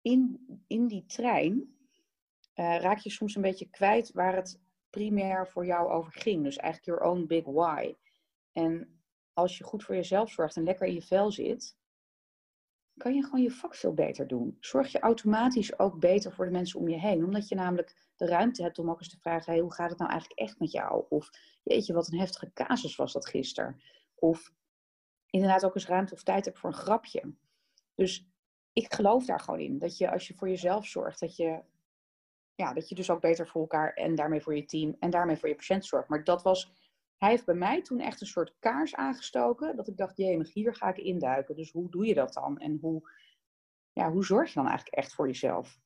in, 0.00 0.46
in 0.66 0.86
die 0.86 1.06
trein 1.06 1.76
uh, 2.54 2.80
raak 2.80 2.98
je 2.98 3.10
soms 3.10 3.34
een 3.34 3.42
beetje 3.42 3.70
kwijt 3.70 4.12
waar 4.12 4.36
het 4.36 4.60
primair 4.90 5.48
voor 5.48 5.66
jou 5.66 5.90
over 5.90 6.12
ging. 6.12 6.44
Dus 6.44 6.56
eigenlijk 6.56 6.98
your 6.98 7.12
own 7.12 7.26
big 7.26 7.44
why. 7.44 7.94
En 8.52 9.02
als 9.32 9.58
je 9.58 9.64
goed 9.64 9.84
voor 9.84 9.94
jezelf 9.94 10.30
zorgt 10.30 10.56
en 10.56 10.64
lekker 10.64 10.86
in 10.86 10.94
je 10.94 11.02
vel 11.02 11.30
zit, 11.30 11.76
kan 12.96 13.14
je 13.14 13.24
gewoon 13.24 13.42
je 13.42 13.50
vak 13.50 13.74
veel 13.74 13.94
beter 13.94 14.26
doen. 14.26 14.56
Zorg 14.60 14.92
je 14.92 14.98
automatisch 14.98 15.78
ook 15.78 15.98
beter 15.98 16.32
voor 16.32 16.44
de 16.44 16.50
mensen 16.50 16.80
om 16.80 16.88
je 16.88 16.98
heen. 16.98 17.24
Omdat 17.24 17.48
je 17.48 17.54
namelijk 17.54 17.94
de 18.16 18.26
ruimte 18.26 18.62
hebt 18.62 18.78
om 18.78 18.90
ook 18.90 18.98
eens 18.98 19.08
te 19.08 19.18
vragen: 19.18 19.52
hey, 19.52 19.62
hoe 19.62 19.72
gaat 19.72 19.90
het 19.90 19.98
nou 19.98 20.10
eigenlijk 20.10 20.40
echt 20.40 20.58
met 20.58 20.72
jou? 20.72 21.04
Of 21.08 21.30
jeetje, 21.62 21.92
wat 21.92 22.12
een 22.12 22.18
heftige 22.18 22.52
casus 22.52 22.96
was 22.96 23.12
dat 23.12 23.28
gisteren. 23.28 23.80
Of 24.14 24.52
inderdaad 25.30 25.64
ook 25.64 25.74
eens 25.74 25.86
ruimte 25.86 26.14
of 26.14 26.22
tijd 26.22 26.44
hebt 26.44 26.58
voor 26.58 26.70
een 26.70 26.76
grapje. 26.76 27.34
Dus 27.94 28.26
ik 28.72 28.94
geloof 28.94 29.24
daar 29.24 29.40
gewoon 29.40 29.60
in. 29.60 29.78
Dat 29.78 29.98
je 29.98 30.10
als 30.10 30.28
je 30.28 30.34
voor 30.34 30.48
jezelf 30.48 30.86
zorgt, 30.86 31.20
dat 31.20 31.36
je, 31.36 31.62
ja, 32.54 32.72
dat 32.72 32.88
je 32.88 32.94
dus 32.94 33.10
ook 33.10 33.20
beter 33.20 33.48
voor 33.48 33.60
elkaar 33.60 33.92
en 33.92 34.14
daarmee 34.14 34.40
voor 34.40 34.56
je 34.56 34.64
team 34.64 34.96
en 34.98 35.10
daarmee 35.10 35.36
voor 35.36 35.48
je 35.48 35.54
patiënt 35.54 35.86
zorgt. 35.86 36.08
Maar 36.08 36.24
dat 36.24 36.42
was 36.42 36.72
hij 37.22 37.30
heeft 37.30 37.44
bij 37.44 37.54
mij 37.54 37.82
toen 37.82 38.00
echt 38.00 38.20
een 38.20 38.26
soort 38.26 38.56
kaars 38.58 38.94
aangestoken. 38.94 39.76
Dat 39.76 39.88
ik 39.88 39.96
dacht, 39.96 40.16
jemig, 40.16 40.52
hier 40.52 40.74
ga 40.74 40.88
ik 40.88 40.96
induiken. 40.96 41.56
Dus 41.56 41.72
hoe 41.72 41.90
doe 41.90 42.06
je 42.06 42.14
dat 42.14 42.32
dan? 42.32 42.58
En 42.58 42.78
hoe, 42.80 43.10
ja, 43.92 44.10
hoe 44.10 44.24
zorg 44.24 44.48
je 44.48 44.54
dan 44.54 44.66
eigenlijk 44.66 44.96
echt 44.96 45.14
voor 45.14 45.26
jezelf? 45.26 45.78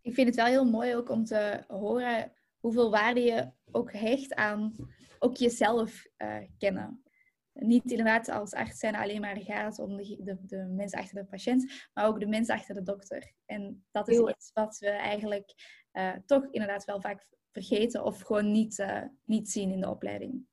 Ik 0.00 0.14
vind 0.14 0.26
het 0.26 0.36
wel 0.36 0.46
heel 0.46 0.64
mooi 0.64 0.96
ook 0.96 1.08
om 1.08 1.24
te 1.24 1.64
horen 1.66 2.32
hoeveel 2.58 2.90
waarde 2.90 3.20
je 3.20 3.50
ook 3.70 3.92
hecht 3.92 4.34
aan 4.34 4.74
ook 5.18 5.36
jezelf 5.36 6.06
uh, 6.18 6.36
kennen. 6.58 7.02
Niet 7.52 7.90
inderdaad 7.90 8.28
als 8.28 8.52
arts 8.52 8.78
zijn 8.78 8.94
alleen 8.94 9.20
maar 9.20 9.40
gaat 9.40 9.78
om 9.78 9.96
de, 9.96 10.22
de, 10.22 10.38
de 10.46 10.64
mensen 10.64 10.98
achter 10.98 11.14
de 11.14 11.24
patiënt, 11.24 11.88
maar 11.94 12.06
ook 12.06 12.20
de 12.20 12.26
mensen 12.26 12.54
achter 12.54 12.74
de 12.74 12.82
dokter. 12.82 13.32
En 13.46 13.86
dat 13.90 14.08
is 14.08 14.18
iets 14.18 14.50
wat 14.52 14.78
we 14.78 14.88
eigenlijk 14.88 15.54
uh, 15.92 16.12
toch 16.26 16.46
inderdaad 16.50 16.84
wel 16.84 17.00
vaak 17.00 17.26
vergeten 17.54 18.04
of 18.04 18.20
gewoon 18.20 18.52
niet, 18.52 18.78
uh, 18.78 19.02
niet 19.24 19.50
zien 19.50 19.70
in 19.70 19.80
de 19.80 19.90
opleiding. 19.90 20.46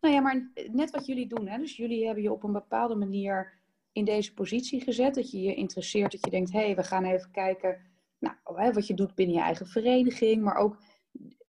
Nou 0.00 0.14
ja, 0.14 0.20
maar 0.20 0.50
net 0.70 0.90
wat 0.90 1.06
jullie 1.06 1.26
doen. 1.26 1.48
Hè? 1.48 1.58
Dus 1.58 1.76
jullie 1.76 2.04
hebben 2.04 2.22
je 2.22 2.32
op 2.32 2.42
een 2.42 2.52
bepaalde 2.52 2.94
manier 2.94 3.60
in 3.92 4.04
deze 4.04 4.34
positie 4.34 4.80
gezet. 4.80 5.14
Dat 5.14 5.30
je 5.30 5.40
je 5.40 5.54
interesseert, 5.54 6.12
dat 6.12 6.24
je 6.24 6.30
denkt, 6.30 6.52
hé, 6.52 6.64
hey, 6.64 6.76
we 6.76 6.82
gaan 6.82 7.04
even 7.04 7.30
kijken 7.30 7.80
nou, 8.18 8.72
wat 8.72 8.86
je 8.86 8.94
doet 8.94 9.14
binnen 9.14 9.36
je 9.36 9.42
eigen 9.42 9.66
vereniging. 9.66 10.42
Maar 10.42 10.56
ook 10.56 10.82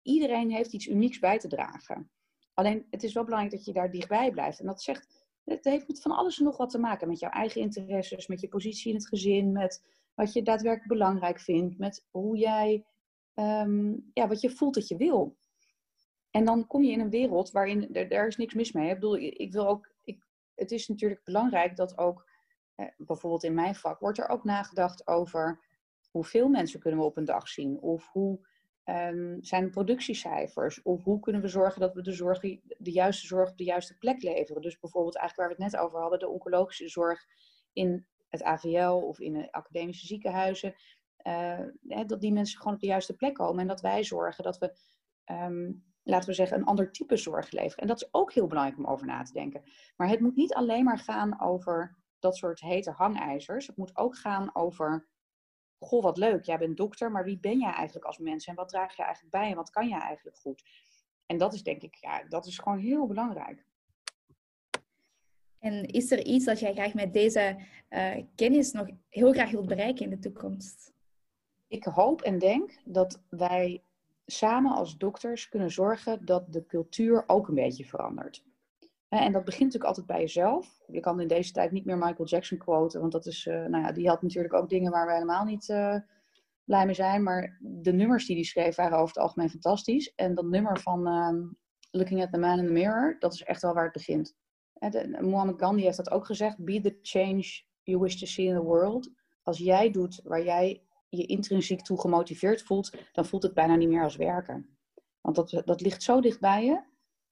iedereen 0.02 0.52
heeft 0.52 0.74
iets 0.74 0.88
unieks 0.88 1.20
bij 1.20 1.40
te 1.40 1.48
dragen. 1.48 2.10
Alleen 2.54 2.86
het 2.90 3.04
is 3.04 3.14
wel 3.14 3.24
belangrijk 3.24 3.56
dat 3.56 3.66
je 3.66 3.74
daar 3.74 3.92
dichtbij 3.92 4.32
blijft. 4.32 4.60
En 4.60 4.66
dat 4.66 4.82
zegt, 4.82 5.26
het 5.44 5.64
heeft 5.64 5.88
met 5.88 6.02
van 6.02 6.12
alles 6.12 6.40
en 6.40 6.46
nog 6.46 6.58
wat 6.58 6.70
te 6.70 6.80
maken. 6.80 7.08
Met 7.08 7.20
jouw 7.20 7.30
eigen 7.30 7.62
interesses, 7.62 8.28
met 8.28 8.42
je 8.42 8.48
positie 8.48 8.90
in 8.90 8.98
het 8.98 9.08
gezin, 9.08 9.52
met 9.52 9.84
wat 10.14 10.34
je 10.34 10.42
daadwerkelijk 10.42 10.90
belangrijk 10.90 11.40
vindt, 11.40 11.78
met 11.78 12.06
hoe 12.12 12.38
jij 12.38 12.86
um, 13.36 14.10
ja, 14.13 14.28
wat 14.28 14.41
je 14.41 14.50
voelt 14.50 14.74
dat 14.74 14.88
je 14.88 14.98
wil. 14.98 15.36
En 16.32 16.46
dan 16.46 16.67
kom 16.67 16.84
je 16.84 16.91
in 16.91 17.00
een 17.00 17.10
wereld 17.10 17.52
waarin 17.52 17.93
er, 17.96 18.12
er 18.12 18.28
is 18.28 18.38
niks 18.38 18.54
mis 18.54 18.72
mee. 18.72 18.89
Ik 18.89 18.93
bedoel, 18.93 19.17
ik 19.17 19.52
wil 19.52 19.67
ook, 19.67 19.91
ik, 20.04 20.26
het 20.56 20.72
is 20.72 20.88
natuurlijk 20.88 21.24
belangrijk 21.24 21.76
dat 21.76 21.98
ook, 21.98 22.30
eh, 22.76 22.88
bijvoorbeeld 22.98 23.43
in 23.43 23.54
mijn 23.54 23.76
vak, 23.76 24.00
wordt 24.00 24.17
er 24.17 24.30
ook 24.30 24.43
nagedacht 24.43 25.08
over 25.08 25.60
hoeveel 26.12 26.50
mensen 26.50 26.80
kunnen 26.80 27.00
we 27.00 27.06
op 27.06 27.17
een 27.17 27.26
dag 27.26 27.48
zien. 27.48 27.80
Of 27.80 28.08
hoe, 28.12 28.39
ehm, 28.84 29.38
zijn 29.41 29.63
de 29.63 29.69
productiecijfers? 29.69 30.82
Of 30.82 31.04
hoe 31.04 31.19
kunnen 31.19 31.41
we 31.41 31.48
zorgen 31.48 31.82
dat 31.82 31.93
we 31.93 32.02
de, 32.02 32.12
zorg, 32.12 32.39
de 32.78 32.91
juiste 32.91 33.28
zorg 33.28 33.50
op 33.50 33.58
de 33.58 33.63
juiste 33.63 33.98
plek 33.98 34.22
leveren? 34.22 34.62
Dus 34.62 34.80
bijvoorbeeld 34.80 35.17
eigenlijk 35.17 35.50
waar 35.50 35.58
we 35.58 35.63
het 35.63 35.74
net 35.74 35.82
over 35.82 36.00
hadden, 36.00 36.19
de 36.19 36.28
oncologische 36.28 36.88
zorg 36.88 37.26
in 37.74 38.06
het 38.30 38.43
AVL 38.43 39.08
of 39.08 39.19
in 39.19 39.34
de 39.34 39.52
academische 39.52 40.06
ziekenhuizen. 40.06 40.76
Hè, 41.24 42.06
dat 42.06 42.22
die 42.22 42.34
mensen 42.34 42.58
gewoon 42.58 42.74
op 42.74 42.80
de 42.80 42.88
juiste 42.88 43.16
plek 43.16 43.34
komen 43.34 43.60
en 43.60 43.68
dat 43.68 43.82
wij 43.82 44.04
zorgen 44.04 44.44
dat 44.44 44.58
we, 44.58 44.78
ehm, 45.24 45.72
laten 46.04 46.30
we 46.30 46.36
zeggen, 46.36 46.58
een 46.58 46.66
ander 46.66 46.92
type 46.92 47.18
zorg 47.18 47.52
leveren. 47.52 47.78
En 47.78 47.88
dat 47.88 48.02
is 48.02 48.14
ook 48.14 48.34
heel 48.34 48.48
belangrijk 48.48 48.80
om 48.80 48.88
over 48.88 49.08
na 49.08 49.24
te 49.24 49.34
denken. 49.34 49.64
Maar 49.96 50.10
het 50.10 50.20
moet 50.20 50.36
niet 50.36 50.54
alleen 50.54 50.84
maar 50.84 51.00
gaan 51.00 51.42
over 51.42 51.98
dat 52.20 52.38
soort 52.38 52.60
hete 52.60 52.92
hangijzers. 52.92 53.68
Het 53.68 53.78
moet 53.78 53.98
ook 53.98 54.18
gaan 54.18 54.56
over, 54.56 55.08
goh 55.80 56.04
wat 56.04 56.18
leuk, 56.18 56.44
jij 56.44 56.58
bent 56.58 56.78
dokter, 56.78 57.12
maar 57.12 57.24
wie 57.24 57.40
ben 57.40 57.60
jij 57.60 57.74
eigenlijk 57.74 58.06
als 58.06 58.18
mens 58.18 58.46
en 58.46 58.56
wat 58.56 58.70
draag 58.70 58.96
je 58.96 59.04
eigenlijk 59.04 59.34
bij 59.36 59.50
en 59.50 59.56
wat 59.56 59.70
kan 59.70 59.88
je 59.88 60.00
eigenlijk 60.00 60.38
goed? 60.38 60.64
En 61.26 61.38
dat 61.38 61.54
is 61.54 61.64
denk 61.64 61.82
ik, 61.82 61.96
ja, 61.96 62.24
dat 62.24 62.46
is 62.46 62.58
gewoon 62.58 62.80
heel 62.80 63.08
belangrijk. 63.08 63.66
En 65.60 65.86
is 65.86 66.12
er 66.12 66.26
iets 66.26 66.46
dat 66.46 66.60
jij 66.60 66.74
graag 66.74 66.94
met 66.94 67.14
deze 67.14 67.60
uh, 67.90 68.24
kennis 68.36 68.72
nog 68.72 68.88
heel 69.10 69.32
graag 69.32 69.52
wilt 69.52 69.68
bereiken 69.68 70.04
in 70.04 70.10
de 70.10 70.20
toekomst? 70.20 70.93
Ik 71.74 71.84
hoop 71.84 72.22
en 72.22 72.40
denk 72.40 72.80
dat 72.86 73.22
wij 73.30 73.84
samen 74.26 74.72
als 74.72 74.98
dokters 74.98 75.50
kunnen 75.50 75.72
zorgen 75.72 76.26
dat 76.26 76.54
de 76.54 76.66
cultuur 76.66 77.24
ook 77.28 77.48
een 77.48 77.56
beetje 77.56 77.86
verandert. 77.86 78.44
En 79.08 79.32
dat 79.32 79.44
begint 79.44 79.64
natuurlijk 79.64 79.84
altijd 79.84 80.06
bij 80.06 80.20
jezelf. 80.20 80.82
Je 80.88 81.00
kan 81.00 81.20
in 81.20 81.28
deze 81.28 81.52
tijd 81.52 81.72
niet 81.72 81.86
meer 81.86 81.98
Michael 81.98 82.28
Jackson 82.28 82.58
quoten, 82.58 83.00
want 83.00 83.12
dat 83.12 83.26
is, 83.26 83.46
uh, 83.46 83.66
nou 83.66 83.84
ja, 83.84 83.92
die 83.92 84.08
had 84.08 84.22
natuurlijk 84.22 84.54
ook 84.54 84.70
dingen 84.70 84.92
waar 84.92 85.06
we 85.06 85.14
helemaal 85.14 85.46
niet 85.46 85.70
uh, 85.70 85.96
blij 86.64 86.86
mee 86.86 86.96
zijn. 86.96 87.24
Maar 87.24 87.58
de 87.62 87.94
nummers 87.94 88.26
die 88.26 88.36
hij 88.36 88.46
schreef 88.46 88.76
waren 88.76 88.98
over 88.98 89.14
het 89.16 89.24
algemeen 89.24 89.50
fantastisch. 89.50 90.14
En 90.16 90.36
dat 90.36 90.46
nummer 90.46 90.80
van 90.80 91.08
uh, 91.08 91.50
Looking 91.92 92.22
at 92.22 92.32
the 92.32 92.40
Man 92.40 92.60
in 92.60 92.66
the 92.66 92.72
Mirror, 92.72 93.16
dat 93.20 93.34
is 93.34 93.44
echt 93.44 93.62
wel 93.62 93.74
waar 93.74 93.84
het 93.84 93.94
begint. 93.94 94.36
De, 94.74 95.18
Muhammad 95.22 95.60
Gandhi 95.60 95.84
heeft 95.84 95.98
dat 95.98 96.12
ook 96.12 96.26
gezegd. 96.26 96.64
Be 96.64 96.82
the 96.82 96.98
change 97.02 97.62
you 97.84 98.00
wish 98.00 98.16
to 98.16 98.26
see 98.26 98.46
in 98.46 98.56
the 98.56 98.64
world. 98.64 99.12
Als 99.44 99.58
jij 99.58 99.92
doet 99.92 100.22
waar 100.24 100.44
jij 100.44 100.84
je 101.17 101.26
intrinsiek 101.26 101.82
toe 101.82 101.99
gemotiveerd 101.99 102.62
voelt, 102.62 102.97
dan 103.12 103.26
voelt 103.26 103.43
het 103.43 103.54
bijna 103.54 103.76
niet 103.76 103.89
meer 103.89 104.04
als 104.04 104.15
werken. 104.15 104.78
Want 105.21 105.36
dat, 105.36 105.62
dat 105.65 105.82
ligt 105.82 106.04
zo 106.04 106.21
dicht 106.21 106.39
bij 106.39 106.65
je. 106.65 106.82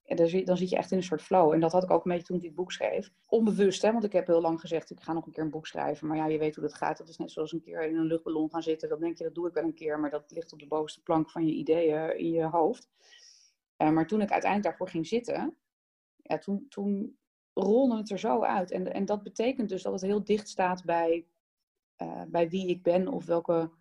En 0.03 0.15
dan, 0.15 0.43
dan 0.45 0.57
zit 0.57 0.69
je 0.69 0.75
echt 0.75 0.91
in 0.91 0.97
een 0.97 1.03
soort 1.03 1.21
flow. 1.21 1.53
En 1.53 1.59
dat 1.59 1.71
had 1.71 1.83
ik 1.83 1.91
ook 1.91 2.05
een 2.05 2.11
beetje 2.11 2.27
toen 2.27 2.35
ik 2.35 2.41
dit 2.41 2.55
boek 2.55 2.71
schreef. 2.71 3.11
Onbewust, 3.27 3.81
hè, 3.81 3.91
want 3.91 4.03
ik 4.03 4.11
heb 4.11 4.27
heel 4.27 4.41
lang 4.41 4.59
gezegd, 4.59 4.91
ik 4.91 5.01
ga 5.01 5.13
nog 5.13 5.25
een 5.25 5.31
keer 5.31 5.43
een 5.43 5.49
boek 5.49 5.67
schrijven. 5.67 6.07
Maar 6.07 6.17
ja, 6.17 6.27
je 6.27 6.37
weet 6.37 6.55
hoe 6.55 6.63
dat 6.63 6.73
gaat. 6.73 6.97
Dat 6.97 7.09
is 7.09 7.17
net 7.17 7.31
zoals 7.31 7.51
een 7.51 7.61
keer 7.61 7.83
in 7.83 7.95
een 7.95 8.05
luchtballon 8.05 8.49
gaan 8.49 8.63
zitten. 8.63 8.89
Dan 8.89 8.99
denk 8.99 9.17
je, 9.17 9.23
dat 9.23 9.35
doe 9.35 9.47
ik 9.47 9.53
wel 9.53 9.63
een 9.63 9.73
keer. 9.73 9.99
Maar 9.99 10.09
dat 10.09 10.31
ligt 10.31 10.53
op 10.53 10.59
de 10.59 10.67
bovenste 10.67 11.03
plank 11.03 11.29
van 11.29 11.45
je 11.45 11.53
ideeën 11.53 12.17
in 12.17 12.31
je 12.31 12.43
hoofd. 12.43 12.89
Uh, 13.77 13.89
maar 13.89 14.07
toen 14.07 14.21
ik 14.21 14.31
uiteindelijk 14.31 14.69
daarvoor 14.69 14.89
ging 14.89 15.07
zitten, 15.07 15.57
ja, 16.15 16.37
toen, 16.37 16.65
toen 16.69 17.17
rolde 17.53 17.97
het 17.97 18.11
er 18.11 18.19
zo 18.19 18.41
uit. 18.41 18.71
En, 18.71 18.93
en 18.93 19.05
dat 19.05 19.23
betekent 19.23 19.69
dus 19.69 19.81
dat 19.81 19.93
het 19.93 20.01
heel 20.01 20.23
dicht 20.23 20.49
staat 20.49 20.85
bij, 20.85 21.25
uh, 22.01 22.21
bij 22.27 22.49
wie 22.49 22.67
ik 22.67 22.83
ben 22.83 23.07
of 23.07 23.25
welke 23.25 23.71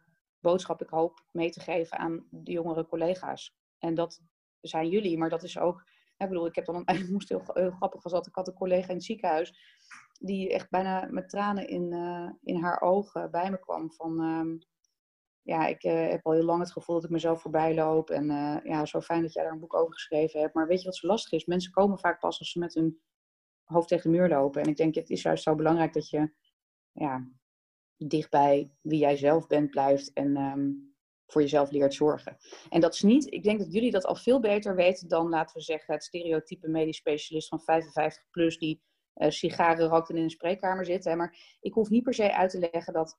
boodschap 0.41 0.83
ik 0.83 0.89
hoop 0.89 1.25
mee 1.33 1.51
te 1.51 1.61
geven 1.61 1.99
aan 1.99 2.27
de 2.31 2.53
jongere 2.53 2.87
collega's. 2.87 3.57
En 3.79 3.95
dat 3.95 4.21
zijn 4.61 4.89
jullie, 4.89 5.19
maar 5.19 5.31
dat 5.31 5.43
is 5.43 5.59
ook. 5.59 5.89
Ik 6.17 6.29
bedoel, 6.29 6.47
ik 6.47 6.55
heb 6.55 6.65
dan 6.65 6.83
een, 6.85 7.07
moest 7.13 7.29
heel, 7.29 7.43
grappig 7.71 8.03
was 8.03 8.13
dat 8.13 8.27
ik 8.27 8.35
had 8.35 8.49
een 8.49 8.55
collega 8.55 8.89
in 8.89 8.95
het 8.95 9.05
ziekenhuis 9.05 9.79
die 10.19 10.53
echt 10.53 10.71
bijna 10.71 11.07
met 11.11 11.29
tranen 11.29 11.69
in, 11.69 11.93
uh, 11.93 12.31
in 12.43 12.63
haar 12.63 12.81
ogen 12.81 13.31
bij 13.31 13.51
me 13.51 13.59
kwam 13.59 13.93
van. 13.93 14.23
Uh, 14.23 14.59
ja, 15.43 15.67
ik 15.67 15.85
uh, 15.85 16.09
heb 16.09 16.27
al 16.27 16.33
heel 16.33 16.45
lang 16.45 16.61
het 16.61 16.73
gevoel 16.73 16.95
dat 16.95 17.05
ik 17.05 17.11
mezelf 17.11 17.41
voorbij 17.41 17.75
loop. 17.75 18.11
En 18.11 18.27
ja, 18.65 18.85
zo 18.85 19.01
fijn 19.01 19.23
dat 19.23 19.33
jij 19.33 19.43
daar 19.43 19.53
een 19.53 19.61
boek 19.61 19.75
over 19.75 19.93
geschreven 19.93 20.41
hebt. 20.41 20.55
Maar 20.55 20.67
weet 20.67 20.79
je 20.79 20.85
wat 20.85 20.97
zo 20.97 21.07
lastig 21.07 21.33
is? 21.33 21.45
Mensen 21.45 21.73
komen 21.73 21.99
vaak 21.99 22.21
pas 22.21 22.39
als 22.39 22.51
ze 22.51 22.59
met 22.59 22.75
hun 22.75 23.01
hoofd 23.65 23.89
tegen 23.89 24.11
de 24.11 24.17
muur 24.17 24.29
lopen. 24.29 24.63
En 24.63 24.69
ik 24.69 24.77
denk, 24.77 24.95
het 24.95 25.11
is 25.11 25.23
juist 25.23 25.43
zo 25.43 25.55
belangrijk 25.55 25.93
dat 25.93 26.09
je 26.09 26.33
ja, 26.93 27.29
dicht 28.07 28.31
bij 28.31 28.71
wie 28.81 28.99
jij 28.99 29.17
zelf 29.17 29.47
bent 29.47 29.71
blijft 29.71 30.13
en 30.13 30.37
um, 30.37 30.95
voor 31.27 31.41
jezelf 31.41 31.71
leert 31.71 31.95
zorgen. 31.95 32.37
En 32.69 32.81
dat 32.81 32.95
is 32.95 33.03
niet, 33.03 33.33
ik 33.33 33.43
denk 33.43 33.59
dat 33.59 33.73
jullie 33.73 33.91
dat 33.91 34.05
al 34.05 34.17
veel 34.17 34.41
beter 34.41 34.75
weten 34.75 35.09
dan, 35.09 35.29
laten 35.29 35.57
we 35.57 35.63
zeggen, 35.63 35.95
het 35.95 36.05
stereotype 36.05 36.69
medisch 36.69 36.97
specialist 36.97 37.49
van 37.49 37.61
55 37.61 38.31
plus 38.31 38.59
die 38.59 38.83
uh, 39.15 39.31
sigaren 39.31 39.89
rookt 39.89 40.11
en 40.11 40.17
in 40.17 40.23
een 40.23 40.31
spreekkamer 40.31 40.85
zit. 40.85 41.05
Hè. 41.05 41.17
Maar 41.17 41.57
ik 41.61 41.73
hoef 41.73 41.89
niet 41.89 42.03
per 42.03 42.15
se 42.15 42.35
uit 42.35 42.51
te 42.51 42.69
leggen 42.73 42.93
dat 42.93 43.19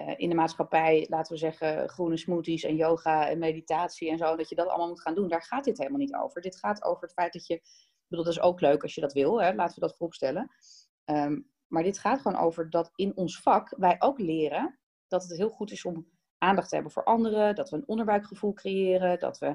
uh, 0.00 0.14
in 0.16 0.28
de 0.28 0.34
maatschappij, 0.34 1.06
laten 1.08 1.32
we 1.32 1.38
zeggen, 1.38 1.88
groene 1.88 2.16
smoothies 2.16 2.64
en 2.64 2.76
yoga 2.76 3.28
en 3.28 3.38
meditatie 3.38 4.10
en 4.10 4.18
zo, 4.18 4.36
dat 4.36 4.48
je 4.48 4.54
dat 4.54 4.68
allemaal 4.68 4.88
moet 4.88 5.02
gaan 5.02 5.14
doen. 5.14 5.28
Daar 5.28 5.42
gaat 5.42 5.64
dit 5.64 5.78
helemaal 5.78 5.98
niet 5.98 6.14
over. 6.14 6.40
Dit 6.40 6.58
gaat 6.58 6.84
over 6.84 7.02
het 7.02 7.12
feit 7.12 7.32
dat 7.32 7.46
je 7.46 7.60
bedoel, 8.08 8.24
dat 8.24 8.34
is 8.34 8.40
ook 8.40 8.60
leuk 8.60 8.82
als 8.82 8.94
je 8.94 9.00
dat 9.00 9.12
wil, 9.12 9.42
hè? 9.42 9.54
laten 9.54 9.74
we 9.74 9.80
dat 9.80 9.96
vooropstellen. 9.96 10.50
Um, 11.04 11.51
maar 11.72 11.82
dit 11.82 11.98
gaat 11.98 12.20
gewoon 12.20 12.38
over 12.38 12.70
dat 12.70 12.92
in 12.94 13.16
ons 13.16 13.40
vak 13.40 13.74
wij 13.76 13.96
ook 13.98 14.18
leren 14.18 14.78
dat 15.08 15.22
het 15.22 15.36
heel 15.36 15.48
goed 15.48 15.70
is 15.70 15.84
om 15.84 16.08
aandacht 16.38 16.68
te 16.68 16.74
hebben 16.74 16.92
voor 16.92 17.04
anderen, 17.04 17.54
dat 17.54 17.70
we 17.70 17.76
een 17.76 17.88
onderbuikgevoel 17.88 18.52
creëren, 18.52 19.18
dat 19.18 19.38
we 19.38 19.46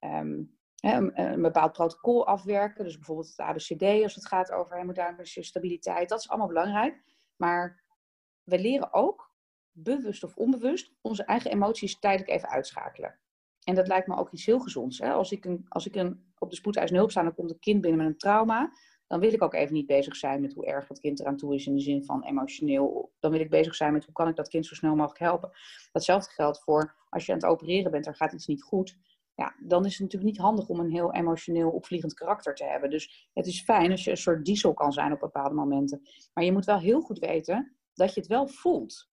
um, 0.00 0.56
een, 0.80 1.20
een, 1.20 1.42
bepaald 1.42 1.72
protocol 1.72 2.26
afwerken. 2.26 2.84
Dus 2.84 2.96
bijvoorbeeld 2.96 3.28
het 3.28 3.38
ABCD 3.38 4.02
als 4.02 4.14
het 4.14 4.26
gaat 4.26 4.52
over 4.52 4.76
hemodynamische 4.76 5.42
stabiliteit. 5.42 6.08
Dat 6.08 6.20
is 6.20 6.28
allemaal 6.28 6.48
belangrijk. 6.48 7.02
Maar 7.36 7.84
we 8.42 8.58
leren 8.58 8.92
ook, 8.92 9.32
bewust 9.70 10.24
of 10.24 10.36
onbewust, 10.36 10.92
onze 11.00 11.24
eigen 11.24 11.50
emoties 11.50 11.98
tijdelijk 11.98 12.30
even 12.30 12.48
uitschakelen. 12.48 13.18
En 13.64 13.74
dat 13.74 13.88
lijkt 13.88 14.06
me 14.06 14.16
ook 14.16 14.30
iets 14.30 14.46
heel 14.46 14.60
gezonds. 14.60 14.98
Hè? 14.98 15.12
Als 15.12 15.32
ik, 15.32 15.44
een, 15.44 15.66
als 15.68 15.86
ik 15.86 15.94
een, 15.94 16.32
op 16.38 16.50
de 16.50 16.56
spoedeisende 16.56 16.98
hulp 16.98 17.10
sta 17.10 17.22
dan 17.22 17.34
komt 17.34 17.50
een 17.50 17.58
kind 17.58 17.80
binnen 17.80 18.00
met 18.00 18.08
een 18.08 18.18
trauma, 18.18 18.72
dan 19.14 19.22
wil 19.22 19.32
ik 19.32 19.42
ook 19.42 19.54
even 19.54 19.74
niet 19.74 19.86
bezig 19.86 20.16
zijn 20.16 20.40
met 20.40 20.52
hoe 20.52 20.66
erg 20.66 20.86
dat 20.86 21.00
kind 21.00 21.20
eraan 21.20 21.36
toe 21.36 21.54
is 21.54 21.66
in 21.66 21.74
de 21.74 21.80
zin 21.80 22.04
van 22.04 22.24
emotioneel. 22.24 23.12
Dan 23.20 23.30
wil 23.30 23.40
ik 23.40 23.50
bezig 23.50 23.74
zijn 23.74 23.92
met 23.92 24.04
hoe 24.04 24.14
kan 24.14 24.28
ik 24.28 24.36
dat 24.36 24.48
kind 24.48 24.66
zo 24.66 24.74
snel 24.74 24.94
mogelijk 24.94 25.18
helpen. 25.18 25.50
Datzelfde 25.92 26.30
geldt 26.30 26.62
voor 26.62 26.94
als 27.08 27.26
je 27.26 27.32
aan 27.32 27.38
het 27.38 27.46
opereren 27.46 27.90
bent, 27.90 28.06
er 28.06 28.16
gaat 28.16 28.32
iets 28.32 28.46
niet 28.46 28.62
goed. 28.62 28.98
Ja, 29.34 29.54
dan 29.60 29.84
is 29.84 29.92
het 29.92 30.00
natuurlijk 30.00 30.32
niet 30.32 30.40
handig 30.40 30.68
om 30.68 30.80
een 30.80 30.90
heel 30.90 31.12
emotioneel 31.12 31.70
opvliegend 31.70 32.14
karakter 32.14 32.54
te 32.54 32.64
hebben. 32.64 32.90
Dus 32.90 33.28
het 33.32 33.46
is 33.46 33.62
fijn 33.62 33.90
als 33.90 34.04
je 34.04 34.10
een 34.10 34.16
soort 34.16 34.44
diesel 34.44 34.74
kan 34.74 34.92
zijn 34.92 35.12
op 35.12 35.20
bepaalde 35.20 35.54
momenten. 35.54 36.08
Maar 36.32 36.44
je 36.44 36.52
moet 36.52 36.64
wel 36.64 36.78
heel 36.78 37.00
goed 37.00 37.18
weten 37.18 37.76
dat 37.92 38.14
je 38.14 38.20
het 38.20 38.28
wel 38.28 38.46
voelt. 38.46 39.10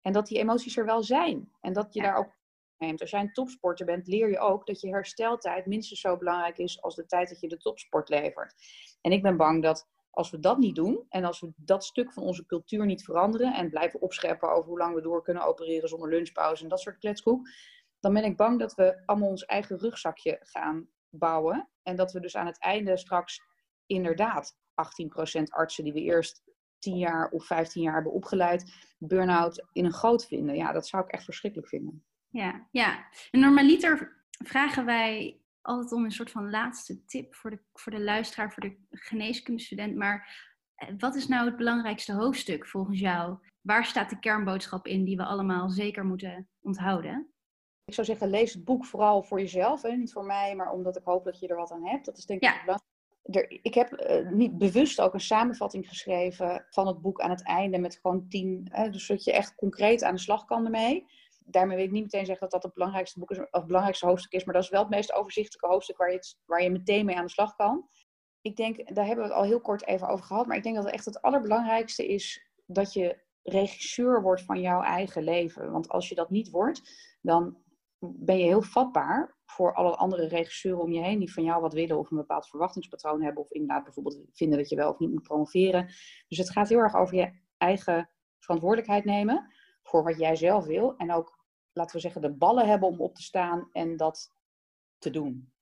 En 0.00 0.12
dat 0.12 0.26
die 0.26 0.38
emoties 0.38 0.76
er 0.76 0.84
wel 0.84 1.02
zijn. 1.02 1.50
En 1.60 1.72
dat 1.72 1.94
je 1.94 2.02
daar 2.02 2.16
ook 2.16 2.38
als 2.80 3.10
jij 3.10 3.20
een 3.20 3.32
topsporter 3.32 3.86
bent, 3.86 4.06
leer 4.06 4.30
je 4.30 4.38
ook 4.38 4.66
dat 4.66 4.80
je 4.80 4.88
hersteltijd 4.88 5.66
minstens 5.66 6.00
zo 6.00 6.16
belangrijk 6.16 6.58
is 6.58 6.82
als 6.82 6.94
de 6.94 7.06
tijd 7.06 7.28
dat 7.28 7.40
je 7.40 7.48
de 7.48 7.56
topsport 7.56 8.08
levert. 8.08 8.54
En 9.00 9.12
ik 9.12 9.22
ben 9.22 9.36
bang 9.36 9.62
dat 9.62 9.88
als 10.10 10.30
we 10.30 10.38
dat 10.38 10.58
niet 10.58 10.74
doen 10.74 11.06
en 11.08 11.24
als 11.24 11.40
we 11.40 11.52
dat 11.56 11.84
stuk 11.84 12.12
van 12.12 12.22
onze 12.22 12.46
cultuur 12.46 12.86
niet 12.86 13.04
veranderen 13.04 13.54
en 13.54 13.70
blijven 13.70 14.00
opscheppen 14.00 14.52
over 14.52 14.68
hoe 14.68 14.78
lang 14.78 14.94
we 14.94 15.02
door 15.02 15.22
kunnen 15.22 15.42
opereren 15.42 15.88
zonder 15.88 16.08
lunchpauze 16.08 16.62
en 16.62 16.68
dat 16.68 16.80
soort 16.80 16.98
kletskoek, 16.98 17.48
dan 18.00 18.12
ben 18.12 18.24
ik 18.24 18.36
bang 18.36 18.58
dat 18.58 18.74
we 18.74 19.02
allemaal 19.06 19.28
ons 19.28 19.44
eigen 19.44 19.78
rugzakje 19.78 20.38
gaan 20.40 20.88
bouwen. 21.10 21.68
En 21.82 21.96
dat 21.96 22.12
we 22.12 22.20
dus 22.20 22.36
aan 22.36 22.46
het 22.46 22.60
einde 22.60 22.96
straks 22.96 23.42
inderdaad 23.86 24.56
18% 25.38 25.42
artsen 25.48 25.84
die 25.84 25.92
we 25.92 26.00
eerst 26.00 26.42
10 26.78 26.96
jaar 26.96 27.30
of 27.30 27.46
15 27.46 27.82
jaar 27.82 27.94
hebben 27.94 28.12
opgeleid, 28.12 28.72
burn-out 28.98 29.66
in 29.72 29.84
een 29.84 29.92
goot 29.92 30.26
vinden. 30.26 30.56
Ja, 30.56 30.72
dat 30.72 30.86
zou 30.86 31.04
ik 31.04 31.10
echt 31.10 31.24
verschrikkelijk 31.24 31.68
vinden. 31.68 32.04
Ja, 32.30 32.66
ja. 32.70 33.06
En 33.30 33.40
normaliter 33.40 34.22
vragen 34.44 34.84
wij 34.84 35.40
altijd 35.62 35.92
om 35.92 36.04
een 36.04 36.10
soort 36.10 36.30
van 36.30 36.50
laatste 36.50 37.04
tip 37.04 37.34
voor 37.34 37.50
de, 37.50 37.58
voor 37.72 37.92
de 37.92 38.00
luisteraar, 38.00 38.52
voor 38.52 38.62
de 38.62 38.76
geneeskundestudent. 38.90 39.96
Maar 39.96 40.48
eh, 40.74 40.88
wat 40.98 41.14
is 41.14 41.28
nou 41.28 41.46
het 41.46 41.56
belangrijkste 41.56 42.12
hoofdstuk 42.12 42.66
volgens 42.66 43.00
jou? 43.00 43.38
Waar 43.60 43.84
staat 43.84 44.10
de 44.10 44.18
kernboodschap 44.18 44.86
in 44.86 45.04
die 45.04 45.16
we 45.16 45.24
allemaal 45.24 45.70
zeker 45.70 46.04
moeten 46.04 46.48
onthouden? 46.60 47.30
Ik 47.84 47.94
zou 47.94 48.06
zeggen, 48.06 48.30
lees 48.30 48.52
het 48.52 48.64
boek 48.64 48.84
vooral 48.84 49.22
voor 49.22 49.40
jezelf. 49.40 49.82
Hè? 49.82 49.90
Niet 49.90 50.12
voor 50.12 50.24
mij, 50.24 50.54
maar 50.54 50.72
omdat 50.72 50.96
ik 50.96 51.04
hoop 51.04 51.24
dat 51.24 51.40
je 51.40 51.48
er 51.48 51.56
wat 51.56 51.72
aan 51.72 51.86
hebt. 51.86 52.04
Dat 52.04 52.18
is 52.18 52.26
denk 52.26 52.42
ik 52.42 52.48
ja. 52.48 52.60
belangrijk. 52.60 52.88
Er, 53.22 53.58
ik 53.62 53.74
heb 53.74 53.92
uh, 53.92 54.30
niet 54.30 54.58
bewust 54.58 55.00
ook 55.00 55.14
een 55.14 55.20
samenvatting 55.20 55.88
geschreven 55.88 56.66
van 56.70 56.86
het 56.86 57.00
boek 57.00 57.20
aan 57.20 57.30
het 57.30 57.44
einde 57.44 57.78
met 57.78 57.98
gewoon 58.02 58.28
tien, 58.28 58.68
hè, 58.70 58.90
dus 58.90 59.06
dat 59.06 59.24
je 59.24 59.32
echt 59.32 59.54
concreet 59.54 60.02
aan 60.02 60.14
de 60.14 60.20
slag 60.20 60.44
kan 60.44 60.64
ermee 60.64 61.06
daarmee 61.50 61.76
wil 61.76 61.84
ik 61.84 61.92
niet 61.92 62.02
meteen 62.02 62.26
zeggen 62.26 62.40
dat 62.40 62.50
dat 62.50 62.62
het 62.62 62.74
belangrijkste 62.74 63.18
boek 63.18 63.30
is, 63.30 63.38
of 63.38 63.46
het 63.50 63.66
belangrijkste 63.66 64.06
hoofdstuk 64.06 64.32
is, 64.32 64.44
maar 64.44 64.54
dat 64.54 64.62
is 64.62 64.70
wel 64.70 64.80
het 64.80 64.90
meest 64.90 65.12
overzichtelijke 65.12 65.66
hoofdstuk 65.66 65.96
waar 65.96 66.12
je, 66.12 66.34
waar 66.46 66.62
je 66.62 66.70
meteen 66.70 67.04
mee 67.04 67.16
aan 67.16 67.24
de 67.24 67.30
slag 67.30 67.54
kan. 67.54 67.88
Ik 68.40 68.56
denk, 68.56 68.94
daar 68.94 69.06
hebben 69.06 69.24
we 69.24 69.30
het 69.30 69.40
al 69.40 69.46
heel 69.46 69.60
kort 69.60 69.86
even 69.86 70.08
over 70.08 70.24
gehad, 70.24 70.46
maar 70.46 70.56
ik 70.56 70.62
denk 70.62 70.74
dat 70.74 70.84
het 70.84 70.94
echt 70.94 71.04
het 71.04 71.22
allerbelangrijkste 71.22 72.08
is 72.08 72.50
dat 72.66 72.92
je 72.92 73.22
regisseur 73.42 74.22
wordt 74.22 74.42
van 74.42 74.60
jouw 74.60 74.82
eigen 74.82 75.22
leven. 75.22 75.72
Want 75.72 75.88
als 75.88 76.08
je 76.08 76.14
dat 76.14 76.30
niet 76.30 76.50
wordt, 76.50 76.82
dan 77.20 77.58
ben 77.98 78.38
je 78.38 78.44
heel 78.44 78.62
vatbaar 78.62 79.38
voor 79.44 79.74
alle 79.74 79.96
andere 79.96 80.26
regisseuren 80.26 80.82
om 80.82 80.92
je 80.92 81.02
heen 81.02 81.18
die 81.18 81.32
van 81.32 81.44
jou 81.44 81.60
wat 81.60 81.72
willen 81.72 81.98
of 81.98 82.10
een 82.10 82.16
bepaald 82.16 82.48
verwachtingspatroon 82.48 83.22
hebben 83.22 83.42
of 83.42 83.50
inderdaad 83.50 83.84
bijvoorbeeld 83.84 84.20
vinden 84.32 84.58
dat 84.58 84.68
je 84.68 84.76
wel 84.76 84.90
of 84.90 84.98
niet 84.98 85.10
moet 85.10 85.22
promoveren. 85.22 85.86
Dus 86.28 86.38
het 86.38 86.50
gaat 86.50 86.68
heel 86.68 86.78
erg 86.78 86.94
over 86.94 87.14
je 87.14 87.32
eigen 87.56 88.10
verantwoordelijkheid 88.38 89.04
nemen 89.04 89.52
voor 89.82 90.04
wat 90.04 90.18
jij 90.18 90.36
zelf 90.36 90.64
wil 90.66 90.96
en 90.96 91.12
ook 91.12 91.39
laten 91.80 91.96
we 91.96 92.02
zeggen, 92.02 92.20
de 92.20 92.32
ballen 92.32 92.68
hebben 92.68 92.88
om 92.88 93.00
op 93.00 93.14
te 93.14 93.22
staan 93.22 93.68
en 93.72 93.96
dat 93.96 94.32
te 94.98 95.10
doen. 95.10 95.52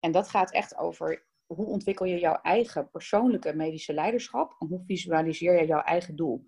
En 0.00 0.12
dat 0.12 0.28
gaat 0.28 0.52
echt 0.52 0.76
over 0.76 1.26
hoe 1.46 1.66
ontwikkel 1.66 2.06
je 2.06 2.18
jouw 2.18 2.38
eigen 2.42 2.90
persoonlijke 2.90 3.54
medische 3.54 3.94
leiderschap 3.94 4.56
en 4.58 4.66
hoe 4.66 4.84
visualiseer 4.84 5.60
je 5.60 5.66
jouw 5.66 5.82
eigen 5.82 6.16
doel. 6.16 6.46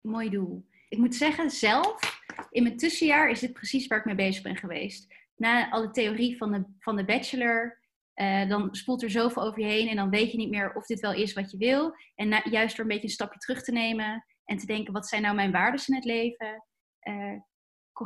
Mooi 0.00 0.30
doel. 0.30 0.66
Ik 0.88 0.98
moet 0.98 1.14
zeggen, 1.14 1.50
zelf, 1.50 2.20
in 2.50 2.62
mijn 2.62 2.76
tussenjaar 2.76 3.30
is 3.30 3.40
dit 3.40 3.52
precies 3.52 3.86
waar 3.86 3.98
ik 3.98 4.04
mee 4.04 4.14
bezig 4.14 4.42
ben 4.42 4.56
geweest. 4.56 5.14
Na 5.36 5.70
alle 5.70 5.90
theorie 5.90 6.36
van 6.36 6.52
de, 6.52 6.64
van 6.78 6.96
de 6.96 7.04
bachelor, 7.04 7.78
uh, 8.14 8.48
dan 8.48 8.74
spoelt 8.74 9.02
er 9.02 9.10
zoveel 9.10 9.42
over 9.42 9.60
je 9.60 9.66
heen 9.66 9.88
en 9.88 9.96
dan 9.96 10.10
weet 10.10 10.30
je 10.30 10.36
niet 10.36 10.50
meer 10.50 10.74
of 10.74 10.86
dit 10.86 11.00
wel 11.00 11.12
is 11.12 11.32
wat 11.32 11.50
je 11.50 11.56
wil. 11.56 11.94
En 12.14 12.28
juist 12.50 12.76
door 12.76 12.84
een 12.84 12.90
beetje 12.90 13.06
een 13.06 13.12
stapje 13.12 13.38
terug 13.38 13.62
te 13.62 13.72
nemen 13.72 14.24
en 14.44 14.56
te 14.56 14.66
denken, 14.66 14.92
wat 14.92 15.08
zijn 15.08 15.22
nou 15.22 15.34
mijn 15.34 15.52
waarden 15.52 15.86
in 15.86 15.94
het 15.94 16.04
leven? 16.04 16.64
Uh, 17.02 17.40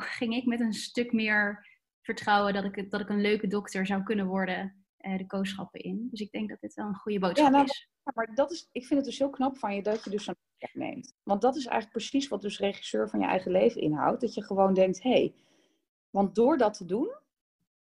ging 0.01 0.35
ik 0.35 0.47
met 0.47 0.61
een 0.61 0.73
stuk 0.73 1.13
meer 1.13 1.69
vertrouwen 2.01 2.53
dat 2.53 2.65
ik, 2.65 2.91
dat 2.91 3.01
ik 3.01 3.09
een 3.09 3.21
leuke 3.21 3.47
dokter 3.47 3.87
zou 3.87 4.03
kunnen 4.03 4.27
worden, 4.27 4.85
uh, 5.01 5.19
de 5.19 5.27
kooschappen 5.27 5.81
in. 5.81 6.09
Dus 6.11 6.21
ik 6.21 6.31
denk 6.31 6.49
dat 6.49 6.61
dit 6.61 6.75
wel 6.75 6.87
een 6.87 6.95
goede 6.95 7.19
boodschap 7.19 7.47
ja, 7.47 7.53
nou, 7.53 7.65
is. 7.65 7.91
maar 8.15 8.35
dat 8.35 8.53
is, 8.53 8.69
ik 8.73 8.87
vind 8.87 9.01
het 9.01 9.09
dus 9.09 9.19
heel 9.19 9.31
knap 9.31 9.59
van 9.59 9.75
je 9.75 9.83
dat 9.83 10.05
je 10.05 10.11
dus 10.11 10.25
zo'n 10.25 10.35
neemt. 10.73 11.15
Want 11.23 11.43
dat 11.43 11.57
is 11.57 11.67
eigenlijk 11.67 11.97
precies 11.97 12.29
wat 12.29 12.43
dus 12.43 12.59
regisseur 12.59 13.09
van 13.09 13.21
je 13.21 13.27
eigen 13.27 13.51
leven 13.51 13.81
inhoudt. 13.81 14.21
Dat 14.21 14.35
je 14.35 14.45
gewoon 14.45 14.75
denkt, 14.75 15.03
hé, 15.03 15.11
hey, 15.11 15.35
want 16.11 16.35
door 16.35 16.59
dat 16.59 16.75
te 16.75 16.85
doen, 16.85 17.17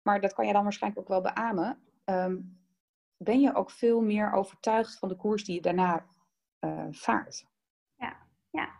maar 0.02 0.20
dat 0.20 0.32
kan 0.32 0.46
je 0.46 0.52
dan 0.52 0.62
waarschijnlijk 0.62 1.02
ook 1.02 1.08
wel 1.08 1.32
beamen, 1.32 1.78
Ehm, 2.08 2.36
ben 3.16 3.40
je 3.40 3.54
ook 3.54 3.70
veel 3.70 4.00
meer 4.00 4.32
overtuigd 4.32 4.98
van 4.98 5.08
de 5.08 5.16
koers 5.16 5.44
die 5.44 5.54
je 5.54 5.60
daarna 5.60 6.06
uh, 6.60 6.86
vaart. 6.90 7.46
Ja, 7.96 8.16
ja. 8.50 8.70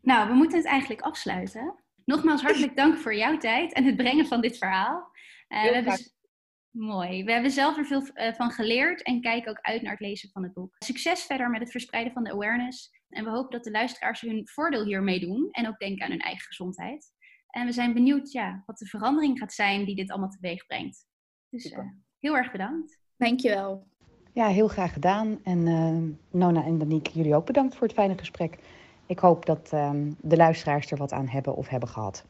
Nou, 0.00 0.28
we 0.28 0.34
moeten 0.34 0.58
het 0.58 0.66
eigenlijk 0.66 1.00
afsluiten. 1.00 1.74
Nogmaals 2.08 2.42
hartelijk 2.42 2.76
dank 2.76 2.96
voor 2.96 3.14
jouw 3.14 3.36
tijd 3.36 3.72
en 3.72 3.84
het 3.84 3.96
brengen 3.96 4.26
van 4.26 4.40
dit 4.40 4.58
verhaal. 4.58 5.10
Uh, 5.48 5.62
we 5.62 5.74
hebben, 5.74 5.98
mooi. 6.70 7.24
We 7.24 7.32
hebben 7.32 7.50
zelf 7.50 7.76
er 7.76 7.86
veel 7.86 8.02
uh, 8.14 8.32
van 8.32 8.50
geleerd 8.50 9.02
en 9.02 9.20
kijken 9.20 9.50
ook 9.50 9.60
uit 9.60 9.82
naar 9.82 9.92
het 9.92 10.00
lezen 10.00 10.30
van 10.30 10.42
het 10.42 10.52
boek. 10.52 10.74
Succes 10.78 11.22
verder 11.22 11.50
met 11.50 11.60
het 11.60 11.70
verspreiden 11.70 12.12
van 12.12 12.24
de 12.24 12.32
awareness. 12.32 12.90
En 13.08 13.24
we 13.24 13.30
hopen 13.30 13.50
dat 13.50 13.64
de 13.64 13.70
luisteraars 13.70 14.20
hun 14.20 14.48
voordeel 14.48 14.84
hiermee 14.84 15.20
doen 15.20 15.48
en 15.50 15.68
ook 15.68 15.78
denken 15.78 16.04
aan 16.04 16.10
hun 16.10 16.20
eigen 16.20 16.46
gezondheid. 16.46 17.12
En 17.48 17.66
we 17.66 17.72
zijn 17.72 17.92
benieuwd 17.92 18.32
ja, 18.32 18.62
wat 18.66 18.78
de 18.78 18.86
verandering 18.86 19.38
gaat 19.38 19.52
zijn 19.52 19.84
die 19.84 19.96
dit 19.96 20.10
allemaal 20.10 20.30
teweeg 20.30 20.66
brengt. 20.66 21.06
Dus 21.48 21.74
Heel 22.18 22.36
erg 22.36 22.52
bedankt. 22.52 22.98
Dankjewel. 23.16 23.86
Ja, 24.32 24.46
heel 24.46 24.68
graag 24.68 24.92
gedaan. 24.92 25.40
En 25.44 25.66
uh, 25.66 26.40
Nona 26.40 26.64
en 26.64 26.78
Danique, 26.78 27.12
jullie 27.14 27.34
ook 27.34 27.46
bedankt 27.46 27.74
voor 27.74 27.86
het 27.86 27.96
fijne 27.96 28.18
gesprek. 28.18 28.58
Ik 29.08 29.18
hoop 29.18 29.46
dat 29.46 29.70
uh, 29.74 29.90
de 30.20 30.36
luisteraars 30.36 30.90
er 30.90 30.98
wat 30.98 31.12
aan 31.12 31.28
hebben 31.28 31.56
of 31.56 31.68
hebben 31.68 31.88
gehad. 31.88 32.24